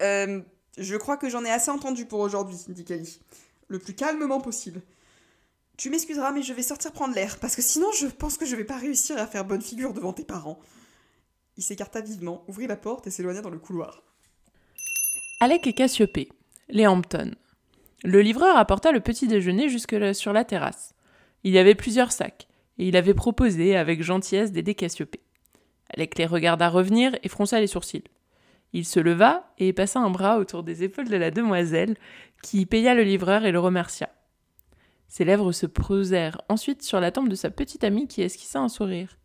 Euh, 0.00 0.40
je 0.78 0.96
crois 0.96 1.16
que 1.16 1.28
j'en 1.28 1.44
ai 1.44 1.50
assez 1.50 1.70
entendu 1.70 2.06
pour 2.06 2.20
aujourd'hui, 2.20 2.56
dit 2.68 2.84
Kali. 2.84 3.20
Le 3.66 3.80
plus 3.80 3.94
calmement 3.94 4.40
possible. 4.40 4.80
Tu 5.76 5.90
m'excuseras, 5.90 6.30
mais 6.30 6.42
je 6.42 6.52
vais 6.52 6.62
sortir 6.62 6.92
prendre 6.92 7.12
l'air, 7.14 7.38
parce 7.40 7.56
que 7.56 7.62
sinon 7.62 7.90
je 7.92 8.06
pense 8.06 8.38
que 8.38 8.46
je 8.46 8.54
vais 8.54 8.64
pas 8.64 8.78
réussir 8.78 9.18
à 9.18 9.26
faire 9.26 9.44
bonne 9.44 9.62
figure 9.62 9.92
devant 9.92 10.12
tes 10.12 10.24
parents. 10.24 10.60
Il 11.56 11.64
s'écarta 11.64 12.00
vivement, 12.00 12.44
ouvrit 12.46 12.68
la 12.68 12.76
porte 12.76 13.08
et 13.08 13.10
s'éloigna 13.10 13.40
dans 13.40 13.50
le 13.50 13.58
couloir. 13.58 14.04
Alec 15.40 15.66
et 15.66 15.72
Cassiopée, 15.72 16.28
les 16.68 16.86
Hampton. 16.86 17.32
Le 18.04 18.20
livreur 18.22 18.56
apporta 18.56 18.92
le 18.92 19.00
petit 19.00 19.26
déjeuner 19.26 19.68
jusque 19.68 20.14
sur 20.14 20.32
la 20.32 20.44
terrasse. 20.44 20.94
Il 21.42 21.52
y 21.52 21.58
avait 21.58 21.74
plusieurs 21.74 22.12
sacs, 22.12 22.46
et 22.78 22.86
il 22.86 22.96
avait 22.96 23.12
proposé 23.14 23.76
avec 23.76 24.04
gentillesse 24.04 24.52
d'aider 24.52 24.76
Cassiopée. 24.76 25.23
Alec 25.96 26.18
les 26.18 26.26
regarda 26.26 26.68
revenir 26.68 27.16
et 27.22 27.28
fronça 27.28 27.60
les 27.60 27.66
sourcils. 27.66 28.04
Il 28.72 28.84
se 28.84 28.98
leva 28.98 29.52
et 29.58 29.72
passa 29.72 30.00
un 30.00 30.10
bras 30.10 30.38
autour 30.38 30.64
des 30.64 30.82
épaules 30.82 31.08
de 31.08 31.16
la 31.16 31.30
demoiselle, 31.30 31.96
qui 32.42 32.66
paya 32.66 32.94
le 32.94 33.02
livreur 33.02 33.44
et 33.44 33.52
le 33.52 33.60
remercia. 33.60 34.10
Ses 35.06 35.24
lèvres 35.24 35.52
se 35.52 35.66
posèrent 35.66 36.40
ensuite 36.48 36.82
sur 36.82 36.98
la 36.98 37.12
tempe 37.12 37.28
de 37.28 37.36
sa 37.36 37.50
petite 37.50 37.84
amie 37.84 38.08
qui 38.08 38.22
esquissa 38.22 38.58
un 38.58 38.68
sourire. 38.68 39.16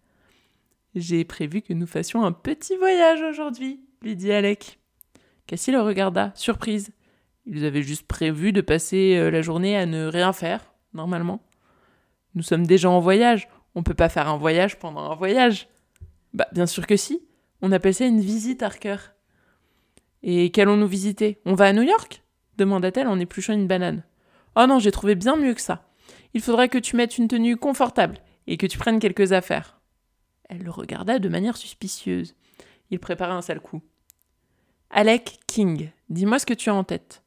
J'ai 0.94 1.26
prévu 1.26 1.62
que 1.62 1.74
nous 1.74 1.88
fassions 1.88 2.24
un 2.24 2.32
petit 2.32 2.76
voyage 2.78 3.22
aujourd'hui, 3.22 3.82
lui 4.04 4.16
dit 4.16 4.32
Alec. 4.32 4.80
Cassie 5.48 5.72
le 5.72 5.82
regarda, 5.82 6.32
surprise. 6.36 6.92
Ils 7.46 7.66
avaient 7.66 7.82
juste 7.82 8.06
prévu 8.06 8.52
de 8.52 8.62
passer 8.62 9.18
euh, 9.18 9.32
la 9.32 9.42
journée 9.42 9.76
à 9.76 9.88
ne 9.88 10.06
rien 10.06 10.34
faire, 10.34 10.72
normalement. 10.94 11.42
Nous 12.36 12.44
sommes 12.44 12.68
déjà 12.68 12.90
en 12.90 13.00
voyage. 13.00 13.50
On 13.74 13.82
peut 13.82 13.96
pas 13.96 14.10
faire 14.10 14.28
un 14.28 14.38
voyage 14.38 14.78
pendant 14.78 15.12
un 15.12 15.16
voyage. 15.16 15.68
Bah, 16.34 16.48
bien 16.52 16.68
sûr 16.68 16.88
que 16.88 16.98
si. 16.98 17.22
On 17.62 17.72
appelle 17.72 17.94
ça 17.94 18.06
une 18.06 18.22
visite, 18.22 18.64
Harker. 18.64 18.98
Et 20.24 20.52
qu'allons-nous 20.52 20.88
visiter? 20.88 21.42
On 21.46 21.54
va 21.54 21.66
à 21.66 21.74
New 21.74 21.84
York? 21.84 22.24
demanda-t-elle 22.58 23.08
en 23.08 23.20
épluchant 23.20 23.54
une 23.54 23.68
banane. 23.68 24.04
Oh 24.56 24.66
non, 24.68 24.80
j'ai 24.80 24.92
trouvé 24.92 25.16
bien 25.16 25.38
mieux 25.38 25.54
que 25.54 25.62
ça. 25.62 25.90
Il 26.34 26.42
faudrait 26.42 26.70
que 26.70 26.78
tu 26.78 26.96
mettes 26.96 27.18
une 27.18 27.30
tenue 27.30 27.56
confortable 27.56 28.18
et 28.48 28.58
que 28.58 28.68
tu 28.68 28.78
prennes 28.78 29.00
quelques 29.00 29.32
affaires. 29.32 29.80
Elle 30.50 30.64
le 30.64 30.72
regarda 30.72 31.20
de 31.20 31.30
manière 31.30 31.58
suspicieuse. 31.58 32.36
Il 32.90 33.00
prépara 33.00 33.34
un 33.34 33.42
sale 33.42 33.62
coup. 33.62 33.82
Alec 34.90 35.40
King, 35.48 35.92
dis-moi 36.10 36.40
ce 36.40 36.46
que 36.46 36.54
tu 36.54 36.70
as 36.70 36.76
en 36.76 36.84
tête. 36.84 37.24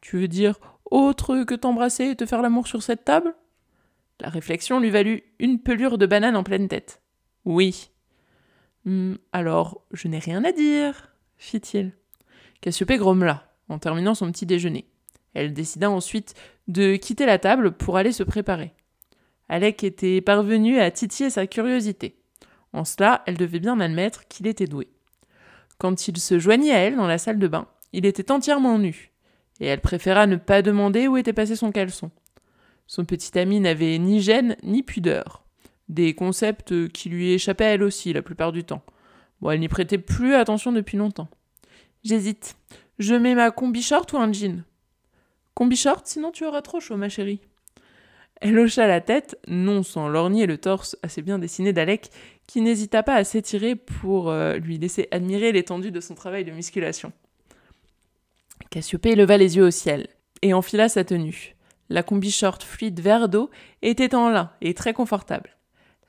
Tu 0.00 0.18
veux 0.18 0.28
dire 0.28 0.58
autre 0.90 1.44
que 1.44 1.54
t'embrasser 1.54 2.10
et 2.10 2.16
te 2.16 2.26
faire 2.26 2.42
l'amour 2.42 2.66
sur 2.66 2.82
cette 2.82 3.04
table? 3.04 3.34
La 4.20 4.28
réflexion 4.28 4.80
lui 4.80 4.90
valut 4.90 5.22
une 5.38 5.60
pelure 5.60 5.98
de 5.98 6.06
banane 6.06 6.36
en 6.36 6.44
pleine 6.44 6.68
tête. 6.68 7.00
Oui. 7.44 7.90
Hmm, 8.84 9.14
alors, 9.32 9.82
je 9.92 10.08
n'ai 10.08 10.18
rien 10.18 10.44
à 10.44 10.52
dire, 10.52 11.14
fit-il. 11.38 11.92
Cassiopée 12.60 12.98
grommela, 12.98 13.50
en 13.68 13.78
terminant 13.78 14.14
son 14.14 14.30
petit 14.30 14.46
déjeuner. 14.46 14.86
Elle 15.32 15.52
décida 15.52 15.90
ensuite 15.90 16.34
de 16.68 16.96
quitter 16.96 17.26
la 17.26 17.38
table 17.38 17.72
pour 17.72 17.96
aller 17.96 18.12
se 18.12 18.22
préparer. 18.22 18.72
Alec 19.48 19.84
était 19.84 20.20
parvenu 20.20 20.80
à 20.80 20.90
titiller 20.90 21.30
sa 21.30 21.46
curiosité. 21.46 22.16
En 22.72 22.84
cela, 22.84 23.22
elle 23.26 23.36
devait 23.36 23.60
bien 23.60 23.78
admettre 23.80 24.26
qu'il 24.28 24.46
était 24.46 24.66
doué. 24.66 24.88
Quand 25.78 26.08
il 26.08 26.18
se 26.18 26.38
joignit 26.38 26.72
à 26.72 26.78
elle 26.78 26.96
dans 26.96 27.06
la 27.06 27.18
salle 27.18 27.38
de 27.38 27.48
bain, 27.48 27.66
il 27.92 28.06
était 28.06 28.30
entièrement 28.32 28.78
nu, 28.78 29.12
et 29.60 29.66
elle 29.66 29.80
préféra 29.80 30.26
ne 30.26 30.36
pas 30.36 30.62
demander 30.62 31.08
où 31.08 31.16
était 31.16 31.32
passé 31.32 31.56
son 31.56 31.72
caleçon. 31.72 32.10
Son 32.86 33.04
petit 33.04 33.38
ami 33.38 33.60
n'avait 33.60 33.98
ni 33.98 34.20
gêne 34.20 34.56
ni 34.62 34.82
pudeur, 34.82 35.43
des 35.88 36.14
concepts 36.14 36.88
qui 36.88 37.08
lui 37.08 37.32
échappaient 37.32 37.64
à 37.64 37.74
elle 37.74 37.82
aussi 37.82 38.12
la 38.12 38.22
plupart 38.22 38.52
du 38.52 38.64
temps. 38.64 38.82
Bon, 39.40 39.50
elle 39.50 39.60
n'y 39.60 39.68
prêtait 39.68 39.98
plus 39.98 40.34
attention 40.34 40.72
depuis 40.72 40.96
longtemps. 40.96 41.28
J'hésite. 42.04 42.56
Je 42.98 43.14
mets 43.14 43.34
ma 43.34 43.50
combi 43.50 43.82
short 43.82 44.12
ou 44.12 44.18
un 44.18 44.32
jean? 44.32 44.64
Combi 45.54 45.76
short, 45.76 46.06
sinon 46.06 46.30
tu 46.30 46.44
auras 46.44 46.62
trop 46.62 46.80
chaud, 46.80 46.96
ma 46.96 47.08
chérie. 47.08 47.40
Elle 48.40 48.58
hocha 48.58 48.86
la 48.86 49.00
tête, 49.00 49.38
non 49.48 49.82
sans 49.82 50.08
lorgner 50.08 50.46
le 50.46 50.58
torse 50.58 50.96
assez 51.02 51.22
bien 51.22 51.38
dessiné 51.38 51.72
d'Alec, 51.72 52.10
qui 52.46 52.60
n'hésita 52.60 53.02
pas 53.02 53.14
à 53.14 53.24
s'étirer 53.24 53.74
pour 53.76 54.30
euh, 54.30 54.56
lui 54.56 54.78
laisser 54.78 55.08
admirer 55.10 55.52
l'étendue 55.52 55.90
de 55.90 56.00
son 56.00 56.14
travail 56.14 56.44
de 56.44 56.52
musculation. 56.52 57.12
Cassiopée 58.70 59.14
leva 59.14 59.36
les 59.36 59.56
yeux 59.56 59.64
au 59.64 59.70
ciel 59.70 60.08
et 60.42 60.52
enfila 60.52 60.88
sa 60.88 61.04
tenue. 61.04 61.54
La 61.88 62.02
combi 62.02 62.30
short 62.30 62.62
fluide 62.62 63.00
vert 63.00 63.28
d'eau 63.28 63.50
était 63.82 64.14
en 64.14 64.28
lin 64.28 64.50
et 64.60 64.74
très 64.74 64.92
confortable. 64.92 65.53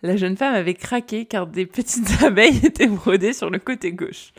La 0.05 0.17
jeune 0.17 0.37
femme 0.37 0.53
avait 0.53 0.75
craqué 0.75 1.25
car 1.25 1.47
des 1.47 1.65
petites 1.65 2.21
abeilles 2.23 2.63
étaient 2.63 2.85
brodées 2.85 3.33
sur 3.33 3.49
le 3.49 3.57
côté 3.57 3.91
gauche. 3.91 4.33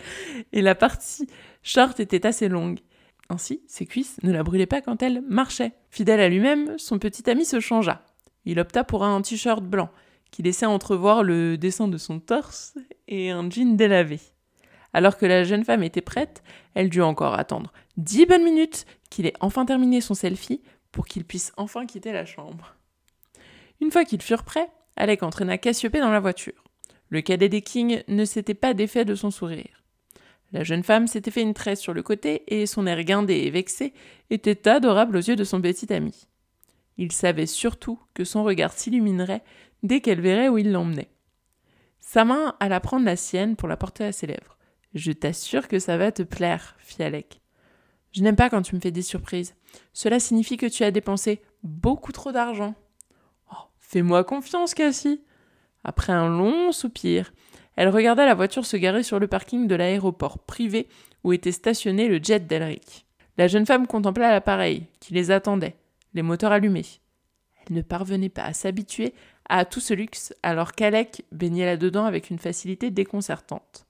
Et 0.52 0.62
la 0.62 0.76
partie 0.76 1.26
short 1.64 1.98
était 1.98 2.24
assez 2.24 2.48
longue. 2.48 2.79
Ainsi, 3.31 3.62
ses 3.66 3.85
cuisses 3.85 4.16
ne 4.22 4.31
la 4.31 4.44
brûlaient 4.44 4.66
pas 4.66 4.81
quand 4.81 5.02
elle 5.02 5.22
marchait. 5.22 5.72
Fidèle 5.90 6.20
à 6.20 6.29
lui-même, 6.29 6.79
son 6.79 7.00
petit 7.00 7.29
ami 7.29 7.44
se 7.44 7.59
changea. 7.59 8.05
Il 8.44 8.61
opta 8.61 8.85
pour 8.85 9.02
un 9.02 9.20
t-shirt 9.22 9.64
blanc, 9.64 9.90
qui 10.31 10.44
laissait 10.44 10.66
entrevoir 10.66 11.24
le 11.24 11.59
dessin 11.59 11.88
de 11.88 11.98
son 11.98 12.20
torse, 12.20 12.76
et 13.09 13.31
un 13.33 13.50
jean 13.50 13.76
délavé. 13.76 14.20
Alors 14.92 15.18
que 15.18 15.26
la 15.26 15.42
jeune 15.42 15.64
femme 15.64 15.83
était 15.83 16.00
prête, 16.00 16.44
elle 16.74 16.90
dut 16.90 17.02
encore 17.02 17.35
attendre 17.35 17.72
dix 17.96 18.24
bonnes 18.24 18.44
minutes 18.44 18.87
qu'il 19.11 19.26
ait 19.26 19.35
enfin 19.40 19.66
terminé 19.66 20.00
son 20.00 20.14
selfie 20.14 20.62
pour 20.92 21.07
qu'il 21.07 21.24
puisse 21.24 21.52
enfin 21.57 21.87
quitter 21.87 22.12
la 22.12 22.24
chambre. 22.24 22.76
Une 23.81 23.90
fois 23.90 24.05
qu'ils 24.05 24.22
furent 24.22 24.44
prêts, 24.44 24.68
Alec 24.96 25.22
entraîna 25.22 25.59
Cassiopée 25.59 26.00
dans 26.00 26.11
la 26.11 26.20
voiture. 26.20 26.64
Le 27.09 27.20
cadet 27.20 27.48
des 27.48 27.62
Kings 27.62 28.02
ne 28.09 28.24
s'était 28.24 28.54
pas 28.54 28.74
défait 28.74 29.04
de 29.04 29.14
son 29.14 29.30
sourire. 29.30 29.85
La 30.52 30.64
jeune 30.64 30.82
femme 30.82 31.06
s'était 31.06 31.30
fait 31.30 31.42
une 31.42 31.54
tresse 31.54 31.80
sur 31.80 31.92
le 31.92 32.02
côté 32.02 32.42
et 32.48 32.66
son 32.66 32.87
air 32.87 33.02
guindé 33.04 33.35
et 33.35 33.50
vexé 33.50 33.92
était 34.30 34.68
adorable 34.68 35.16
aux 35.16 35.20
yeux 35.20 35.37
de 35.37 35.44
son 35.44 35.61
petit 35.61 35.92
ami. 35.92 36.26
Il 36.96 37.12
savait 37.12 37.46
surtout 37.46 38.00
que 38.14 38.24
son 38.24 38.44
regard 38.44 38.72
s'illuminerait 38.72 39.42
dès 39.82 40.00
qu'elle 40.00 40.20
verrait 40.20 40.48
où 40.48 40.59
il 40.59 40.72
l'emmenait. 40.72 41.11
Sa 42.00 42.24
main 42.24 42.54
alla 42.61 42.80
prendre 42.80 43.04
la 43.04 43.16
sienne 43.16 43.56
pour 43.56 43.68
la 43.68 43.76
porter 43.76 44.04
à 44.04 44.12
ses 44.12 44.26
lèvres. 44.26 44.56
Je 44.94 45.12
t'assure 45.12 45.68
que 45.68 45.78
ça 45.78 45.98
va 45.98 46.12
te 46.12 46.22
plaire, 46.22 46.76
fit 46.78 47.02
Alec. 47.02 47.40
Je 48.12 48.22
n'aime 48.22 48.37
pas 48.37 48.48
quand 48.48 48.62
tu 48.62 48.74
me 48.74 48.80
fais 48.80 48.92
des 48.92 49.02
surprises. 49.02 49.54
Cela 49.92 50.20
signifie 50.20 50.56
que 50.56 50.66
tu 50.66 50.85
as 50.85 50.90
dépensé 50.90 51.42
beaucoup 51.62 52.12
trop 52.12 52.32
d'argent. 52.32 52.74
Fais-moi 53.88 54.25
confiance, 54.25 54.75
Cassie. 54.75 55.20
Après 55.85 56.12
un 56.12 56.29
long 56.29 56.72
soupir, 56.72 57.33
elle 57.77 57.88
regarda 57.88 58.27
la 58.27 58.35
voiture 58.35 58.66
se 58.66 58.77
garer 58.77 59.05
sur 59.05 59.20
le 59.20 59.29
parking 59.29 59.68
de 59.68 59.77
l'aéroport 59.77 60.40
privé 60.40 60.88
où 61.22 61.33
était 61.33 61.53
stationné 61.53 62.09
le 62.09 62.18
jet 62.20 62.49
d'Elric. 62.49 63.07
La 63.38 63.46
jeune 63.46 63.64
femme 63.64 63.87
contempla 63.87 64.33
l'appareil, 64.33 64.88
qui 64.99 65.14
les 65.14 65.31
attendait, 65.31 65.77
les 66.14 66.22
moteurs 66.22 66.51
allumés. 66.51 66.85
Elle 67.59 67.77
ne 67.77 67.83
parvenait 67.83 68.29
pas 68.29 68.42
à 68.42 68.55
s'habituer 68.55 69.14
à 69.49 69.64
tout 69.64 69.81
ce 69.81 69.94
luxe, 69.94 70.35
alors 70.42 70.72
qu'Alec 70.72 71.25
baignait 71.31 71.66
là-dedans 71.66 72.07
avec 72.07 72.31
une 72.31 72.40
facilité 72.40 72.90
déconcertante. 72.90 73.87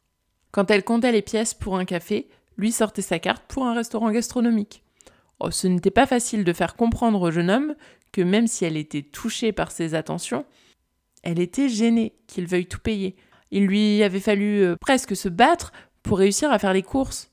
Quand 0.51 0.71
elle 0.71 0.85
comptait 0.85 1.13
les 1.13 1.23
pièces 1.23 1.55
pour 1.55 1.79
un 1.79 1.87
café, 1.87 2.29
lui 2.59 2.71
sortait 2.71 3.01
sa 3.01 3.19
carte 3.19 3.45
pour 3.49 3.65
un 3.65 3.73
restaurant 3.73 4.11
gastronomique. 4.11 4.83
Oh, 5.41 5.51
ce 5.51 5.67
n'était 5.67 5.91
pas 5.91 6.07
facile 6.07 6.45
de 6.45 6.53
faire 6.53 6.77
comprendre 6.77 7.23
au 7.23 7.31
jeune 7.31 7.51
homme 7.51 7.75
que 8.17 8.23
même 8.23 8.47
si 8.47 8.65
elle 8.65 8.79
était 8.79 9.03
touchée 9.03 9.53
par 9.53 9.71
ses 9.71 9.95
attentions, 9.95 10.47
elle 11.23 11.39
était 11.39 11.69
gênée 11.69 12.15
qu'il 12.27 12.47
veuille 12.47 12.65
tout 12.65 12.79
payer, 12.79 13.15
il 13.51 13.67
lui 13.67 14.03
avait 14.03 14.21
fallu 14.21 14.63
euh, 14.63 14.77
presque 14.81 15.15
se 15.15 15.29
battre 15.29 15.71
pour 16.03 16.17
réussir 16.17 16.51
à 16.51 16.59
faire 16.59 16.73
les 16.73 16.83
courses. 16.83 17.31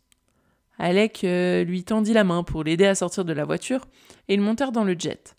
Alec 0.78 1.24
euh, 1.24 1.64
lui 1.64 1.86
tendit 1.86 2.12
la 2.12 2.26
main 2.26 2.44
pour 2.44 2.66
l'aider 2.66 2.86
à 2.86 2.96
sortir 2.96 3.24
de 3.24 3.32
la 3.32 3.46
voiture, 3.46 3.86
et 4.28 4.34
ils 4.34 4.42
montèrent 4.42 4.74
dans 4.74 4.84
le 4.84 5.00
jet. 5.00 5.36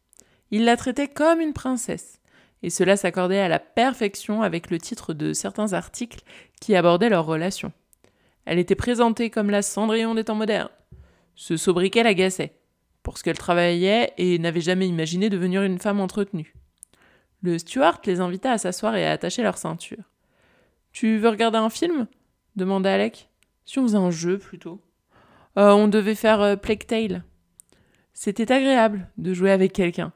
Il 0.51 0.65
la 0.65 0.79
traitait 0.79 1.09
comme 1.09 1.43
une 1.43 1.53
princesse, 1.53 2.23
et 2.63 2.71
cela 2.71 2.97
s'accordait 2.97 3.41
à 3.41 3.49
la 3.49 3.59
perfection 3.59 4.41
avec 4.41 4.71
le 4.71 4.79
titre 4.79 5.13
de 5.13 5.35
certains 5.35 5.75
articles 5.75 6.23
qui 6.59 6.75
abordaient 6.75 7.11
leur 7.11 7.27
relation. 7.27 7.71
Elle 8.47 8.59
était 8.59 8.75
présentée 8.75 9.29
comme 9.29 9.51
la 9.51 9.61
Cendrillon 9.61 10.15
des 10.15 10.25
temps 10.25 10.37
modernes. 10.37 10.71
Ce 11.35 11.59
sobriquet 11.59 12.03
l'agaçait, 12.03 12.57
pour 13.05 13.19
ce 13.19 13.23
qu'elle 13.23 13.39
travaillait 13.39 14.13
et 14.19 14.41
n'avait 14.41 14.61
jamais 14.61 14.89
imaginé 14.89 15.31
devenir 15.31 15.63
une 15.63 15.79
femme 15.79 16.01
entretenue. 16.01 16.55
Le 17.43 17.59
steward 17.59 18.01
les 18.07 18.21
invita 18.21 18.51
à 18.51 18.59
s'asseoir 18.59 18.97
et 18.97 19.07
à 19.07 19.13
attacher 19.13 19.43
leur 19.43 19.59
ceinture. 19.59 20.11
Tu 20.91 21.19
veux 21.19 21.29
regarder 21.29 21.59
un 21.59 21.71
film? 21.71 22.09
demanda 22.57 22.93
Alec. 22.93 23.29
Si 23.67 23.79
on 23.79 23.83
faisait 23.83 23.99
un 23.99 24.11
jeu 24.11 24.39
plutôt. 24.39 24.81
Euh, 25.59 25.71
on 25.73 25.87
devait 25.87 26.15
faire 26.15 26.41
euh, 26.41 26.57
Plague 26.57 26.87
Tale. 26.87 27.23
C'était 28.15 28.51
agréable 28.51 29.09
de 29.19 29.35
jouer 29.35 29.51
avec 29.51 29.73
quelqu'un. 29.73 30.13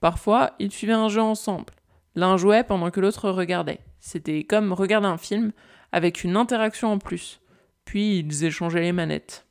Parfois, 0.00 0.52
ils 0.58 0.70
suivaient 0.70 0.92
un 0.92 1.08
jeu 1.08 1.22
ensemble. 1.22 1.72
L'un 2.14 2.36
jouait 2.36 2.62
pendant 2.62 2.90
que 2.90 3.00
l'autre 3.00 3.30
regardait. 3.30 3.80
C'était 4.00 4.44
comme 4.44 4.72
regarder 4.72 5.06
un 5.06 5.18
film 5.18 5.52
avec 5.92 6.24
une 6.24 6.36
interaction 6.36 6.92
en 6.92 6.98
plus. 6.98 7.40
Puis 7.86 8.18
ils 8.18 8.44
échangeaient 8.44 8.82
les 8.82 8.92
manettes. 8.92 9.46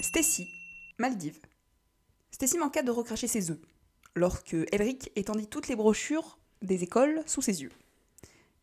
Stacy, 0.00 0.46
Maldives. 0.98 1.49
Stacy 2.40 2.56
manqua 2.56 2.80
de 2.80 2.90
recracher 2.90 3.28
ses 3.28 3.50
œufs, 3.50 3.58
lorsque 4.14 4.56
Elric 4.72 5.12
étendit 5.14 5.46
toutes 5.46 5.68
les 5.68 5.76
brochures 5.76 6.38
des 6.62 6.82
écoles 6.82 7.22
sous 7.26 7.42
ses 7.42 7.60
yeux. 7.60 7.68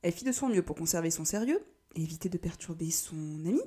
Elle 0.01 0.13
fit 0.13 0.25
de 0.25 0.31
son 0.31 0.49
mieux 0.49 0.63
pour 0.63 0.75
conserver 0.75 1.11
son 1.11 1.25
sérieux 1.25 1.63
et 1.93 2.01
éviter 2.01 2.27
de 2.27 2.39
perturber 2.39 2.89
son 2.89 3.15
ami. 3.45 3.61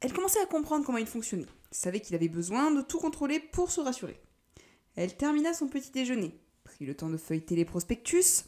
Elle 0.00 0.12
commençait 0.12 0.42
à 0.42 0.44
comprendre 0.44 0.84
comment 0.84 0.98
il 0.98 1.06
fonctionnait, 1.06 1.46
savait 1.70 2.00
qu'il 2.00 2.16
avait 2.16 2.28
besoin 2.28 2.70
de 2.70 2.82
tout 2.82 2.98
contrôler 2.98 3.40
pour 3.40 3.70
se 3.70 3.80
rassurer. 3.80 4.20
Elle 4.94 5.16
termina 5.16 5.54
son 5.54 5.68
petit 5.68 5.90
déjeuner, 5.90 6.38
prit 6.64 6.84
le 6.84 6.94
temps 6.94 7.08
de 7.08 7.16
feuilleter 7.16 7.56
les 7.56 7.64
prospectus 7.64 8.44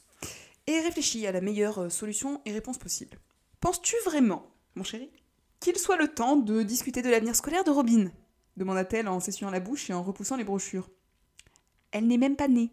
et 0.66 0.78
réfléchit 0.80 1.26
à 1.26 1.32
la 1.32 1.40
meilleure 1.40 1.90
solution 1.90 2.42
et 2.44 2.52
réponse 2.52 2.76
possible. 2.76 3.18
Penses-tu 3.60 3.96
vraiment, 4.04 4.46
mon 4.74 4.84
chéri, 4.84 5.08
qu'il 5.58 5.78
soit 5.78 5.96
le 5.96 6.08
temps 6.08 6.36
de 6.36 6.62
discuter 6.62 7.00
de 7.00 7.08
l'avenir 7.08 7.34
scolaire 7.34 7.64
de 7.64 7.70
Robin? 7.70 8.10
Demanda-t-elle 8.60 9.08
en 9.08 9.20
s'essuyant 9.20 9.50
la 9.50 9.58
bouche 9.58 9.88
et 9.88 9.94
en 9.94 10.02
repoussant 10.02 10.36
les 10.36 10.44
brochures. 10.44 10.90
Elle 11.92 12.06
n'est 12.06 12.18
même 12.18 12.36
pas 12.36 12.46
née. 12.46 12.70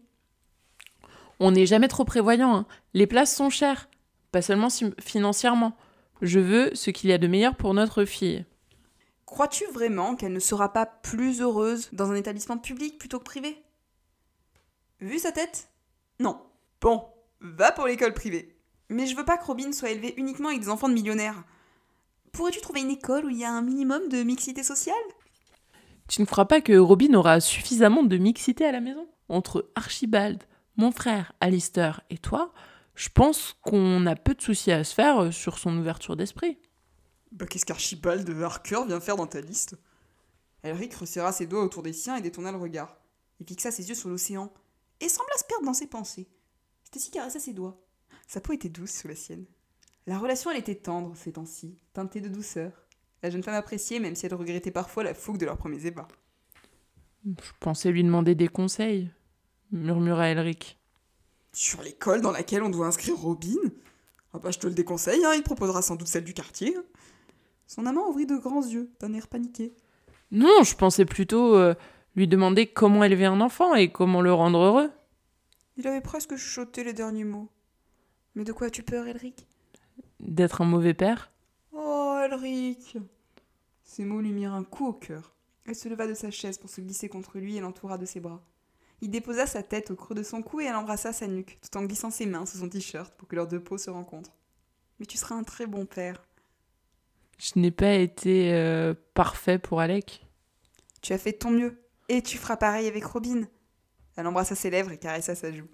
On 1.40 1.50
n'est 1.50 1.66
jamais 1.66 1.88
trop 1.88 2.04
prévoyant. 2.04 2.54
hein. 2.54 2.66
Les 2.94 3.06
places 3.06 3.34
sont 3.34 3.48
chères, 3.50 3.88
pas 4.30 4.42
seulement 4.42 4.68
financièrement. 5.00 5.76
Je 6.20 6.40
veux 6.40 6.74
ce 6.74 6.90
qu'il 6.90 7.08
y 7.10 7.12
a 7.12 7.18
de 7.18 7.26
meilleur 7.26 7.56
pour 7.56 7.72
notre 7.74 8.04
fille. 8.04 8.44
Crois-tu 9.24 9.64
vraiment 9.72 10.14
qu'elle 10.14 10.32
ne 10.32 10.40
sera 10.40 10.72
pas 10.72 10.84
plus 10.84 11.40
heureuse 11.40 11.88
dans 11.92 12.10
un 12.10 12.16
établissement 12.16 12.58
public 12.58 12.98
plutôt 12.98 13.18
que 13.18 13.24
privé? 13.24 13.62
Vu 15.00 15.18
sa 15.18 15.32
tête? 15.32 15.68
Non. 16.20 16.38
Bon, 16.80 17.06
va 17.40 17.72
pour 17.72 17.86
l'école 17.86 18.14
privée. 18.14 18.56
Mais 18.90 19.06
je 19.06 19.16
veux 19.16 19.24
pas 19.24 19.38
que 19.38 19.44
Robin 19.46 19.72
soit 19.72 19.90
élevée 19.90 20.14
uniquement 20.18 20.48
avec 20.48 20.60
des 20.60 20.68
enfants 20.68 20.88
de 20.88 20.94
millionnaires. 20.94 21.44
Pourrais-tu 22.32 22.60
trouver 22.60 22.80
une 22.80 22.90
école 22.90 23.24
où 23.26 23.30
il 23.30 23.38
y 23.38 23.44
a 23.44 23.52
un 23.52 23.62
minimum 23.62 24.08
de 24.08 24.22
mixité 24.22 24.62
sociale? 24.62 24.96
Tu 26.08 26.22
ne 26.22 26.26
crois 26.26 26.48
pas 26.48 26.62
que 26.62 26.76
Robin 26.76 27.12
aura 27.14 27.38
suffisamment 27.40 28.02
de 28.02 28.16
mixité 28.16 28.64
à 28.64 28.72
la 28.72 28.80
maison? 28.80 29.06
Entre 29.28 29.70
Archibald, 29.74 30.42
mon 30.76 30.90
frère, 30.90 31.32
Alistair 31.40 32.00
et 32.08 32.16
toi, 32.16 32.54
je 32.94 33.10
pense 33.10 33.56
qu'on 33.60 34.06
a 34.06 34.16
peu 34.16 34.34
de 34.34 34.40
soucis 34.40 34.72
à 34.72 34.84
se 34.84 34.94
faire 34.94 35.24
euh, 35.24 35.30
sur 35.30 35.58
son 35.58 35.76
ouverture 35.76 36.16
d'esprit. 36.16 36.58
Bah 37.30 37.46
qu'est-ce 37.46 37.66
qu'Archibald 37.66 38.28
Harker 38.42 38.84
vient 38.86 39.00
faire 39.00 39.16
dans 39.16 39.26
ta 39.26 39.42
liste? 39.42 39.76
Elric 40.62 40.94
resserra 40.94 41.30
ses 41.30 41.46
doigts 41.46 41.62
autour 41.62 41.82
des 41.82 41.92
siens 41.92 42.16
et 42.16 42.22
détourna 42.22 42.52
le 42.52 42.58
regard. 42.58 42.96
Il 43.38 43.46
fixa 43.46 43.70
ses 43.70 43.88
yeux 43.88 43.94
sur 43.94 44.08
l'océan 44.08 44.50
et 45.00 45.08
sembla 45.10 45.36
se 45.36 45.44
perdre 45.44 45.66
dans 45.66 45.74
ses 45.74 45.86
pensées. 45.86 46.26
Stacy 46.84 47.10
caressa 47.10 47.38
ses 47.38 47.52
doigts. 47.52 47.80
Sa 48.26 48.40
peau 48.40 48.54
était 48.54 48.70
douce 48.70 48.92
sous 48.92 49.08
la 49.08 49.14
sienne. 49.14 49.44
La 50.06 50.18
relation, 50.18 50.50
elle 50.50 50.56
était 50.58 50.74
tendre 50.74 51.14
ces 51.14 51.32
temps-ci, 51.32 51.76
teintée 51.92 52.22
de 52.22 52.28
douceur. 52.28 52.72
La 53.22 53.30
jeune 53.30 53.42
femme 53.42 53.54
appréciait, 53.54 53.98
même 53.98 54.14
si 54.14 54.26
elle 54.26 54.34
regrettait 54.34 54.70
parfois 54.70 55.02
la 55.02 55.14
fougue 55.14 55.38
de 55.38 55.46
leurs 55.46 55.56
premiers 55.56 55.86
ébats. 55.86 56.08
Je 57.24 57.50
pensais 57.60 57.90
lui 57.90 58.04
demander 58.04 58.34
des 58.34 58.48
conseils, 58.48 59.10
murmura 59.72 60.28
Elric. 60.28 60.78
Sur 61.52 61.82
l'école 61.82 62.20
dans 62.20 62.30
laquelle 62.30 62.62
on 62.62 62.70
doit 62.70 62.86
inscrire 62.86 63.16
Robin? 63.16 63.56
Ah 64.32 64.38
bah 64.38 64.50
je 64.50 64.58
te 64.58 64.66
le 64.66 64.74
déconseille, 64.74 65.24
hein, 65.24 65.32
il 65.34 65.42
proposera 65.42 65.82
sans 65.82 65.96
doute 65.96 66.06
celle 66.06 66.24
du 66.24 66.34
quartier. 66.34 66.76
Son 67.66 67.86
amant 67.86 68.08
ouvrit 68.08 68.26
de 68.26 68.36
grands 68.36 68.64
yeux, 68.64 68.90
d'un 69.00 69.12
air 69.14 69.26
paniqué. 69.26 69.74
Non, 70.30 70.62
je 70.62 70.76
pensais 70.76 71.04
plutôt 71.04 71.56
euh, 71.56 71.74
lui 72.14 72.28
demander 72.28 72.66
comment 72.66 73.02
élever 73.02 73.26
un 73.26 73.40
enfant 73.40 73.74
et 73.74 73.90
comment 73.90 74.20
le 74.20 74.32
rendre 74.32 74.58
heureux. 74.58 74.90
Il 75.76 75.86
avait 75.86 76.00
presque 76.00 76.36
chuchoté 76.36 76.84
les 76.84 76.92
derniers 76.92 77.24
mots. 77.24 77.48
Mais 78.34 78.44
de 78.44 78.52
quoi 78.52 78.68
as-tu 78.68 78.82
peur, 78.82 79.06
Elric? 79.06 79.46
D'être 80.20 80.60
un 80.60 80.66
mauvais 80.66 80.94
père? 80.94 81.30
Elric 82.28 82.98
Ces 83.84 84.04
mots 84.04 84.20
lui 84.20 84.32
mirent 84.32 84.52
un 84.52 84.64
coup 84.64 84.86
au 84.86 84.92
cœur. 84.92 85.34
Elle 85.64 85.74
se 85.74 85.88
leva 85.88 86.06
de 86.06 86.12
sa 86.12 86.30
chaise 86.30 86.58
pour 86.58 86.68
se 86.68 86.82
glisser 86.82 87.08
contre 87.08 87.38
lui 87.38 87.56
et 87.56 87.60
l'entoura 87.60 87.96
de 87.96 88.04
ses 88.04 88.20
bras. 88.20 88.42
Il 89.00 89.10
déposa 89.10 89.46
sa 89.46 89.62
tête 89.62 89.90
au 89.90 89.96
creux 89.96 90.14
de 90.14 90.22
son 90.22 90.42
cou 90.42 90.60
et 90.60 90.64
elle 90.64 90.74
embrassa 90.74 91.12
sa 91.14 91.26
nuque, 91.26 91.58
tout 91.62 91.78
en 91.78 91.84
glissant 91.84 92.10
ses 92.10 92.26
mains 92.26 92.44
sous 92.44 92.58
son 92.58 92.68
t-shirt 92.68 93.14
pour 93.16 93.28
que 93.28 93.36
leurs 93.36 93.46
deux 93.46 93.60
peaux 93.60 93.78
se 93.78 93.88
rencontrent. 93.88 94.36
Mais 94.98 95.06
tu 95.06 95.16
seras 95.16 95.36
un 95.36 95.42
très 95.42 95.66
bon 95.66 95.86
père. 95.86 96.22
Je 97.38 97.52
n'ai 97.56 97.70
pas 97.70 97.94
été 97.94 98.52
euh, 98.52 98.94
parfait 99.14 99.58
pour 99.58 99.80
Alec. 99.80 100.26
Tu 101.00 101.14
as 101.14 101.18
fait 101.18 101.32
de 101.32 101.38
ton 101.38 101.50
mieux. 101.50 101.80
Et 102.10 102.22
tu 102.22 102.36
feras 102.36 102.56
pareil 102.56 102.88
avec 102.88 103.04
Robin. 103.04 103.46
Elle 104.16 104.26
embrassa 104.26 104.54
ses 104.54 104.70
lèvres 104.70 104.92
et 104.92 104.98
caressa 104.98 105.34
sa 105.34 105.52
joue. 105.52 105.68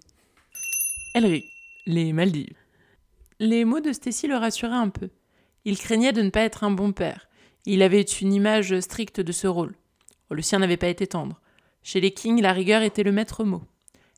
Elric, 1.15 1.45
les 1.85 2.13
Maldives. 2.13 2.57
Les 3.39 3.65
mots 3.65 3.81
de 3.81 3.91
Stacy 3.91 4.27
le 4.27 4.35
rassuraient 4.35 4.73
un 4.73 4.89
peu. 4.89 5.09
Il 5.65 5.79
craignait 5.79 6.13
de 6.13 6.21
ne 6.21 6.29
pas 6.29 6.41
être 6.41 6.63
un 6.63 6.71
bon 6.71 6.91
père. 6.91 7.27
Il 7.65 7.81
avait 7.81 8.01
une 8.01 8.33
image 8.33 8.79
stricte 8.79 9.19
de 9.19 9.31
ce 9.31 9.47
rôle. 9.47 9.75
Le 10.29 10.41
sien 10.41 10.59
n'avait 10.59 10.77
pas 10.77 10.87
été 10.87 11.07
tendre. 11.07 11.41
Chez 11.81 11.99
les 11.99 12.11
Kings, 12.11 12.41
la 12.41 12.53
rigueur 12.53 12.81
était 12.81 13.03
le 13.03 13.11
maître 13.11 13.43
mot. 13.43 13.63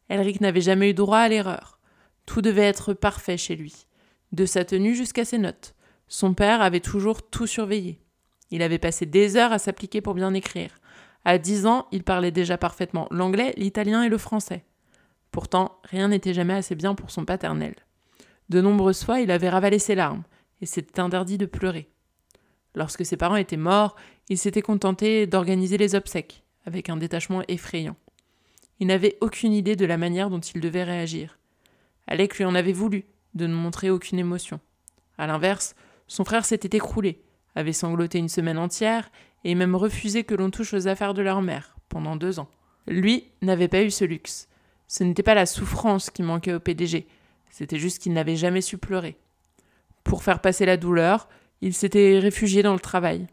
Elric 0.10 0.42
n'avait 0.42 0.62
jamais 0.62 0.90
eu 0.90 0.94
droit 0.94 1.20
à 1.20 1.28
l'erreur. 1.28 1.80
Tout 2.26 2.42
devait 2.42 2.64
être 2.64 2.94
parfait 2.94 3.38
chez 3.38 3.56
lui, 3.56 3.88
de 4.32 4.46
sa 4.46 4.66
tenue 4.66 4.96
jusqu'à 4.96 5.26
ses 5.26 5.38
notes. 5.38 5.76
Son 6.08 6.34
père 6.34 6.62
avait 6.62 6.80
toujours 6.80 7.30
tout 7.30 7.48
surveillé. 7.48 8.02
Il 8.52 8.62
avait 8.62 8.80
passé 8.80 9.06
des 9.06 9.36
heures 9.36 9.52
à 9.52 9.60
s'appliquer 9.60 10.02
pour 10.02 10.14
bien 10.14 10.34
écrire. 10.34 10.80
À 11.26 11.38
dix 11.38 11.66
ans, 11.66 11.88
il 11.92 12.04
parlait 12.04 12.32
déjà 12.32 12.58
parfaitement 12.58 13.08
l'anglais, 13.12 13.54
l'italien 13.58 14.04
et 14.04 14.10
le 14.10 14.18
français. 14.18 14.66
Pourtant, 15.32 15.80
rien 15.84 16.08
n'était 16.08 16.34
jamais 16.34 16.54
assez 16.54 16.76
bien 16.76 16.96
pour 16.96 17.12
son 17.12 17.26
paternel. 17.26 17.76
De 18.50 18.62
nombreuses 18.62 19.04
fois, 19.04 19.20
il 19.20 19.30
avait 19.32 19.50
ravalé 19.50 19.78
ses 19.78 19.96
larmes, 19.96 20.24
et 20.62 20.66
s'était 20.66 21.00
interdit 21.00 21.38
de 21.38 21.46
pleurer. 21.46 21.90
Lorsque 22.76 23.06
ses 23.06 23.18
parents 23.18 23.36
étaient 23.36 23.58
morts, 23.58 23.96
il 24.30 24.38
s'était 24.38 24.62
contenté 24.62 25.28
d'organiser 25.28 25.78
les 25.78 25.96
obsèques, 25.96 26.44
avec 26.66 26.90
un 26.90 26.98
détachement 26.98 27.44
effrayant. 27.48 27.96
Il 28.80 28.88
n'avait 28.88 29.18
aucune 29.22 29.54
idée 29.54 29.76
de 29.76 29.86
la 29.86 29.98
manière 29.98 30.30
dont 30.30 30.40
il 30.40 30.62
devait 30.62 30.84
réagir. 30.84 31.40
Alec 32.08 32.38
lui 32.38 32.46
en 32.46 32.56
avait 32.56 32.74
voulu, 32.74 33.06
de 33.34 33.48
ne 33.48 33.56
montrer 33.56 33.90
aucune 33.90 34.20
émotion. 34.20 34.60
À 35.18 35.28
l'inverse, 35.28 35.76
son 36.08 36.24
frère 36.24 36.46
s'était 36.46 36.78
écroulé, 36.78 37.22
avait 37.56 37.74
sangloté 37.74 38.20
une 38.20 38.30
semaine 38.30 38.58
entière, 38.58 39.10
et 39.44 39.56
même 39.56 39.76
refusé 39.76 40.24
que 40.24 40.36
l'on 40.36 40.52
touche 40.52 40.74
aux 40.74 40.88
affaires 40.88 41.14
de 41.14 41.22
leur 41.22 41.42
mère, 41.42 41.78
pendant 41.90 42.16
deux 42.16 42.40
ans. 42.40 42.50
Lui 42.88 43.26
n'avait 43.42 43.68
pas 43.68 43.84
eu 43.84 43.92
ce 43.92 44.06
luxe. 44.06 44.48
Ce 44.88 45.04
n'était 45.04 45.24
pas 45.24 45.34
la 45.34 45.46
souffrance 45.46 46.10
qui 46.10 46.24
manquait 46.24 46.54
au 46.54 46.60
PDG, 46.60 47.08
c'était 47.50 47.80
juste 47.80 48.00
qu'il 48.00 48.14
n'avait 48.14 48.36
jamais 48.36 48.62
su 48.62 48.78
pleurer. 48.78 49.18
Pour 50.08 50.24
faire 50.24 50.40
passer 50.40 50.66
la 50.66 50.78
douleur, 50.78 51.28
il 51.60 51.74
s'était 51.74 52.18
réfugié 52.18 52.64
dans 52.64 52.72
le 52.72 52.80
travail. 52.80 53.28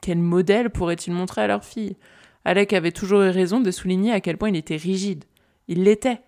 Quel 0.00 0.16
modèle 0.18 0.70
pourrait-il 0.70 1.12
montrer 1.12 1.42
à 1.42 1.46
leur 1.46 1.62
fille? 1.62 1.98
Alec 2.46 2.72
avait 2.72 2.90
toujours 2.90 3.20
eu 3.20 3.28
raison 3.28 3.60
de 3.60 3.70
souligner 3.70 4.12
à 4.12 4.22
quel 4.22 4.38
point 4.38 4.48
il 4.48 4.56
était 4.56 4.76
rigide. 4.76 5.24
Il 5.68 5.82
l'était. 5.82 6.22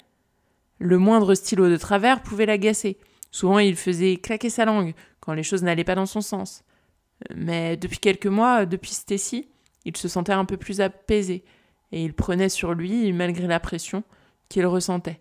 Le 0.79 0.99
moindre 0.99 1.35
stylo 1.35 1.71
de 1.71 1.79
travers 1.79 2.23
pouvait 2.23 2.45
l'agacer. 2.45 2.99
Souvent, 3.31 3.59
il 3.59 3.77
faisait 3.77 4.17
claquer 4.17 4.51
sa 4.51 4.67
langue 4.67 4.93
quand 5.21 5.33
les 5.33 5.43
choses 5.43 5.63
n'allaient 5.63 5.85
pas 5.85 5.95
dans 5.95 6.05
son 6.05 6.21
sens. 6.21 6.63
Mais 7.35 7.79
depuis 7.79 7.99
quelques 7.99 8.27
mois, 8.27 8.67
depuis 8.67 8.93
Stacy, 8.93 9.49
il 9.87 9.97
se 9.97 10.09
sentait 10.09 10.33
un 10.33 10.45
peu 10.45 10.59
plus 10.59 10.83
apaisé, 10.83 11.45
et 11.93 12.05
il 12.05 12.13
prenait 12.13 12.51
sur 12.51 12.75
lui 12.75 13.11
malgré 13.15 13.47
la 13.47 13.61
pression 13.61 14.05
qu'il 14.51 14.67
ressentait. 14.67 15.21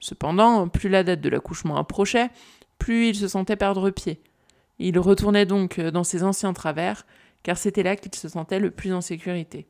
Cependant, 0.00 0.66
plus 0.66 0.88
la 0.88 1.04
date 1.04 1.20
de 1.20 1.28
l'accouchement 1.28 1.76
approchait, 1.76 2.30
plus 2.82 3.10
il 3.10 3.14
se 3.14 3.28
sentait 3.28 3.54
perdre 3.54 3.90
pied. 3.90 4.20
Il 4.80 4.98
retournait 4.98 5.46
donc 5.46 5.78
dans 5.78 6.02
ses 6.02 6.24
anciens 6.24 6.52
travers, 6.52 7.06
car 7.44 7.56
c'était 7.56 7.84
là 7.84 7.94
qu'il 7.94 8.12
se 8.12 8.28
sentait 8.28 8.58
le 8.58 8.72
plus 8.72 8.92
en 8.92 9.00
sécurité. 9.00 9.68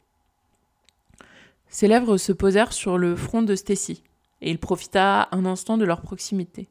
Ses 1.68 1.88
lèvres 1.88 2.16
se 2.16 2.32
posèrent 2.32 2.72
sur 2.72 2.96
le 2.96 3.14
front 3.14 3.42
de 3.42 3.54
Stacy, 3.54 4.02
et 4.40 4.50
il 4.50 4.58
profita 4.58 5.28
un 5.30 5.44
instant 5.44 5.76
de 5.76 5.84
leur 5.84 6.00
proximité. 6.00 6.68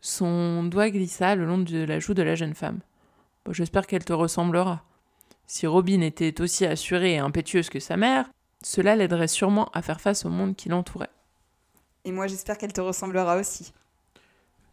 Son 0.00 0.64
doigt 0.64 0.90
glissa 0.90 1.36
le 1.36 1.46
long 1.46 1.58
de 1.58 1.84
la 1.84 2.00
joue 2.00 2.14
de 2.14 2.22
la 2.22 2.34
jeune 2.34 2.54
femme. 2.54 2.80
J'espère 3.48 3.86
qu'elle 3.86 4.04
te 4.04 4.12
ressemblera. 4.12 4.82
Si 5.46 5.68
Robin 5.68 6.00
était 6.00 6.40
aussi 6.40 6.66
assurée 6.66 7.14
et 7.14 7.18
impétueuse 7.18 7.70
que 7.70 7.78
sa 7.78 7.96
mère, 7.96 8.28
cela 8.64 8.96
l'aiderait 8.96 9.28
sûrement 9.28 9.70
à 9.74 9.82
faire 9.82 10.00
face 10.00 10.24
au 10.24 10.28
monde 10.28 10.56
qui 10.56 10.68
l'entourait. 10.68 11.10
Et 12.04 12.10
moi, 12.10 12.26
j'espère 12.26 12.58
qu'elle 12.58 12.72
te 12.72 12.80
ressemblera 12.80 13.36
aussi. 13.36 13.72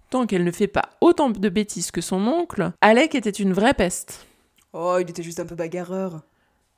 Tant 0.10 0.26
qu'elle 0.26 0.44
ne 0.44 0.52
fait 0.52 0.68
pas 0.68 0.90
autant 1.02 1.30
de 1.30 1.50
bêtises 1.50 1.92
que 1.92 2.02
son 2.02 2.26
oncle, 2.28 2.72
Alec 2.82 3.14
était 3.14 3.30
une 3.30 3.54
vraie 3.54 3.76
peste. 3.76 4.26
Oh, 4.74 4.98
il 5.00 5.10
était 5.10 5.24
juste 5.24 5.40
un 5.40 5.46
peu 5.46 5.56
bagarreur. 5.56 6.22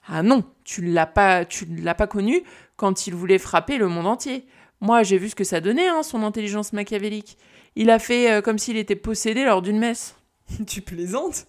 Ah 0.08 0.24
non, 0.24 0.44
tu 0.64 0.82
l'as 0.82 1.06
pas, 1.06 1.46
tu 1.46 1.66
l'as 1.66 1.96
pas 1.96 2.08
connu 2.08 2.44
quand 2.76 3.08
il 3.08 3.16
voulait 3.16 3.38
frapper 3.38 3.78
le 3.78 3.88
monde 3.88 4.08
entier. 4.08 4.46
Moi, 4.82 5.04
j'ai 5.04 5.18
vu 5.18 5.30
ce 5.30 5.36
que 5.36 5.44
ça 5.44 5.62
donnait, 5.62 5.88
hein, 5.88 6.04
son 6.04 6.24
intelligence 6.24 6.74
machiavélique. 6.74 7.38
Il 7.76 7.90
a 7.90 8.00
fait 8.00 8.32
euh, 8.32 8.42
comme 8.42 8.58
s'il 8.58 8.78
était 8.78 8.96
possédé 8.96 9.46
lors 9.46 9.62
d'une 9.62 9.80
messe. 9.80 10.16
tu 10.68 10.82
plaisantes? 10.82 11.48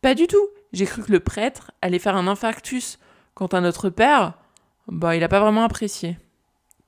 Pas 0.00 0.14
du 0.14 0.26
tout. 0.26 0.48
J'ai 0.72 0.86
cru 0.86 1.02
que 1.02 1.12
le 1.12 1.20
prêtre 1.20 1.70
allait 1.82 1.98
faire 1.98 2.16
un 2.16 2.26
infarctus. 2.26 2.98
Quant 3.34 3.46
à 3.46 3.60
notre 3.60 3.90
père, 3.90 4.34
bah, 4.88 5.14
il 5.14 5.22
a 5.22 5.28
pas 5.28 5.40
vraiment 5.40 5.64
apprécié. 5.64 6.18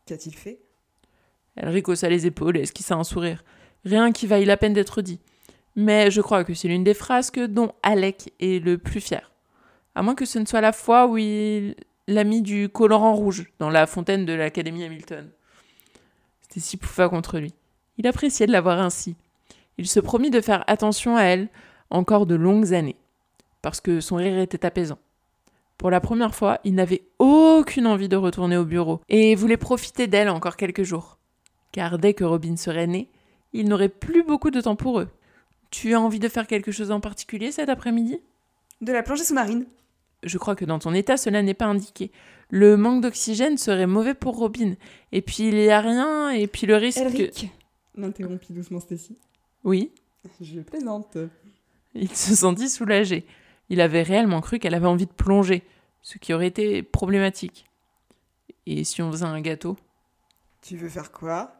Qu'a-t-il 0.06 0.34
fait? 0.34 0.60
Elle 1.56 1.82
haussa 1.86 2.08
les 2.08 2.26
épaules 2.26 2.56
et 2.56 2.62
esquissa 2.62 2.96
un 2.96 3.04
sourire? 3.04 3.44
Rien 3.84 4.12
qui 4.12 4.26
vaille 4.26 4.44
la 4.44 4.56
peine 4.56 4.72
d'être 4.72 5.02
dit. 5.02 5.20
Mais 5.76 6.10
je 6.10 6.20
crois 6.20 6.44
que 6.44 6.54
c'est 6.54 6.68
l'une 6.68 6.84
des 6.84 6.94
phrases 6.94 7.30
que 7.30 7.46
dont 7.46 7.72
Alec 7.82 8.32
est 8.40 8.64
le 8.64 8.78
plus 8.78 9.00
fier. 9.00 9.30
À 9.94 10.02
moins 10.02 10.14
que 10.14 10.24
ce 10.24 10.38
ne 10.38 10.46
soit 10.46 10.60
la 10.60 10.72
fois 10.72 11.06
où 11.06 11.18
il 11.18 11.74
l'a 12.06 12.24
mis 12.24 12.42
du 12.42 12.68
colorant 12.68 13.14
rouge 13.14 13.50
dans 13.58 13.70
la 13.70 13.86
fontaine 13.86 14.24
de 14.24 14.32
l'Académie 14.32 14.84
Hamilton. 14.84 15.28
Stacy 16.42 16.76
pouffa 16.76 17.08
contre 17.08 17.38
lui. 17.38 17.52
Il 17.98 18.06
appréciait 18.06 18.46
de 18.46 18.52
la 18.52 18.60
voir 18.60 18.80
ainsi. 18.80 19.16
Il 19.78 19.88
se 19.88 20.00
promit 20.00 20.30
de 20.30 20.40
faire 20.40 20.64
attention 20.66 21.16
à 21.16 21.22
elle 21.22 21.48
encore 21.90 22.26
de 22.26 22.34
longues 22.34 22.74
années, 22.74 22.96
parce 23.62 23.80
que 23.80 24.00
son 24.00 24.16
rire 24.16 24.38
était 24.38 24.66
apaisant. 24.66 24.98
Pour 25.78 25.90
la 25.90 26.00
première 26.00 26.34
fois, 26.34 26.60
il 26.64 26.74
n'avait 26.74 27.02
aucune 27.18 27.86
envie 27.86 28.08
de 28.08 28.16
retourner 28.16 28.56
au 28.56 28.64
bureau 28.64 29.00
et 29.08 29.34
voulait 29.34 29.56
profiter 29.56 30.06
d'elle 30.06 30.28
encore 30.28 30.56
quelques 30.56 30.84
jours. 30.84 31.18
Car 31.72 31.98
dès 31.98 32.14
que 32.14 32.24
Robin 32.24 32.56
serait 32.56 32.86
née, 32.86 33.08
il 33.54 33.68
n'aurait 33.68 33.88
plus 33.88 34.22
beaucoup 34.22 34.50
de 34.50 34.60
temps 34.60 34.76
pour 34.76 35.00
eux. 35.00 35.08
Tu 35.70 35.94
as 35.94 36.00
envie 36.00 36.18
de 36.18 36.28
faire 36.28 36.46
quelque 36.46 36.72
chose 36.72 36.90
en 36.90 37.00
particulier 37.00 37.52
cet 37.52 37.68
après-midi? 37.70 38.20
De 38.82 38.92
la 38.92 39.02
plongée 39.02 39.24
sous-marine. 39.24 39.64
je 40.22 40.38
crois 40.38 40.56
que 40.56 40.64
dans 40.64 40.78
ton 40.78 40.92
état, 40.92 41.16
cela 41.16 41.42
n'est 41.42 41.54
pas 41.54 41.66
indiqué. 41.66 42.10
Le 42.50 42.76
manque 42.76 43.02
d'oxygène 43.02 43.56
serait 43.56 43.86
mauvais 43.86 44.14
pour 44.14 44.36
Robin. 44.36 44.74
Et 45.12 45.22
puis 45.22 45.48
il 45.48 45.54
n'y 45.54 45.70
a 45.70 45.80
rien, 45.80 46.30
et 46.30 46.46
puis 46.46 46.66
le 46.66 46.76
risque. 46.76 46.98
Elric 46.98 47.50
L'interrompit 47.96 48.52
doucement 48.52 48.80
Stacy. 48.80 49.16
Oui? 49.62 49.92
Je 50.40 50.60
plaisante. 50.60 51.16
Il 51.94 52.14
se 52.14 52.34
sentit 52.34 52.68
soulagé. 52.68 53.24
Il 53.68 53.80
avait 53.80 54.02
réellement 54.02 54.40
cru 54.40 54.58
qu'elle 54.58 54.74
avait 54.74 54.86
envie 54.86 55.06
de 55.06 55.12
plonger, 55.12 55.62
ce 56.02 56.18
qui 56.18 56.34
aurait 56.34 56.48
été 56.48 56.82
problématique. 56.82 57.66
Et 58.66 58.82
si 58.84 59.00
on 59.00 59.12
faisait 59.12 59.24
un 59.24 59.40
gâteau? 59.40 59.76
Tu 60.60 60.76
veux 60.76 60.88
faire 60.88 61.12
quoi? 61.12 61.56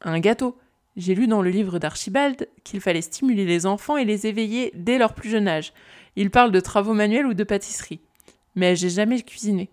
Un 0.00 0.18
gâteau. 0.18 0.58
J'ai 0.96 1.14
lu 1.14 1.26
dans 1.26 1.42
le 1.42 1.50
livre 1.50 1.78
d'Archibald 1.78 2.48
qu'il 2.64 2.80
fallait 2.80 3.02
stimuler 3.02 3.44
les 3.44 3.66
enfants 3.66 3.96
et 3.96 4.04
les 4.04 4.26
éveiller 4.26 4.72
dès 4.74 4.98
leur 4.98 5.14
plus 5.14 5.30
jeune 5.30 5.48
âge. 5.48 5.72
Il 6.16 6.30
parle 6.30 6.52
de 6.52 6.60
travaux 6.60 6.94
manuels 6.94 7.26
ou 7.26 7.34
de 7.34 7.44
pâtisserie. 7.44 8.00
Mais 8.56 8.74
j'ai 8.74 8.90
jamais 8.90 9.22
cuisiné. 9.22 9.70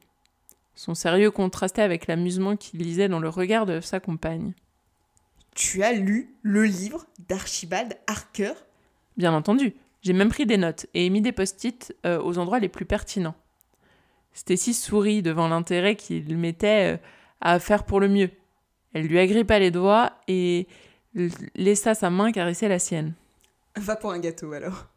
Son 0.75 0.93
sérieux 0.93 1.31
contrastait 1.31 1.81
avec 1.81 2.05
l'amusement 2.05 2.55
qu'il 2.55 2.79
lisait 2.79 3.09
dans 3.09 3.19
le 3.19 3.29
regard 3.29 3.65
de 3.65 3.81
sa 3.81 3.99
compagne. 3.99 4.53
Tu 5.55 5.81
as 5.81 5.93
lu 5.93 6.35
le 6.43 6.65
livre 6.65 7.07
d'Archibald 7.27 7.97
Harker? 8.05 8.53
Bien 9.17 9.33
entendu, 9.33 9.73
j'ai 10.03 10.13
même 10.13 10.29
pris 10.29 10.45
des 10.45 10.57
notes 10.57 10.85
et 10.93 11.09
mis 11.09 11.21
des 11.21 11.31
post-it 11.31 11.95
euh, 12.05 12.21
aux 12.21 12.37
endroits 12.37 12.59
les 12.59 12.69
plus 12.69 12.85
pertinents. 12.85 13.35
Stacy 14.33 14.75
sourit 14.75 15.23
devant 15.23 15.47
l'intérêt 15.47 15.95
qu'il 15.95 16.37
mettait 16.37 16.93
euh, 16.93 16.97
à 17.41 17.57
faire 17.57 17.83
pour 17.83 17.99
le 17.99 18.07
mieux. 18.07 18.29
Elle 18.93 19.07
lui 19.07 19.17
agrippa 19.17 19.57
les 19.57 19.71
doigts 19.71 20.13
et 20.27 20.67
laissa 21.55 21.95
sa 21.95 22.09
main 22.09 22.31
caresser 22.31 22.67
la 22.67 22.79
sienne. 22.79 23.13
Va 23.75 23.95
pour 23.95 24.11
un 24.11 24.19
gâteau 24.19 24.53
alors. 24.53 24.87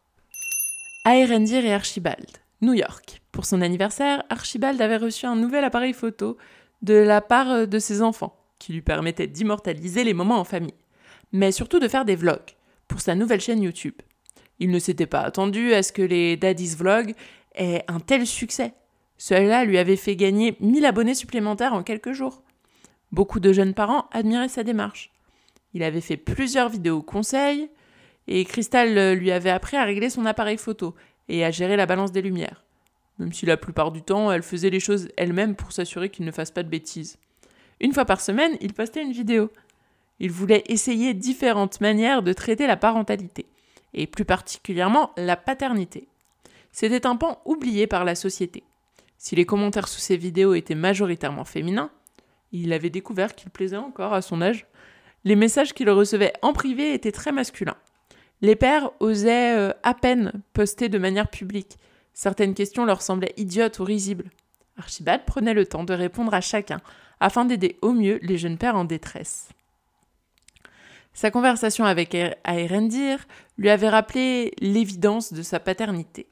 Aerendir 1.04 1.64
et 1.64 1.72
Archibald, 1.72 2.28
New 2.60 2.74
York. 2.74 3.22
Pour 3.32 3.44
son 3.44 3.62
anniversaire, 3.62 4.22
Archibald 4.28 4.80
avait 4.80 4.96
reçu 4.96 5.26
un 5.26 5.36
nouvel 5.36 5.64
appareil 5.64 5.92
photo 5.92 6.36
de 6.82 6.94
la 6.94 7.20
part 7.20 7.50
euh, 7.50 7.66
de 7.66 7.78
ses 7.78 8.02
enfants, 8.02 8.36
qui 8.58 8.72
lui 8.72 8.82
permettait 8.82 9.26
d'immortaliser 9.26 10.04
les 10.04 10.14
moments 10.14 10.38
en 10.38 10.44
famille, 10.44 10.74
mais 11.32 11.52
surtout 11.52 11.78
de 11.78 11.88
faire 11.88 12.04
des 12.04 12.16
vlogs 12.16 12.56
pour 12.88 13.00
sa 13.00 13.14
nouvelle 13.14 13.40
chaîne 13.40 13.62
YouTube. 13.62 13.94
Il 14.58 14.70
ne 14.70 14.78
s'était 14.78 15.06
pas 15.06 15.20
attendu 15.20 15.72
à 15.72 15.82
ce 15.82 15.92
que 15.92 16.02
les 16.02 16.36
Daddy's 16.36 16.76
Vlogs 16.76 17.14
aient 17.54 17.84
un 17.88 17.98
tel 18.00 18.26
succès. 18.26 18.74
Cela 19.16 19.64
lui 19.64 19.78
avait 19.78 19.96
fait 19.96 20.16
gagner 20.16 20.56
1000 20.60 20.84
abonnés 20.84 21.14
supplémentaires 21.14 21.72
en 21.72 21.82
quelques 21.82 22.12
jours. 22.12 22.42
Beaucoup 23.10 23.40
de 23.40 23.52
jeunes 23.52 23.74
parents 23.74 24.06
admiraient 24.12 24.48
sa 24.48 24.62
démarche. 24.62 25.09
Il 25.74 25.82
avait 25.82 26.00
fait 26.00 26.16
plusieurs 26.16 26.68
vidéos 26.68 27.02
conseils, 27.02 27.70
et 28.28 28.44
Crystal 28.44 28.96
euh, 28.96 29.14
lui 29.14 29.30
avait 29.30 29.50
appris 29.50 29.76
à 29.76 29.84
régler 29.84 30.10
son 30.10 30.26
appareil 30.26 30.56
photo 30.56 30.94
et 31.28 31.44
à 31.44 31.50
gérer 31.50 31.76
la 31.76 31.86
balance 31.86 32.12
des 32.12 32.22
lumières. 32.22 32.64
Même 33.18 33.32
si 33.32 33.46
la 33.46 33.56
plupart 33.56 33.92
du 33.92 34.02
temps, 34.02 34.32
elle 34.32 34.42
faisait 34.42 34.70
les 34.70 34.80
choses 34.80 35.08
elle-même 35.16 35.54
pour 35.54 35.72
s'assurer 35.72 36.08
qu'il 36.08 36.24
ne 36.24 36.32
fasse 36.32 36.50
pas 36.50 36.62
de 36.62 36.68
bêtises. 36.68 37.18
Une 37.80 37.92
fois 37.92 38.04
par 38.04 38.20
semaine, 38.20 38.56
il 38.60 38.72
postait 38.72 39.02
une 39.02 39.12
vidéo. 39.12 39.50
Il 40.18 40.30
voulait 40.30 40.64
essayer 40.66 41.14
différentes 41.14 41.80
manières 41.80 42.22
de 42.22 42.32
traiter 42.32 42.66
la 42.66 42.76
parentalité, 42.76 43.46
et 43.94 44.06
plus 44.06 44.24
particulièrement 44.24 45.12
la 45.16 45.36
paternité. 45.36 46.08
C'était 46.72 47.06
un 47.06 47.16
pan 47.16 47.40
oublié 47.44 47.86
par 47.86 48.04
la 48.04 48.14
société. 48.14 48.62
Si 49.18 49.36
les 49.36 49.44
commentaires 49.44 49.88
sous 49.88 50.00
ses 50.00 50.16
vidéos 50.16 50.54
étaient 50.54 50.74
majoritairement 50.74 51.44
féminins, 51.44 51.90
il 52.52 52.72
avait 52.72 52.90
découvert 52.90 53.34
qu'il 53.34 53.50
plaisait 53.50 53.76
encore 53.76 54.14
à 54.14 54.22
son 54.22 54.40
âge. 54.40 54.66
Les 55.24 55.36
messages 55.36 55.74
qu'il 55.74 55.90
recevait 55.90 56.32
en 56.42 56.52
privé 56.52 56.94
étaient 56.94 57.12
très 57.12 57.32
masculins. 57.32 57.76
Les 58.40 58.56
pères 58.56 58.90
osaient 59.00 59.56
euh, 59.56 59.72
à 59.82 59.94
peine 59.94 60.32
poster 60.54 60.88
de 60.88 60.98
manière 60.98 61.28
publique. 61.28 61.76
Certaines 62.14 62.54
questions 62.54 62.84
leur 62.84 63.02
semblaient 63.02 63.34
idiotes 63.36 63.78
ou 63.78 63.84
risibles. 63.84 64.30
Archibald 64.78 65.24
prenait 65.26 65.54
le 65.54 65.66
temps 65.66 65.84
de 65.84 65.92
répondre 65.92 66.32
à 66.32 66.40
chacun, 66.40 66.80
afin 67.20 67.44
d'aider 67.44 67.76
au 67.82 67.92
mieux 67.92 68.18
les 68.22 68.38
jeunes 68.38 68.56
pères 68.56 68.76
en 68.76 68.84
détresse. 68.84 69.50
Sa 71.12 71.30
conversation 71.30 71.84
avec 71.84 72.14
Aerendir 72.44 73.26
lui 73.58 73.68
avait 73.68 73.88
rappelé 73.88 74.52
l'évidence 74.60 75.32
de 75.32 75.42
sa 75.42 75.60
paternité, 75.60 76.26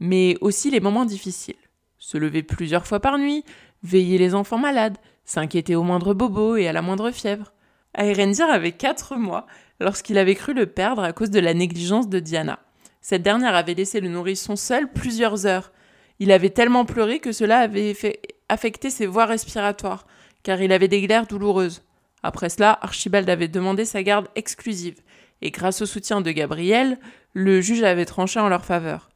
mais 0.00 0.36
aussi 0.40 0.70
les 0.70 0.80
moments 0.80 1.04
difficiles. 1.04 1.54
Se 1.98 2.18
lever 2.18 2.42
plusieurs 2.42 2.86
fois 2.86 2.98
par 2.98 3.18
nuit, 3.18 3.44
veiller 3.84 4.18
les 4.18 4.34
enfants 4.34 4.58
malades, 4.58 4.98
s'inquiéter 5.24 5.76
au 5.76 5.84
moindre 5.84 6.14
bobo 6.14 6.56
et 6.56 6.66
à 6.66 6.72
la 6.72 6.82
moindre 6.82 7.12
fièvre. 7.12 7.52
Aerendir 7.94 8.48
avait 8.48 8.72
quatre 8.72 9.16
mois 9.16 9.46
lorsqu'il 9.80 10.18
avait 10.18 10.34
cru 10.34 10.54
le 10.54 10.66
perdre 10.66 11.02
à 11.02 11.12
cause 11.12 11.30
de 11.30 11.40
la 11.40 11.54
négligence 11.54 12.08
de 12.08 12.20
Diana. 12.20 12.58
Cette 13.00 13.22
dernière 13.22 13.54
avait 13.54 13.74
laissé 13.74 14.00
le 14.00 14.08
nourrisson 14.08 14.56
seul 14.56 14.90
plusieurs 14.90 15.46
heures. 15.46 15.72
Il 16.18 16.30
avait 16.30 16.50
tellement 16.50 16.84
pleuré 16.84 17.18
que 17.18 17.32
cela 17.32 17.58
avait 17.58 17.94
fait 17.94 18.20
affecter 18.48 18.90
ses 18.90 19.06
voies 19.06 19.26
respiratoires, 19.26 20.06
car 20.42 20.60
il 20.62 20.72
avait 20.72 20.88
des 20.88 21.02
glaires 21.02 21.26
douloureuses. 21.26 21.82
Après 22.22 22.48
cela, 22.48 22.78
Archibald 22.80 23.28
avait 23.28 23.48
demandé 23.48 23.84
sa 23.84 24.02
garde 24.02 24.28
exclusive, 24.36 25.00
et 25.40 25.50
grâce 25.50 25.82
au 25.82 25.86
soutien 25.86 26.20
de 26.20 26.30
Gabriel, 26.30 26.98
le 27.32 27.60
juge 27.60 27.82
avait 27.82 28.04
tranché 28.04 28.38
en 28.38 28.48
leur 28.48 28.64
faveur. 28.64 29.10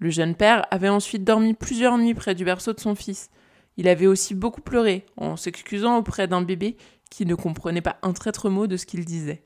Le 0.00 0.10
jeune 0.10 0.34
père 0.34 0.66
avait 0.72 0.88
ensuite 0.88 1.22
dormi 1.22 1.54
plusieurs 1.54 1.96
nuits 1.96 2.14
près 2.14 2.34
du 2.34 2.44
berceau 2.44 2.72
de 2.72 2.80
son 2.80 2.96
fils. 2.96 3.30
Il 3.76 3.86
avait 3.86 4.08
aussi 4.08 4.34
beaucoup 4.34 4.60
pleuré, 4.60 5.06
en 5.16 5.36
s'excusant 5.36 5.96
auprès 5.96 6.26
d'un 6.26 6.42
bébé 6.42 6.76
qui 7.12 7.26
ne 7.26 7.34
comprenait 7.34 7.82
pas 7.82 7.98
un 8.02 8.14
traître 8.14 8.48
mot 8.48 8.66
de 8.66 8.78
ce 8.78 8.86
qu'il 8.86 9.04
disait. 9.04 9.42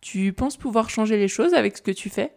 Tu 0.00 0.32
penses 0.32 0.56
pouvoir 0.56 0.88
changer 0.88 1.18
les 1.18 1.28
choses 1.28 1.52
avec 1.52 1.76
ce 1.76 1.82
que 1.82 1.90
tu 1.90 2.08
fais? 2.08 2.32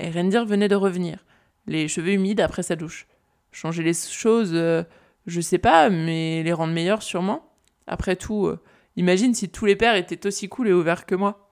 Rendir 0.00 0.46
venait 0.46 0.68
de 0.68 0.76
revenir, 0.76 1.24
les 1.66 1.88
cheveux 1.88 2.12
humides 2.12 2.40
après 2.40 2.62
sa 2.62 2.76
douche. 2.76 3.08
Changer 3.50 3.82
les 3.82 3.92
choses, 3.92 4.52
euh, 4.54 4.84
je 5.26 5.40
sais 5.40 5.58
pas, 5.58 5.90
mais 5.90 6.42
les 6.44 6.52
rendre 6.52 6.72
meilleures 6.72 7.02
sûrement. 7.02 7.50
Après 7.88 8.14
tout, 8.14 8.46
euh, 8.46 8.60
imagine 8.96 9.34
si 9.34 9.48
tous 9.48 9.66
les 9.66 9.76
pères 9.76 9.96
étaient 9.96 10.26
aussi 10.26 10.48
cool 10.48 10.68
et 10.68 10.72
ouverts 10.72 11.04
que 11.04 11.16
moi. 11.16 11.50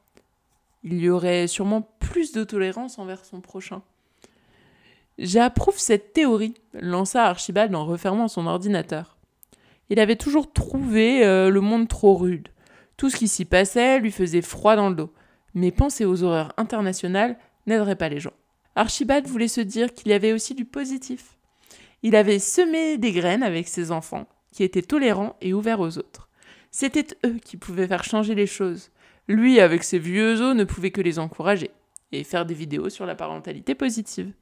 Il 0.85 1.01
y 1.01 1.11
aurait 1.11 1.49
sûrement 1.49 1.83
plus 1.99 2.33
de 2.33 2.45
tolérance 2.45 2.99
envers 2.99 3.25
son 3.25 3.41
prochain. 3.41 3.83
J'approuve 5.19 5.79
cette 5.79 6.13
théorie, 6.13 6.55
lança 6.75 7.25
Archibald 7.25 7.75
en 7.75 7.85
refermant 7.87 8.29
son 8.29 8.47
ordinateur. 8.47 9.14
Il 9.91 10.01
avait 10.01 10.17
toujours 10.17 10.53
trouvé 10.53 11.25
euh, 11.25 11.51
le 11.51 11.61
monde 11.61 11.89
trop 11.89 12.15
rude. 12.15 12.49
Tout 12.97 13.11
ce 13.11 13.17
qui 13.17 13.29
s'y 13.29 13.45
passait 13.45 13.99
lui 14.01 14.11
faisait 14.11 14.43
froid 14.43 14.77
dans 14.77 14.89
le 14.89 14.95
dos 14.95 15.11
mais 15.55 15.71
penser 15.71 16.05
aux 16.05 16.23
horreurs 16.23 16.53
internationales 16.57 17.39
n'aiderait 17.67 17.97
pas 17.97 18.09
les 18.09 18.21
gens. 18.21 18.33
Archibald 18.77 19.27
voulait 19.27 19.49
se 19.49 19.61
dire 19.61 19.95
qu'il 19.95 20.09
y 20.09 20.15
avait 20.15 20.33
aussi 20.33 20.55
du 20.55 20.65
positif. 20.65 21.37
Il 22.03 22.17
avait 22.17 22.41
semé 22.41 22.99
des 22.99 23.13
graines 23.13 23.45
avec 23.45 23.69
ses 23.69 23.93
enfants, 23.93 24.27
qui 24.53 24.65
étaient 24.65 24.83
tolérants 24.83 25.37
et 25.41 25.55
ouverts 25.55 25.81
aux 25.81 25.97
autres. 25.97 26.29
C'était 26.71 27.07
eux 27.25 27.39
qui 27.43 27.57
pouvaient 27.57 27.87
faire 27.87 28.05
changer 28.05 28.35
les 28.35 28.49
choses. 28.49 28.91
Lui, 29.29 29.61
avec 29.61 29.85
ses 29.85 29.99
vieux 29.99 30.41
os, 30.41 30.57
ne 30.57 30.65
pouvait 30.65 30.91
que 30.91 31.01
les 31.01 31.19
encourager 31.19 31.71
et 32.13 32.25
faire 32.25 32.45
des 32.45 32.55
vidéos 32.55 32.91
sur 32.91 33.07
la 33.07 33.15
parentalité 33.15 33.75
positive. 33.75 34.33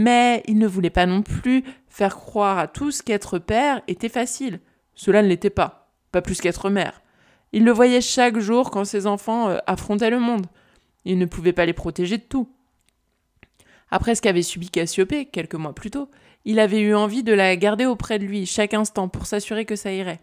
Mais 0.00 0.44
il 0.46 0.58
ne 0.58 0.68
voulait 0.68 0.90
pas 0.90 1.06
non 1.06 1.22
plus 1.22 1.64
faire 1.88 2.14
croire 2.14 2.56
à 2.56 2.68
tous 2.68 3.02
qu'être 3.02 3.40
père 3.40 3.82
était 3.88 4.08
facile. 4.08 4.60
Cela 4.94 5.22
ne 5.22 5.26
l'était 5.26 5.50
pas, 5.50 5.90
pas 6.12 6.22
plus 6.22 6.40
qu'être 6.40 6.70
mère. 6.70 7.02
Il 7.50 7.64
le 7.64 7.72
voyait 7.72 8.00
chaque 8.00 8.38
jour 8.38 8.70
quand 8.70 8.84
ses 8.84 9.08
enfants 9.08 9.48
euh, 9.48 9.58
affrontaient 9.66 10.10
le 10.10 10.20
monde. 10.20 10.46
Il 11.04 11.18
ne 11.18 11.26
pouvait 11.26 11.52
pas 11.52 11.66
les 11.66 11.72
protéger 11.72 12.16
de 12.16 12.22
tout. 12.22 12.48
Après 13.90 14.14
ce 14.14 14.22
qu'avait 14.22 14.42
subi 14.42 14.70
Cassiopée 14.70 15.24
quelques 15.24 15.56
mois 15.56 15.74
plus 15.74 15.90
tôt, 15.90 16.08
il 16.44 16.60
avait 16.60 16.80
eu 16.80 16.94
envie 16.94 17.24
de 17.24 17.32
la 17.32 17.56
garder 17.56 17.84
auprès 17.84 18.20
de 18.20 18.24
lui 18.24 18.46
chaque 18.46 18.74
instant 18.74 19.08
pour 19.08 19.26
s'assurer 19.26 19.64
que 19.64 19.74
ça 19.74 19.90
irait. 19.90 20.20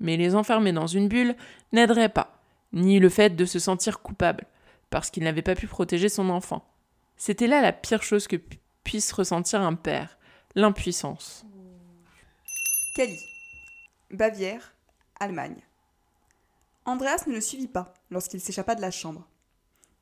Mais 0.00 0.16
les 0.16 0.34
enfermer 0.34 0.72
dans 0.72 0.86
une 0.86 1.08
bulle 1.08 1.36
n'aiderait 1.72 2.08
pas, 2.08 2.40
ni 2.72 2.98
le 2.98 3.10
fait 3.10 3.36
de 3.36 3.44
se 3.44 3.58
sentir 3.58 4.00
coupable, 4.00 4.46
parce 4.88 5.10
qu'il 5.10 5.24
n'avait 5.24 5.42
pas 5.42 5.54
pu 5.54 5.66
protéger 5.66 6.08
son 6.08 6.30
enfant. 6.30 6.64
C'était 7.18 7.48
là 7.48 7.60
la 7.60 7.72
pire 7.72 8.02
chose 8.02 8.26
que 8.26 8.36
puisse 8.84 9.12
ressentir 9.12 9.60
un 9.60 9.74
père, 9.74 10.18
l'impuissance. 10.54 11.44
Cali, 12.94 13.18
Bavière, 14.10 14.74
Allemagne. 15.18 15.62
Andreas 16.84 17.24
ne 17.26 17.32
le 17.32 17.40
suivit 17.40 17.68
pas 17.68 17.94
lorsqu'il 18.10 18.40
s'échappa 18.40 18.74
de 18.74 18.80
la 18.80 18.90
chambre. 18.90 19.28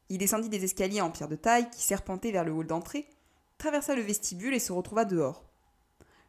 Il 0.08 0.18
descendit 0.18 0.48
des 0.48 0.64
escaliers 0.64 1.02
en 1.02 1.10
pierre 1.10 1.28
de 1.28 1.36
taille 1.36 1.68
qui 1.70 1.82
serpentaient 1.82 2.32
vers 2.32 2.44
le 2.44 2.52
hall 2.52 2.66
d'entrée, 2.66 3.08
traversa 3.58 3.94
le 3.94 4.02
vestibule 4.02 4.54
et 4.54 4.58
se 4.58 4.72
retrouva 4.72 5.04
dehors. 5.04 5.44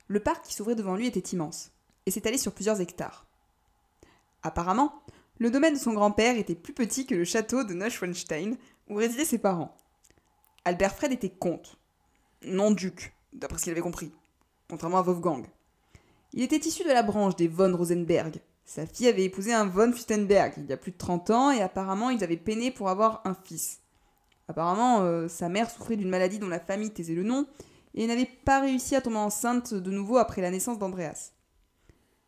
Le 0.07 0.19
parc 0.19 0.45
qui 0.45 0.53
s'ouvrait 0.53 0.75
devant 0.75 0.95
lui 0.95 1.07
était 1.07 1.19
immense 1.19 1.71
et 2.05 2.11
s'étalait 2.11 2.37
sur 2.37 2.53
plusieurs 2.53 2.81
hectares. 2.81 3.25
Apparemment, 4.43 5.03
le 5.37 5.51
domaine 5.51 5.75
de 5.75 5.79
son 5.79 5.93
grand-père 5.93 6.37
était 6.37 6.55
plus 6.55 6.73
petit 6.73 7.05
que 7.05 7.15
le 7.15 7.23
château 7.23 7.63
de 7.63 7.73
Neuschwanstein 7.73 8.57
où 8.89 8.95
résidaient 8.95 9.23
ses 9.23 9.37
parents. 9.37 9.77
Albert 10.65 10.95
Fred 10.95 11.13
était 11.13 11.29
comte, 11.29 11.78
non 12.45 12.71
duc, 12.71 13.13
d'après 13.33 13.57
ce 13.57 13.63
qu'il 13.63 13.71
avait 13.71 13.81
compris, 13.81 14.11
contrairement 14.69 14.99
à 14.99 15.03
Wolfgang. 15.03 15.45
Il 16.33 16.43
était 16.43 16.57
issu 16.57 16.83
de 16.83 16.89
la 16.89 17.03
branche 17.03 17.35
des 17.35 17.47
von 17.47 17.75
Rosenberg, 17.75 18.39
sa 18.69 18.85
fille 18.85 19.07
avait 19.07 19.23
épousé 19.23 19.51
un 19.51 19.65
von 19.65 19.91
Fustenberg 19.91 20.53
il 20.57 20.67
y 20.67 20.73
a 20.73 20.77
plus 20.77 20.91
de 20.91 20.97
30 20.97 21.31
ans 21.31 21.49
et 21.49 21.59
apparemment 21.59 22.11
ils 22.11 22.23
avaient 22.23 22.37
peiné 22.37 22.69
pour 22.69 22.89
avoir 22.89 23.23
un 23.25 23.33
fils. 23.33 23.79
Apparemment, 24.47 25.01
euh, 25.01 25.27
sa 25.27 25.49
mère 25.49 25.71
souffrait 25.71 25.95
d'une 25.95 26.09
maladie 26.09 26.37
dont 26.37 26.47
la 26.47 26.59
famille 26.59 26.91
taisait 26.91 27.15
le 27.15 27.23
nom, 27.23 27.47
et 27.95 28.05
n'avait 28.05 28.29
pas 28.45 28.61
réussi 28.61 28.95
à 28.95 29.01
tomber 29.01 29.17
enceinte 29.17 29.73
de 29.73 29.89
nouveau 29.89 30.17
après 30.17 30.43
la 30.43 30.51
naissance 30.51 30.77
d'Andreas. 30.77 31.31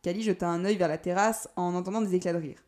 Cali 0.02 0.24
jeta 0.24 0.50
un 0.50 0.66
œil 0.66 0.78
vers 0.78 0.88
la 0.88 0.98
terrasse 0.98 1.48
en 1.56 1.76
entendant 1.76 2.02
des 2.02 2.16
éclats 2.16 2.34
de 2.34 2.40
rire. 2.40 2.64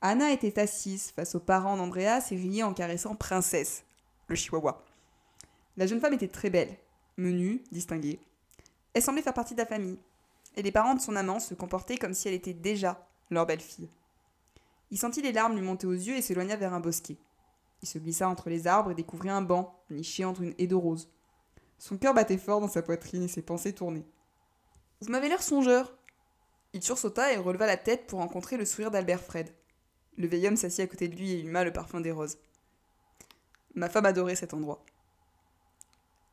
Anna 0.00 0.32
était 0.32 0.58
assise 0.58 1.10
face 1.10 1.34
aux 1.34 1.40
parents 1.40 1.76
d'Andreas 1.76 2.28
et 2.30 2.36
riait 2.36 2.62
en 2.62 2.72
caressant 2.72 3.14
Princesse, 3.14 3.84
le 4.28 4.34
chihuahua. 4.34 4.82
La 5.76 5.86
jeune 5.86 6.00
femme 6.00 6.14
était 6.14 6.28
très 6.28 6.50
belle, 6.50 6.76
menue, 7.16 7.62
distinguée. 7.70 8.20
Elle 8.94 9.02
semblait 9.02 9.22
faire 9.22 9.34
partie 9.34 9.54
de 9.54 9.60
la 9.60 9.66
famille, 9.66 9.98
et 10.56 10.62
les 10.62 10.72
parents 10.72 10.94
de 10.94 11.00
son 11.00 11.16
amant 11.16 11.40
se 11.40 11.54
comportaient 11.54 11.98
comme 11.98 12.14
si 12.14 12.28
elle 12.28 12.34
était 12.34 12.52
déjà 12.52 13.06
leur 13.30 13.46
belle-fille. 13.46 13.88
Il 14.90 14.98
sentit 14.98 15.22
les 15.22 15.32
larmes 15.32 15.54
lui 15.54 15.62
monter 15.62 15.86
aux 15.86 15.92
yeux 15.92 16.16
et 16.16 16.22
s'éloigna 16.22 16.56
vers 16.56 16.74
un 16.74 16.80
bosquet. 16.80 17.16
Il 17.82 17.88
se 17.88 17.98
glissa 17.98 18.28
entre 18.28 18.50
les 18.50 18.66
arbres 18.66 18.90
et 18.90 18.94
découvrit 18.94 19.30
un 19.30 19.42
banc, 19.42 19.80
niché 19.90 20.24
entre 20.24 20.42
une 20.42 20.54
haie 20.58 20.66
de 20.66 20.74
roses. 20.74 21.08
Son 21.78 21.96
cœur 21.96 22.12
battait 22.12 22.36
fort 22.36 22.60
dans 22.60 22.68
sa 22.68 22.82
poitrine 22.82 23.22
et 23.22 23.28
ses 23.28 23.42
pensées 23.42 23.72
tournaient. 23.72 24.04
Vous 25.00 25.10
m'avez 25.10 25.28
l'air 25.28 25.42
songeur. 25.42 25.96
Il 26.72 26.82
sursauta 26.82 27.32
et 27.32 27.36
releva 27.36 27.66
la 27.66 27.76
tête 27.76 28.06
pour 28.06 28.18
rencontrer 28.18 28.56
le 28.56 28.64
sourire 28.64 28.90
d'Albert 28.90 29.22
Fred. 29.22 29.48
Le 30.18 30.26
vieil 30.26 30.46
homme 30.46 30.56
s'assit 30.56 30.80
à 30.80 30.86
côté 30.86 31.08
de 31.08 31.16
lui 31.16 31.30
et 31.32 31.40
huma 31.40 31.64
le 31.64 31.72
parfum 31.72 32.00
des 32.00 32.12
roses. 32.12 32.38
Ma 33.74 33.88
femme 33.88 34.06
adorait 34.06 34.36
cet 34.36 34.52
endroit. 34.52 34.84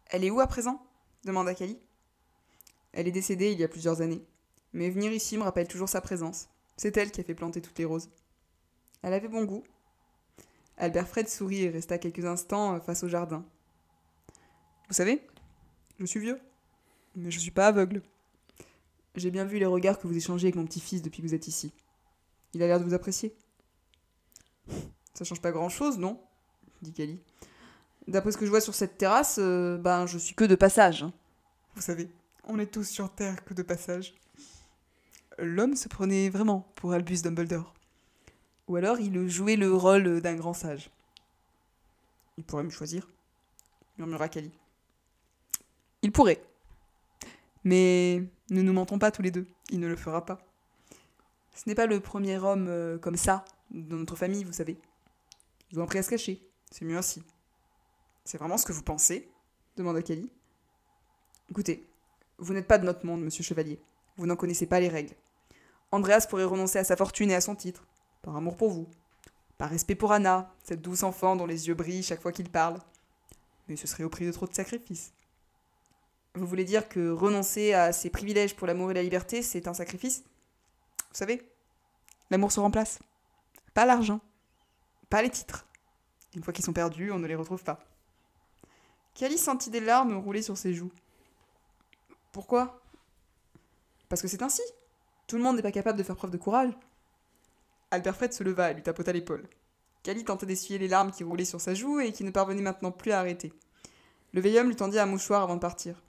Elle 0.10 0.24
est 0.24 0.30
où 0.30 0.40
à 0.40 0.48
présent? 0.48 0.86
demanda 1.24 1.54
Kali. 1.54 1.80
Elle 2.94 3.08
est 3.08 3.12
décédée 3.12 3.52
il 3.52 3.60
y 3.60 3.64
a 3.64 3.68
plusieurs 3.68 4.02
années, 4.02 4.24
mais 4.74 4.90
venir 4.90 5.12
ici 5.12 5.38
me 5.38 5.44
rappelle 5.44 5.68
toujours 5.68 5.90
sa 5.90 6.02
présence. 6.02 6.48
C'est 6.78 6.96
elle 6.98 7.12
qui 7.12 7.22
a 7.22 7.24
fait 7.24 7.36
planter 7.36 7.62
toutes 7.62 7.78
les 7.78 7.86
roses. 7.86 8.10
Elle 9.02 9.14
avait 9.14 9.28
bon 9.28 9.44
goût. 9.44 9.64
Albert 10.78 11.08
Fred 11.08 11.28
sourit 11.28 11.64
et 11.64 11.70
resta 11.70 11.98
quelques 11.98 12.26
instants 12.26 12.80
face 12.80 13.04
au 13.04 13.08
jardin. 13.08 13.44
Vous 14.88 14.94
savez, 14.94 15.26
je 16.00 16.06
suis 16.06 16.20
vieux, 16.20 16.40
mais 17.16 17.32
je 17.32 17.40
suis 17.40 17.52
pas 17.52 17.68
aveugle. 17.68 18.02
J'ai 19.16 19.32
bien 19.32 19.46
vu 19.46 19.58
les 19.60 19.66
regards 19.66 20.00
que 20.00 20.08
vous 20.08 20.16
échangez 20.16 20.48
avec 20.48 20.56
mon 20.56 20.66
petit-fils 20.66 21.02
depuis 21.02 21.22
que 21.22 21.28
vous 21.28 21.34
êtes 21.34 21.48
ici. 21.48 21.74
Il 22.54 22.64
a 22.64 22.68
l'air 22.68 22.80
de 22.80 22.86
vous 22.86 22.94
apprécier. 22.94 23.36
Ça 25.14 25.26
change 25.26 25.42
pas 25.42 25.52
grand-chose, 25.52 25.98
non? 25.98 26.22
dit 26.82 26.94
Kali. 26.94 27.20
D'après 28.08 28.32
ce 28.32 28.38
que 28.38 28.46
je 28.46 28.50
vois 28.50 28.62
sur 28.62 28.74
cette 28.74 28.98
terrasse, 28.98 29.38
euh, 29.40 29.78
ben 29.78 30.06
je 30.06 30.18
suis 30.18 30.34
que 30.34 30.46
de 30.46 30.56
passage. 30.56 31.04
Hein. 31.04 31.12
Vous 31.76 31.82
savez, 31.82 32.10
on 32.46 32.58
est 32.58 32.72
tous 32.72 32.88
sur 32.88 33.14
Terre 33.14 33.44
que 33.44 33.54
de 33.54 33.64
passage. 33.64 34.16
L'homme 35.38 35.76
se 35.76 35.90
prenait 35.90 36.30
vraiment 36.30 36.72
pour 36.76 36.94
Albus 36.94 37.22
Dumbledore. 37.22 37.74
Ou 38.68 38.78
alors 38.78 39.00
il 39.00 39.30
jouait 39.30 39.58
le 39.58 39.74
rôle 39.74 40.22
d'un 40.22 40.36
grand 40.36 40.54
sage. 40.54 40.90
Il 42.38 42.44
pourrait 42.44 42.64
me 42.64 42.70
choisir, 42.70 43.08
murmura 43.98 44.30
Kali. 44.30 44.52
Il 46.02 46.12
pourrait. 46.12 46.42
Mais 47.64 48.24
ne 48.50 48.62
nous 48.62 48.74
mentons 48.74 49.00
pas 49.00 49.12
tous 49.12 49.22
les 49.22 49.32
deux, 49.32 49.48
il 49.70 49.80
ne 49.80 49.88
le 49.88 49.96
fera 49.96 50.26
pas. 50.26 50.40
Ce 51.54 51.64
n'est 51.68 51.76
pas 51.76 51.88
le 51.88 52.00
premier 52.00 52.38
homme 52.38 52.68
euh, 52.70 52.98
comme 52.98 53.18
ça 53.18 53.44
dans 53.72 53.98
notre 53.98 54.16
famille, 54.16 54.44
vous 54.44 54.54
savez. 54.54 54.78
Ils 55.72 55.80
ont 55.80 55.84
appris 55.84 56.00
à 56.00 56.04
se 56.04 56.10
cacher, 56.10 56.42
c'est 56.72 56.86
mieux 56.86 56.98
ainsi. 56.98 57.22
C'est 58.28 58.38
vraiment 58.38 58.58
ce 58.58 58.66
que 58.66 58.74
vous 58.74 58.84
pensez 58.84 59.32
demanda 59.78 60.02
Kelly. 60.02 60.30
Écoutez, 61.50 61.88
vous 62.40 62.54
n'êtes 62.54 62.68
pas 62.68 62.78
de 62.78 62.86
notre 62.86 63.06
monde, 63.06 63.24
monsieur 63.24 63.42
Chevalier. 63.42 63.80
Vous 64.18 64.26
n'en 64.26 64.36
connaissez 64.36 64.66
pas 64.66 64.82
les 64.82 64.90
règles. 64.90 65.16
Andreas 65.94 66.28
pourrait 66.30 66.44
renoncer 66.44 66.78
à 66.78 66.84
sa 66.84 66.98
fortune 66.98 67.32
et 67.32 67.36
à 67.36 67.40
son 67.40 67.56
titre, 67.56 67.88
par 68.22 68.36
amour 68.36 68.58
pour 68.58 68.70
vous, 68.70 68.90
par 69.58 69.70
respect 69.70 69.96
pour 69.96 70.12
Anna, 70.12 70.54
cette 70.62 70.82
douce 70.82 71.04
enfant 71.04 71.38
dont 71.38 71.46
les 71.46 71.70
yeux 71.70 71.74
brillent 71.74 72.04
chaque 72.04 72.22
fois 72.22 72.34
qu'il 72.34 72.50
parle. 72.50 72.82
Mais 73.70 73.78
ce 73.78 73.88
serait 73.88 74.04
au 74.04 74.10
prix 74.10 74.26
de 74.26 74.34
trop 74.34 74.46
de 74.46 74.54
sacrifices. 74.54 75.14
Vous 76.36 76.46
voulez 76.46 76.66
dire 76.66 76.90
que 76.90 77.10
renoncer 77.10 77.72
à 77.72 77.94
ses 77.94 78.10
privilèges 78.10 78.58
pour 78.58 78.68
l'amour 78.68 78.92
et 78.92 78.96
la 78.96 79.04
liberté, 79.04 79.42
c'est 79.42 79.70
un 79.70 79.74
sacrifice? 79.74 80.26
Vous 80.98 81.18
savez, 81.18 81.50
l'amour 82.30 82.52
se 82.52 82.60
remplace. 82.60 83.00
Pas 83.74 83.86
l'argent, 83.86 84.20
pas 85.10 85.22
les 85.22 85.30
titres. 85.30 85.66
Une 86.36 86.44
fois 86.44 86.52
qu'ils 86.52 86.66
sont 86.66 86.74
perdus, 86.74 87.10
on 87.10 87.20
ne 87.20 87.28
les 87.28 87.36
retrouve 87.36 87.64
pas. 87.64 87.80
Cali 89.18 89.40
sentit 89.40 89.72
des 89.72 89.80
larmes 89.80 90.16
rouler 90.16 90.44
sur 90.44 90.56
ses 90.60 90.76
joues? 90.76 90.92
Pourquoi? 92.32 92.80
Parce 94.10 94.22
que 94.22 94.28
c'est 94.28 94.44
ainsi. 94.44 94.62
Tout 95.26 95.38
le 95.38 95.42
monde 95.42 95.56
n'est 95.56 95.64
pas 95.64 95.72
capable 95.72 95.98
de 95.98 96.04
faire 96.04 96.16
preuve 96.16 96.30
de 96.30 96.38
courage. 96.38 96.72
Albert 97.90 98.16
Fred 98.16 98.32
se 98.32 98.44
leva 98.44 98.70
et 98.70 98.76
lui 98.76 98.84
tapota 98.84 99.12
l'épaule. 99.12 99.50
Cali 100.04 100.24
tentait 100.24 100.46
d'essuyer 100.46 100.78
les 100.78 100.88
larmes 100.88 101.10
qui 101.10 101.24
roulaient 101.24 101.46
sur 101.46 101.60
sa 101.60 101.74
joue 101.74 102.00
et 102.00 102.12
qui 102.12 102.24
ne 102.24 102.30
parvenaient 102.30 102.62
maintenant 102.62 102.92
plus 102.92 103.12
à 103.12 103.20
arrêter. 103.20 103.52
Le 104.34 104.42
vieil 104.42 104.60
homme 104.60 104.68
lui 104.68 104.76
tendit 104.76 105.00
un 105.00 105.08
mouchoir 105.08 105.42
avant 105.42 105.56
de 105.56 105.62
partir. 105.62 106.04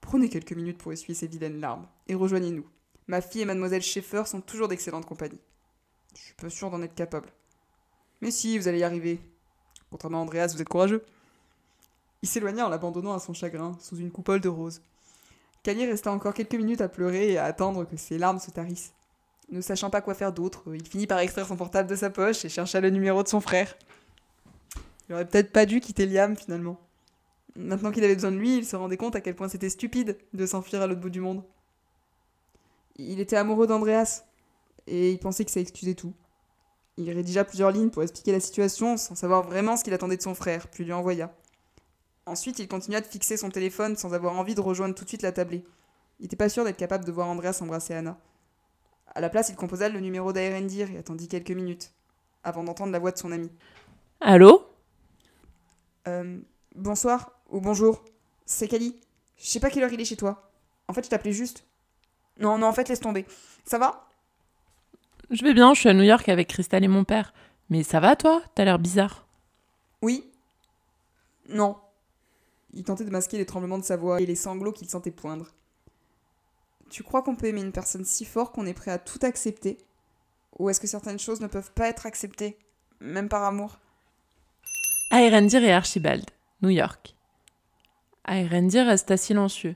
Prenez 0.00 0.28
quelques 0.28 0.50
minutes 0.52 0.78
pour 0.78 0.92
essuyer 0.92 1.14
ces 1.14 1.28
vilaines 1.28 1.60
larmes, 1.60 1.86
et 2.08 2.16
rejoignez-nous. 2.16 2.66
Ma 3.06 3.20
fille 3.20 3.42
et 3.42 3.44
mademoiselle 3.44 3.82
Schaeffer 3.82 4.24
sont 4.26 4.40
toujours 4.40 4.66
d'excellente 4.66 5.06
compagnie. 5.06 5.38
Je 6.16 6.22
suis 6.22 6.34
pas 6.34 6.50
sûr 6.50 6.72
d'en 6.72 6.82
être 6.82 6.96
capable. 6.96 7.28
Mais 8.20 8.32
si, 8.32 8.58
vous 8.58 8.66
allez 8.66 8.80
y 8.80 8.84
arriver. 8.84 9.20
Contrairement 9.90 10.18
à 10.18 10.22
Andreas, 10.22 10.48
vous 10.48 10.60
êtes 10.60 10.68
courageux. 10.68 11.04
Il 12.22 12.28
s'éloigna 12.28 12.66
en 12.66 12.68
l'abandonnant 12.68 13.14
à 13.14 13.18
son 13.18 13.34
chagrin, 13.34 13.76
sous 13.80 13.96
une 13.96 14.10
coupole 14.10 14.40
de 14.40 14.48
roses. 14.48 14.80
Cali 15.62 15.84
resta 15.84 16.12
encore 16.12 16.34
quelques 16.34 16.54
minutes 16.54 16.80
à 16.80 16.88
pleurer 16.88 17.32
et 17.32 17.38
à 17.38 17.44
attendre 17.44 17.84
que 17.84 17.96
ses 17.96 18.18
larmes 18.18 18.38
se 18.38 18.50
tarissent. 18.50 18.92
Ne 19.50 19.60
sachant 19.60 19.90
pas 19.90 20.00
quoi 20.00 20.14
faire 20.14 20.32
d'autre, 20.32 20.64
il 20.74 20.86
finit 20.86 21.06
par 21.06 21.18
extraire 21.20 21.46
son 21.46 21.56
portable 21.56 21.88
de 21.88 21.96
sa 21.96 22.10
poche 22.10 22.44
et 22.44 22.48
chercha 22.48 22.80
le 22.80 22.90
numéro 22.90 23.22
de 23.22 23.28
son 23.28 23.40
frère. 23.40 23.76
Il 25.08 25.14
aurait 25.14 25.26
peut-être 25.26 25.52
pas 25.52 25.66
dû 25.66 25.80
quitter 25.80 26.06
Liam 26.06 26.36
finalement. 26.36 26.80
Maintenant 27.54 27.90
qu'il 27.92 28.04
avait 28.04 28.14
besoin 28.14 28.32
de 28.32 28.36
lui, 28.36 28.58
il 28.58 28.66
se 28.66 28.76
rendait 28.76 28.96
compte 28.96 29.16
à 29.16 29.20
quel 29.20 29.34
point 29.36 29.48
c'était 29.48 29.70
stupide 29.70 30.18
de 30.32 30.46
s'enfuir 30.46 30.82
à 30.82 30.86
l'autre 30.86 31.00
bout 31.00 31.10
du 31.10 31.20
monde. 31.20 31.42
Il 32.96 33.20
était 33.20 33.36
amoureux 33.36 33.66
d'Andreas, 33.66 34.24
et 34.86 35.12
il 35.12 35.18
pensait 35.18 35.44
que 35.44 35.50
ça 35.50 35.60
excusait 35.60 35.94
tout. 35.94 36.12
Il 36.96 37.10
rédigea 37.10 37.44
plusieurs 37.44 37.70
lignes 37.70 37.90
pour 37.90 38.02
expliquer 38.02 38.32
la 38.32 38.40
situation 38.40 38.96
sans 38.96 39.14
savoir 39.14 39.42
vraiment 39.42 39.76
ce 39.76 39.84
qu'il 39.84 39.94
attendait 39.94 40.16
de 40.16 40.22
son 40.22 40.34
frère, 40.34 40.68
puis 40.68 40.84
lui 40.84 40.92
envoya. 40.92 41.34
Ensuite, 42.26 42.58
il 42.58 42.68
continua 42.68 43.00
de 43.00 43.06
fixer 43.06 43.36
son 43.36 43.50
téléphone 43.50 43.96
sans 43.96 44.12
avoir 44.12 44.34
envie 44.36 44.54
de 44.54 44.60
rejoindre 44.60 44.94
tout 44.94 45.04
de 45.04 45.08
suite 45.08 45.22
la 45.22 45.32
tablée. 45.32 45.64
Il 46.18 46.24
n'était 46.24 46.36
pas 46.36 46.48
sûr 46.48 46.64
d'être 46.64 46.76
capable 46.76 47.04
de 47.04 47.12
voir 47.12 47.28
Andreas 47.28 47.58
embrasser 47.60 47.94
Anna. 47.94 48.18
À 49.14 49.20
la 49.20 49.28
place, 49.30 49.48
il 49.48 49.56
composa 49.56 49.88
le 49.88 50.00
numéro 50.00 50.32
d'Aerendir 50.32 50.90
et 50.90 50.98
attendit 50.98 51.28
quelques 51.28 51.50
minutes, 51.52 51.92
avant 52.42 52.64
d'entendre 52.64 52.92
la 52.92 52.98
voix 52.98 53.12
de 53.12 53.18
son 53.18 53.32
ami. 53.32 53.50
Allô? 54.20 54.68
Euh, 56.08 56.38
Bonsoir, 56.74 57.32
ou 57.48 57.60
bonjour. 57.60 58.04
C'est 58.44 58.68
Kali. 58.68 59.00
Je 59.38 59.46
sais 59.46 59.60
pas 59.60 59.70
quelle 59.70 59.84
heure 59.84 59.92
il 59.92 60.00
est 60.00 60.04
chez 60.04 60.16
toi. 60.16 60.50
En 60.88 60.92
fait, 60.92 61.04
je 61.04 61.08
t'appelais 61.10 61.32
juste. 61.32 61.64
Non, 62.38 62.58
non, 62.58 62.66
en 62.66 62.72
fait, 62.72 62.88
laisse 62.88 63.00
tomber. 63.00 63.24
Ça 63.64 63.78
va? 63.78 64.06
Je 65.30 65.42
vais 65.42 65.54
bien, 65.54 65.72
je 65.74 65.80
suis 65.80 65.88
à 65.88 65.94
New 65.94 66.02
York 66.02 66.28
avec 66.28 66.48
Cristal 66.48 66.84
et 66.84 66.88
mon 66.88 67.04
père. 67.04 67.32
Mais 67.70 67.82
ça 67.82 67.98
va, 67.98 68.14
toi? 68.14 68.42
T'as 68.54 68.64
l'air 68.64 68.78
bizarre. 68.78 69.26
Oui. 70.02 70.30
Non. 71.48 71.76
Il 72.76 72.84
tentait 72.84 73.06
de 73.06 73.10
masquer 73.10 73.38
les 73.38 73.46
tremblements 73.46 73.78
de 73.78 73.84
sa 73.84 73.96
voix 73.96 74.20
et 74.20 74.26
les 74.26 74.34
sanglots 74.34 74.70
qu'il 74.70 74.88
sentait 74.88 75.10
poindre. 75.10 75.50
Tu 76.90 77.02
crois 77.02 77.22
qu'on 77.22 77.34
peut 77.34 77.46
aimer 77.46 77.62
une 77.62 77.72
personne 77.72 78.04
si 78.04 78.26
fort 78.26 78.52
qu'on 78.52 78.66
est 78.66 78.74
prêt 78.74 78.90
à 78.90 78.98
tout 78.98 79.18
accepter? 79.22 79.78
Ou 80.58 80.68
est-ce 80.68 80.78
que 80.78 80.86
certaines 80.86 81.18
choses 81.18 81.40
ne 81.40 81.46
peuvent 81.46 81.72
pas 81.72 81.88
être 81.88 82.04
acceptées, 82.04 82.58
même 83.00 83.30
par 83.30 83.44
amour? 83.44 83.78
Aerendir 85.10 85.64
et 85.64 85.72
Archibald, 85.72 86.26
New 86.60 86.68
York. 86.68 87.16
Aerendir 88.26 88.84
resta 88.84 89.16
silencieux. 89.16 89.74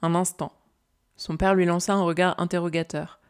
Un 0.00 0.14
instant. 0.14 0.52
Son 1.18 1.36
père 1.36 1.54
lui 1.54 1.66
lança 1.66 1.92
un 1.92 2.02
regard 2.02 2.40
interrogateur. 2.40 3.20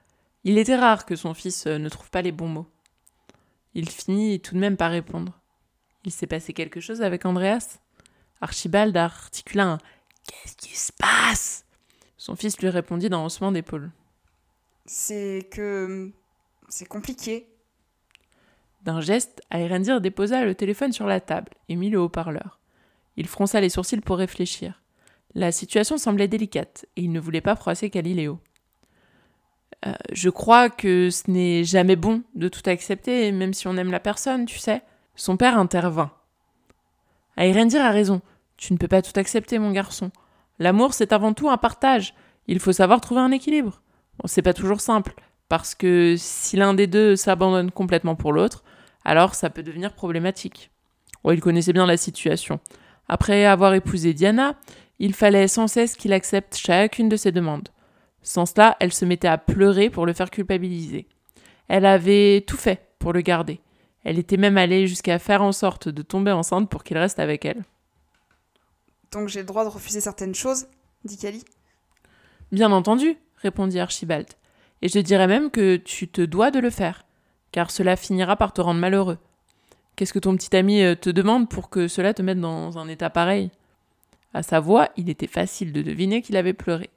Il 0.45 0.59
était 0.59 0.77
rare 0.77 1.07
que 1.07 1.17
son 1.17 1.35
fils 1.35 1.67
euh, 1.67 1.79
ne 1.79 1.89
trouve 1.89 2.11
pas 2.11 2.23
les 2.23 2.33
bons 2.33 2.49
mots. 2.49 2.71
Il 3.75 3.91
finit 3.91 4.39
tout 4.39 4.55
de 4.55 4.61
même 4.61 4.77
par 4.77 4.93
répondre. 4.93 5.41
Il 6.05 6.13
s'est 6.13 6.29
passé 6.29 6.53
quelque 6.53 6.81
chose 6.81 7.03
avec 7.03 7.27
Andreas? 7.27 7.81
Archibald 8.41 8.97
articula 8.97 9.65
un 9.65 9.79
Qu'est-ce 10.27 10.57
qui 10.57 10.77
se 10.77 10.93
passe? 10.93 11.65
Son 12.17 12.37
fils 12.37 12.59
lui 12.59 12.69
répondit 12.69 13.09
d'un 13.09 13.25
haussement 13.25 13.53
d'épaule. 13.53 13.91
C'est 14.85 15.49
que. 15.51 16.11
C'est 16.69 16.87
compliqué. 16.87 17.47
D'un 18.83 19.01
geste, 19.01 19.41
Aerendir 19.51 20.01
déposa 20.01 20.45
le 20.45 20.55
téléphone 20.55 20.93
sur 20.93 21.07
la 21.07 21.21
table 21.21 21.53
et 21.69 21.77
mit 21.77 21.91
le 21.91 22.01
haut-parleur. 22.01 22.59
Il 23.17 23.27
fronça 23.29 23.61
les 23.61 23.69
sourcils 23.69 24.01
pour 24.01 24.19
réfléchir. 24.19 24.83
La 25.35 25.53
situation 25.53 25.99
semblait 25.99 26.29
délicate 26.29 26.87
et 26.97 27.03
il 27.03 27.13
ne 27.13 27.21
voulait 27.21 27.41
pas 27.41 27.57
froisser 27.57 27.91
Galiléo. 27.91 28.39
Euh, 29.87 29.93
je 30.13 30.31
crois 30.31 30.71
que 30.71 31.11
ce 31.11 31.31
n'est 31.31 31.65
jamais 31.65 31.97
bon 31.97 32.23
de 32.35 32.49
tout 32.49 32.63
accepter, 32.69 33.31
même 33.33 33.55
si 33.55 33.69
on 33.69 33.77
aime 33.77 33.91
la 33.91 34.01
personne, 34.01 34.47
tu 34.47 34.59
sais. 34.59 34.83
Son 35.15 35.37
père 35.37 35.59
intervint. 35.59 36.13
Aerendir 37.37 37.83
a 37.83 37.91
raison. 37.91 38.21
Tu 38.57 38.73
ne 38.73 38.79
peux 38.79 38.89
pas 38.89 39.03
tout 39.03 39.19
accepter, 39.19 39.59
mon 39.59 39.71
garçon. 39.71 40.11
L'amour, 40.59 40.95
c'est 40.95 41.13
avant 41.13 41.35
tout 41.35 41.51
un 41.51 41.57
partage. 41.57 42.15
Il 42.47 42.61
faut 42.61 42.73
savoir 42.73 43.01
trouver 43.01 43.21
un 43.21 43.31
équilibre. 43.31 43.83
Bon, 44.19 44.27
c'est 44.27 44.43
pas 44.43 44.55
toujours 44.55 44.81
simple, 44.81 45.15
parce 45.49 45.75
que 45.75 46.15
si 46.17 46.57
l'un 46.57 46.73
des 46.75 46.87
deux 46.87 47.17
s'abandonne 47.17 47.71
complètement 47.71 48.15
pour 48.15 48.33
l'autre, 48.33 48.65
alors 49.05 49.35
ça 49.35 49.51
peut 49.51 49.63
devenir 49.63 49.93
problématique. 49.93 50.71
il 51.31 51.41
connaissait 51.41 51.73
bien 51.73 51.87
la 51.87 51.97
situation. 51.97 52.61
Après 53.09 53.45
avoir 53.45 53.75
épousé 53.75 54.15
Diana, 54.15 54.57
Il 54.99 55.15
fallait 55.15 55.49
sans 55.49 55.67
cesse 55.67 55.95
qu'il 55.95 56.15
accepte 56.15 56.57
chacune 56.57 57.11
de 57.11 57.17
ses 57.17 57.31
demandes. 57.31 57.69
Sans 58.23 58.47
cela, 58.47 58.77
elle 58.81 58.95
se 58.95 59.05
mettait 59.05 59.29
à 59.29 59.37
pleurer 59.37 59.91
pour 59.91 60.07
le 60.07 60.15
faire 60.15 60.31
culpabiliser. 60.31 61.07
Elle 61.69 61.85
avait 61.85 62.45
tout 62.47 62.57
fait 62.57 62.89
pour 62.99 63.13
le 63.13 63.21
garder. 63.21 63.61
Elle 64.07 64.21
était 64.21 64.37
même 64.37 64.57
allée 64.57 64.87
jusqu'à 64.87 65.19
faire 65.19 65.43
en 65.43 65.51
sorte 65.51 65.89
de 65.89 66.01
tomber 66.01 66.31
enceinte 66.31 66.71
pour 66.71 66.85
qu'il 66.85 66.97
reste 66.97 67.19
avec 67.19 67.45
elle. 67.45 67.65
Donc 69.11 69.27
j'ai 69.27 69.41
le 69.41 69.47
droit 69.47 69.65
de 69.65 69.69
refuser 69.69 70.01
certaines 70.01 70.35
choses 70.35 70.67
dit 71.03 71.19
Kali. 71.19 71.45
Bien 72.53 72.71
entendu, 72.71 73.19
répondit 73.39 73.81
Archibald. 73.81 74.29
Et 74.81 74.89
je 74.89 75.01
dirais 75.01 75.27
même 75.27 75.51
que 75.51 75.75
tu 75.75 76.07
te 76.07 76.21
dois 76.21 76.53
de 76.53 76.61
le 76.61 76.71
faire, 76.71 77.05
car 77.51 77.73
cela 77.73 77.97
finira 77.97 78.37
par 78.37 78.53
te 78.53 78.61
rendre 78.61 78.79
malheureux. 78.79 79.19
Qu'est-ce 79.97 80.13
que 80.13 80.21
ton 80.21 80.37
petit 80.37 80.55
ami 80.55 80.83
euh, 80.83 80.95
te 80.95 81.11
demande 81.11 81.49
pour 81.49 81.69
que 81.69 81.89
cela 81.89 82.15
te 82.15 82.23
mette 82.23 82.41
dans 82.41 82.79
un 82.79 82.87
état 82.87 83.11
pareil? 83.11 83.51
À 84.33 84.45
sa 84.45 84.61
voix, 84.61 84.89
il 84.97 85.11
était 85.11 85.27
facile 85.27 85.73
de 85.73 85.83
deviner 85.83 86.23
qu'il 86.23 86.37
avait 86.37 86.53
pleuré. 86.53 86.91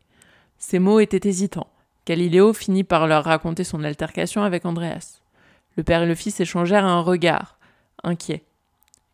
Ses 0.60 0.78
mots 0.78 1.00
étaient 1.00 1.28
hésitants. 1.28 1.72
Galiléo 2.06 2.54
finit 2.54 2.84
par 2.84 3.08
leur 3.08 3.24
raconter 3.24 3.64
son 3.64 3.84
altercation 3.84 4.44
avec 4.44 4.64
Andreas. 4.64 5.22
Le 5.80 5.84
père 5.84 6.04
et 6.04 6.08
le 6.08 6.14
fils 6.14 6.42
échangèrent 6.42 6.84
un 6.84 7.00
regard, 7.00 7.58
inquiet. 8.04 8.44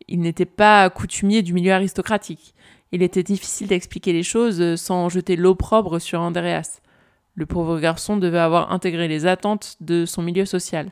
Ils 0.07 0.19
n'étaient 0.19 0.45
pas 0.45 0.89
coutumiers 0.89 1.43
du 1.43 1.53
milieu 1.53 1.73
aristocratique. 1.73 2.55
Il 2.91 3.03
était 3.03 3.21
difficile 3.21 3.67
d'expliquer 3.67 4.13
les 4.13 4.23
choses 4.23 4.75
sans 4.75 5.07
jeter 5.07 5.35
l'opprobre 5.35 6.01
sur 6.01 6.21
Andreas. 6.21 6.81
Le 7.35 7.45
pauvre 7.45 7.79
garçon 7.79 8.17
devait 8.17 8.39
avoir 8.39 8.71
intégré 8.71 9.07
les 9.07 9.27
attentes 9.27 9.77
de 9.79 10.07
son 10.07 10.23
milieu 10.23 10.45
social, 10.45 10.91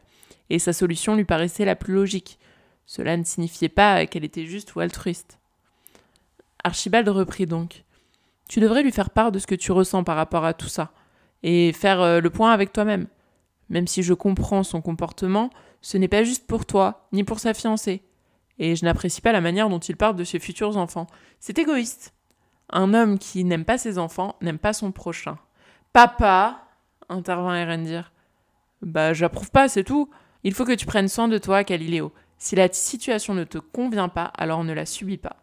et 0.52 0.60
sa 0.60 0.74
solution 0.74 1.16
lui 1.16 1.26
paraissait 1.26 1.66
la 1.66 1.76
plus 1.76 1.96
logique. 1.96 2.38
Cela 2.86 3.18
ne 3.18 3.24
signifiait 3.24 3.68
pas 3.68 4.06
qu'elle 4.06 4.26
était 4.26 4.46
juste 4.46 4.76
ou 4.76 4.80
altruiste. 4.80 5.40
Archibald 6.64 7.10
reprit 7.10 7.48
donc. 7.48 7.84
Tu 8.48 8.60
devrais 8.60 8.84
lui 8.84 8.92
faire 8.92 9.10
part 9.10 9.32
de 9.32 9.40
ce 9.40 9.48
que 9.48 9.56
tu 9.56 9.72
ressens 9.72 10.04
par 10.04 10.18
rapport 10.18 10.46
à 10.46 10.54
tout 10.54 10.70
ça, 10.70 10.92
et 11.42 11.74
faire 11.74 12.00
euh, 12.00 12.22
le 12.22 12.30
point 12.30 12.52
avec 12.52 12.74
toi-même. 12.74 13.08
Même 13.70 13.88
si 13.88 14.04
je 14.04 14.14
comprends 14.14 14.64
son 14.64 14.82
comportement, 14.82 15.50
ce 15.82 15.98
n'est 15.98 16.08
pas 16.08 16.24
juste 16.24 16.48
pour 16.48 16.66
toi, 16.66 17.08
ni 17.12 17.24
pour 17.24 17.40
sa 17.40 17.54
fiancée. 17.54 18.04
Et 18.60 18.76
je 18.76 18.86
n'apprécie 18.86 19.22
pas 19.22 19.32
la 19.32 19.42
manière 19.42 19.70
dont 19.70 19.80
il 19.80 19.98
parle 19.98 20.16
de 20.16 20.24
ses 20.24 20.40
futurs 20.40 20.78
enfants. 20.78 21.08
C'est 21.40 21.60
égoïste. 21.60 22.14
Un 22.70 22.94
homme 22.94 23.20
qui 23.20 23.44
n'aime 23.44 23.66
pas 23.66 23.78
ses 23.78 23.98
enfants 23.98 24.36
n'aime 24.42 24.60
pas 24.60 24.74
son 24.74 24.92
prochain. 24.92 25.38
Papa, 25.92 26.62
intervint 27.10 27.56
Erendir. 27.56 28.12
Bah, 28.82 29.14
j'approuve 29.14 29.52
pas, 29.52 29.68
c'est 29.68 29.84
tout. 29.84 30.10
Il 30.44 30.54
faut 30.54 30.66
que 30.66 30.74
tu 30.74 30.86
prennes 30.86 31.08
soin 31.08 31.28
de 31.28 31.38
toi, 31.38 31.64
Galiléo. 31.64 32.14
Si 32.38 32.56
la 32.56 32.72
situation 32.72 33.34
ne 33.34 33.44
te 33.44 33.58
convient 33.58 34.10
pas, 34.10 34.26
alors 34.26 34.64
ne 34.64 34.74
la 34.74 34.86
subis 34.86 35.18
pas. 35.18 35.43